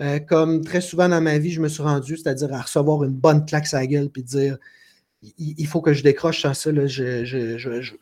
euh, 0.00 0.18
comme 0.18 0.64
très 0.64 0.80
souvent 0.80 1.08
dans 1.08 1.20
ma 1.20 1.38
vie, 1.38 1.52
je 1.52 1.60
me 1.60 1.68
suis 1.68 1.82
rendu, 1.82 2.16
c'est-à-dire 2.16 2.52
à 2.54 2.62
recevoir 2.62 3.04
une 3.04 3.12
bonne 3.12 3.44
claque 3.44 3.72
à 3.72 3.80
la 3.80 3.86
gueule, 3.86 4.08
puis 4.08 4.22
dire, 4.22 4.58
il, 5.38 5.66
faut 5.66 5.82
que 5.82 5.92
je 5.92 6.02
décroche 6.02 6.42
sans 6.42 6.54
ça, 6.54 6.72
là, 6.72 6.86
je, 6.86 7.24
je, 7.24 7.58
je, 7.58 7.80
je, 7.82 7.94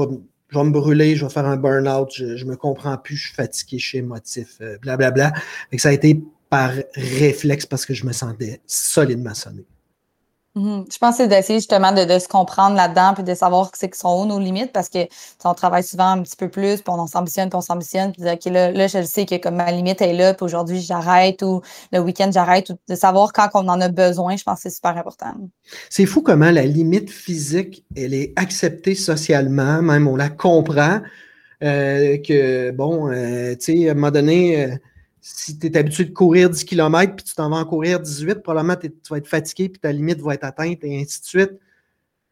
vais 0.00 0.06
je 0.48 0.58
vais 0.58 0.64
me 0.64 0.70
brûler, 0.70 1.16
je 1.16 1.24
vais 1.24 1.32
faire 1.32 1.46
un 1.46 1.56
burn-out, 1.56 2.10
je, 2.14 2.36
je 2.36 2.44
me 2.44 2.56
comprends 2.56 2.96
plus, 2.96 3.16
je 3.16 3.26
suis 3.26 3.34
fatigué, 3.34 3.78
je 3.78 3.86
suis 3.86 3.98
émotif, 3.98 4.60
blablabla. 4.82 5.28
Euh, 5.28 5.40
et 5.72 5.78
ça 5.78 5.88
a 5.90 5.92
été 5.92 6.22
par 6.48 6.72
réflexe 6.94 7.66
parce 7.66 7.84
que 7.84 7.94
je 7.94 8.06
me 8.06 8.12
sentais 8.12 8.60
solidement 8.66 9.34
sonné. 9.34 9.64
Mhm. 10.56 10.86
Je 10.90 10.96
pense 10.96 11.18
que 11.18 11.24
c'est 11.24 11.28
d'essayer 11.28 11.58
justement 11.58 11.92
de, 11.92 12.18
se 12.18 12.28
comprendre 12.28 12.76
là-dedans 12.76 13.12
puis 13.12 13.22
de 13.22 13.34
savoir 13.34 13.70
c'est 13.74 13.90
que 13.90 13.96
sont 13.96 14.24
nos 14.24 14.38
limites 14.40 14.72
parce 14.72 14.88
que 14.88 15.00
on 15.44 15.52
travaille 15.52 15.84
souvent 15.84 16.12
un 16.12 16.22
petit 16.22 16.34
peu 16.34 16.48
plus, 16.48 16.80
puis 16.80 16.84
on 16.88 17.06
s'ambitionne, 17.06 17.50
puis 17.50 17.58
on 17.58 17.60
s'ambitionne, 17.60 18.12
puis 18.12 18.22
OK, 18.22 18.46
là, 18.46 18.86
je 18.86 19.02
sais 19.02 19.26
que 19.26 19.36
comme 19.36 19.56
ma 19.56 19.70
limite 19.70 20.00
est 20.00 20.14
là, 20.14 20.32
puis 20.32 20.44
aujourd'hui 20.44 20.80
j'arrête 20.80 21.42
ou 21.42 21.60
le 21.92 22.00
week-end 22.00 22.30
j'arrête, 22.32 22.70
ou 22.70 22.78
de 22.88 22.94
savoir 22.94 23.34
quand 23.34 23.50
on 23.52 23.68
en 23.68 23.80
a 23.82 23.88
besoin, 23.88 24.36
je 24.36 24.44
pense 24.44 24.56
que 24.56 24.70
c'est 24.70 24.74
super 24.74 24.96
important. 24.96 25.34
C'est 25.90 26.06
fou 26.06 26.22
comment 26.22 26.50
la 26.50 26.64
limite 26.64 27.10
physique, 27.10 27.84
elle 27.94 28.14
est 28.14 28.32
acceptée 28.36 28.94
socialement, 28.94 29.82
même 29.82 30.08
on 30.08 30.16
la 30.16 30.30
comprend, 30.30 31.00
euh, 31.62 32.16
que 32.16 32.70
bon, 32.70 33.10
euh, 33.10 33.54
tu 33.56 33.82
sais, 33.82 33.88
à 33.88 33.92
un 33.92 33.94
moment 33.94 34.10
donné, 34.10 34.64
euh, 34.64 34.76
si 35.28 35.58
tu 35.58 35.66
es 35.66 35.76
habitué 35.76 36.04
de 36.04 36.12
courir 36.12 36.48
10 36.48 36.64
km 36.64 37.16
puis 37.16 37.24
tu 37.24 37.34
t'en 37.34 37.50
vas 37.50 37.56
en 37.56 37.64
courir 37.64 37.98
18, 37.98 38.42
probablement 38.42 38.76
tu 38.76 38.90
vas 39.10 39.18
être 39.18 39.26
fatigué 39.26 39.68
puis 39.68 39.80
ta 39.80 39.90
limite 39.90 40.20
va 40.20 40.34
être 40.34 40.44
atteinte 40.44 40.84
et 40.84 41.00
ainsi 41.00 41.20
de 41.20 41.26
suite. 41.26 41.50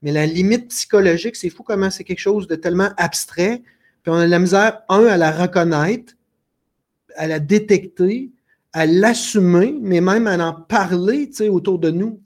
Mais 0.03 0.13
la 0.13 0.27
limite 0.27 0.69
psychologique, 0.69 1.35
c'est 1.35 1.51
fou 1.51 1.65
comment 1.65 1.91
c'est 1.91 2.05
quelque 2.05 2.21
chose 2.21 2.47
de 2.47 2.55
tellement 2.55 2.91
abstrait. 2.97 3.63
Puis 4.03 4.13
on 4.13 4.15
a 4.15 4.27
la 4.29 4.39
misère, 4.39 4.83
un, 4.89 5.07
à 5.07 5.17
la 5.17 5.33
reconnaître, 5.33 6.15
à 7.17 7.27
la 7.27 7.41
détecter, 7.41 8.31
à 8.73 8.87
l'assumer, 8.87 9.75
mais 9.81 10.01
même 10.01 10.29
à 10.29 10.37
en 10.47 10.53
parler 10.53 11.31
autour 11.49 11.81
de 11.81 11.91
nous. 11.91 12.21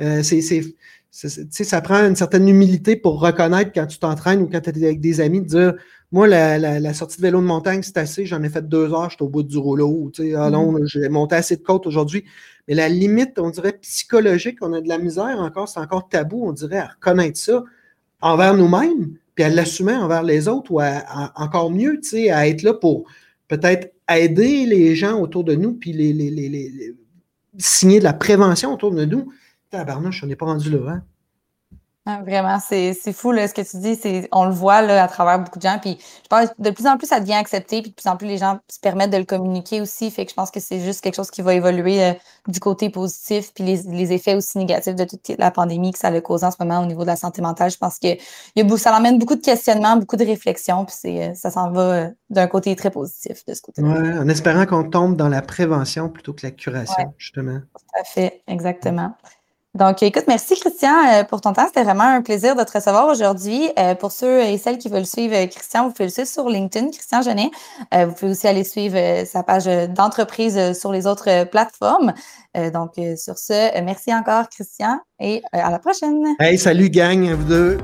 Euh, 0.00 0.22
c'est, 0.22 0.62
ça 1.10 1.80
prend 1.82 2.06
une 2.06 2.16
certaine 2.16 2.48
humilité 2.48 2.96
pour 2.96 3.20
reconnaître 3.20 3.72
quand 3.74 3.86
tu 3.86 3.98
t'entraînes 3.98 4.40
ou 4.40 4.48
quand 4.48 4.62
tu 4.62 4.70
es 4.70 4.84
avec 4.84 5.00
des 5.00 5.20
amis, 5.20 5.42
de 5.42 5.46
dire 5.46 5.74
moi, 6.14 6.28
la, 6.28 6.94
sortie 6.94 7.16
de 7.16 7.22
vélo 7.22 7.40
de 7.40 7.46
montagne, 7.46 7.82
c'est 7.82 7.96
assez. 7.96 8.24
J'en 8.24 8.40
ai 8.44 8.48
fait 8.48 8.68
deux 8.68 8.92
heures, 8.94 9.10
j'étais 9.10 9.22
au 9.22 9.28
bout 9.28 9.42
du 9.42 9.58
rouleau. 9.58 10.12
Ah 10.16 10.48
mm-hmm. 10.48 10.86
j'ai 10.86 11.08
monté 11.08 11.34
assez 11.34 11.56
de 11.56 11.62
côtes 11.62 11.88
aujourd'hui. 11.88 12.24
Mais 12.68 12.74
la 12.74 12.88
limite, 12.88 13.36
on 13.40 13.50
dirait 13.50 13.72
psychologique, 13.72 14.58
on 14.60 14.72
a 14.74 14.80
de 14.80 14.86
la 14.86 14.98
misère 14.98 15.40
encore, 15.40 15.68
c'est 15.68 15.80
encore 15.80 16.08
tabou, 16.08 16.46
on 16.46 16.52
dirait, 16.52 16.78
à 16.78 16.86
reconnaître 16.86 17.36
ça 17.36 17.64
envers 18.20 18.54
nous-mêmes, 18.54 19.16
puis 19.34 19.42
à 19.42 19.48
l'assumer 19.48 19.96
envers 19.96 20.22
les 20.22 20.46
autres, 20.46 20.70
ou 20.70 20.80
encore 20.80 21.72
mieux, 21.72 22.00
à 22.30 22.46
être 22.46 22.62
là 22.62 22.74
pour 22.74 23.06
peut-être 23.48 23.92
aider 24.08 24.66
les 24.66 24.94
gens 24.94 25.20
autour 25.20 25.42
de 25.42 25.56
nous, 25.56 25.74
puis 25.74 25.92
les, 25.92 26.12
les, 26.12 26.94
signer 27.58 27.98
de 27.98 28.04
la 28.04 28.12
prévention 28.12 28.72
autour 28.72 28.92
de 28.92 29.04
nous. 29.04 29.32
Tabarnouche, 29.68 30.22
on 30.22 30.28
n'est 30.28 30.36
pas 30.36 30.46
rendu 30.46 30.70
là, 30.70 30.78
hein? 30.90 31.02
Ah, 32.06 32.20
vraiment, 32.20 32.58
c'est 32.60 32.94
fou 33.14 33.32
là, 33.32 33.48
ce 33.48 33.54
que 33.54 33.62
tu 33.62 33.78
dis. 33.78 34.28
On 34.30 34.44
le 34.44 34.50
voit 34.50 34.82
là, 34.82 35.02
à 35.02 35.08
travers 35.08 35.38
beaucoup 35.38 35.58
de 35.58 35.62
gens. 35.62 35.78
Puis 35.80 35.96
je 35.98 36.28
pense 36.28 36.48
de 36.58 36.68
plus 36.68 36.86
en 36.86 36.98
plus, 36.98 37.06
ça 37.06 37.18
devient 37.18 37.32
accepté. 37.32 37.80
Puis 37.80 37.92
de 37.92 37.94
plus 37.94 38.08
en 38.10 38.18
plus, 38.18 38.26
les 38.26 38.36
gens 38.36 38.58
se 38.70 38.78
permettent 38.78 39.10
de 39.10 39.16
le 39.16 39.24
communiquer 39.24 39.80
aussi. 39.80 40.10
Fait 40.10 40.26
que 40.26 40.30
je 40.30 40.34
pense 40.34 40.50
que 40.50 40.60
c'est 40.60 40.80
juste 40.80 41.00
quelque 41.00 41.14
chose 41.14 41.30
qui 41.30 41.40
va 41.40 41.54
évoluer 41.54 42.04
euh, 42.04 42.12
du 42.46 42.60
côté 42.60 42.90
positif. 42.90 43.54
Puis 43.54 43.64
les, 43.64 43.82
les, 43.84 44.12
effets 44.12 44.34
aussi 44.34 44.58
négatifs 44.58 44.94
de 44.94 45.04
toute 45.04 45.28
la 45.38 45.50
pandémie 45.50 45.92
que 45.92 45.98
ça 45.98 46.08
a 46.08 46.20
causé 46.20 46.44
en 46.44 46.50
ce 46.50 46.56
moment 46.60 46.82
au 46.82 46.86
niveau 46.86 47.02
de 47.02 47.06
la 47.06 47.16
santé 47.16 47.40
mentale. 47.40 47.70
Je 47.70 47.78
pense 47.78 47.98
que 47.98 48.08
y 48.54 48.60
a, 48.60 48.76
ça 48.76 48.94
amène 48.94 49.18
beaucoup 49.18 49.36
de 49.36 49.42
questionnements, 49.42 49.96
beaucoup 49.96 50.16
de 50.16 50.26
réflexions. 50.26 50.84
Puis 50.84 51.22
euh, 51.22 51.32
ça 51.32 51.50
s'en 51.50 51.70
va 51.70 51.80
euh, 51.80 52.10
d'un 52.28 52.48
côté 52.48 52.76
très 52.76 52.90
positif 52.90 53.46
de 53.46 53.54
ce 53.54 53.62
côté-là. 53.62 53.88
Ouais, 53.88 54.18
en 54.18 54.28
espérant 54.28 54.66
qu'on 54.66 54.84
tombe 54.84 55.16
dans 55.16 55.30
la 55.30 55.40
prévention 55.40 56.10
plutôt 56.10 56.34
que 56.34 56.44
la 56.44 56.50
curation, 56.50 57.14
justement. 57.16 57.60
Tout 57.60 57.98
à 57.98 58.04
fait, 58.04 58.42
exactement. 58.46 59.14
Donc, 59.74 60.04
écoute, 60.04 60.24
merci 60.28 60.54
Christian 60.54 60.94
euh, 61.12 61.24
pour 61.24 61.40
ton 61.40 61.52
temps. 61.52 61.66
C'était 61.66 61.82
vraiment 61.82 62.04
un 62.04 62.22
plaisir 62.22 62.54
de 62.54 62.62
te 62.62 62.72
recevoir 62.72 63.08
aujourd'hui. 63.08 63.70
Euh, 63.76 63.96
pour 63.96 64.12
ceux 64.12 64.40
et 64.42 64.56
celles 64.56 64.78
qui 64.78 64.88
veulent 64.88 65.04
suivre 65.04 65.34
euh, 65.34 65.46
Christian, 65.48 65.88
vous 65.88 65.92
pouvez 65.92 66.04
le 66.04 66.12
suivre 66.12 66.28
sur 66.28 66.48
LinkedIn, 66.48 66.90
Christian 66.90 67.22
Genet. 67.22 67.50
vous 67.92 68.12
pouvez 68.12 68.30
aussi 68.30 68.46
aller 68.46 68.62
suivre 68.62 69.26
sa 69.26 69.42
page 69.42 69.66
d'entreprise 69.88 70.78
sur 70.78 70.92
les 70.92 71.06
autres 71.06 71.44
plateformes. 71.44 72.12
donc, 72.72 72.92
sur 73.16 73.38
ce, 73.38 73.80
merci 73.80 74.14
encore 74.14 74.48
Christian 74.48 75.00
et 75.18 75.42
à 75.52 75.70
la 75.70 75.78
prochaine. 75.78 76.24
Hey, 76.38 76.58
salut 76.58 76.90
gang, 76.90 77.32
vous 77.32 77.44
deux. 77.44 77.78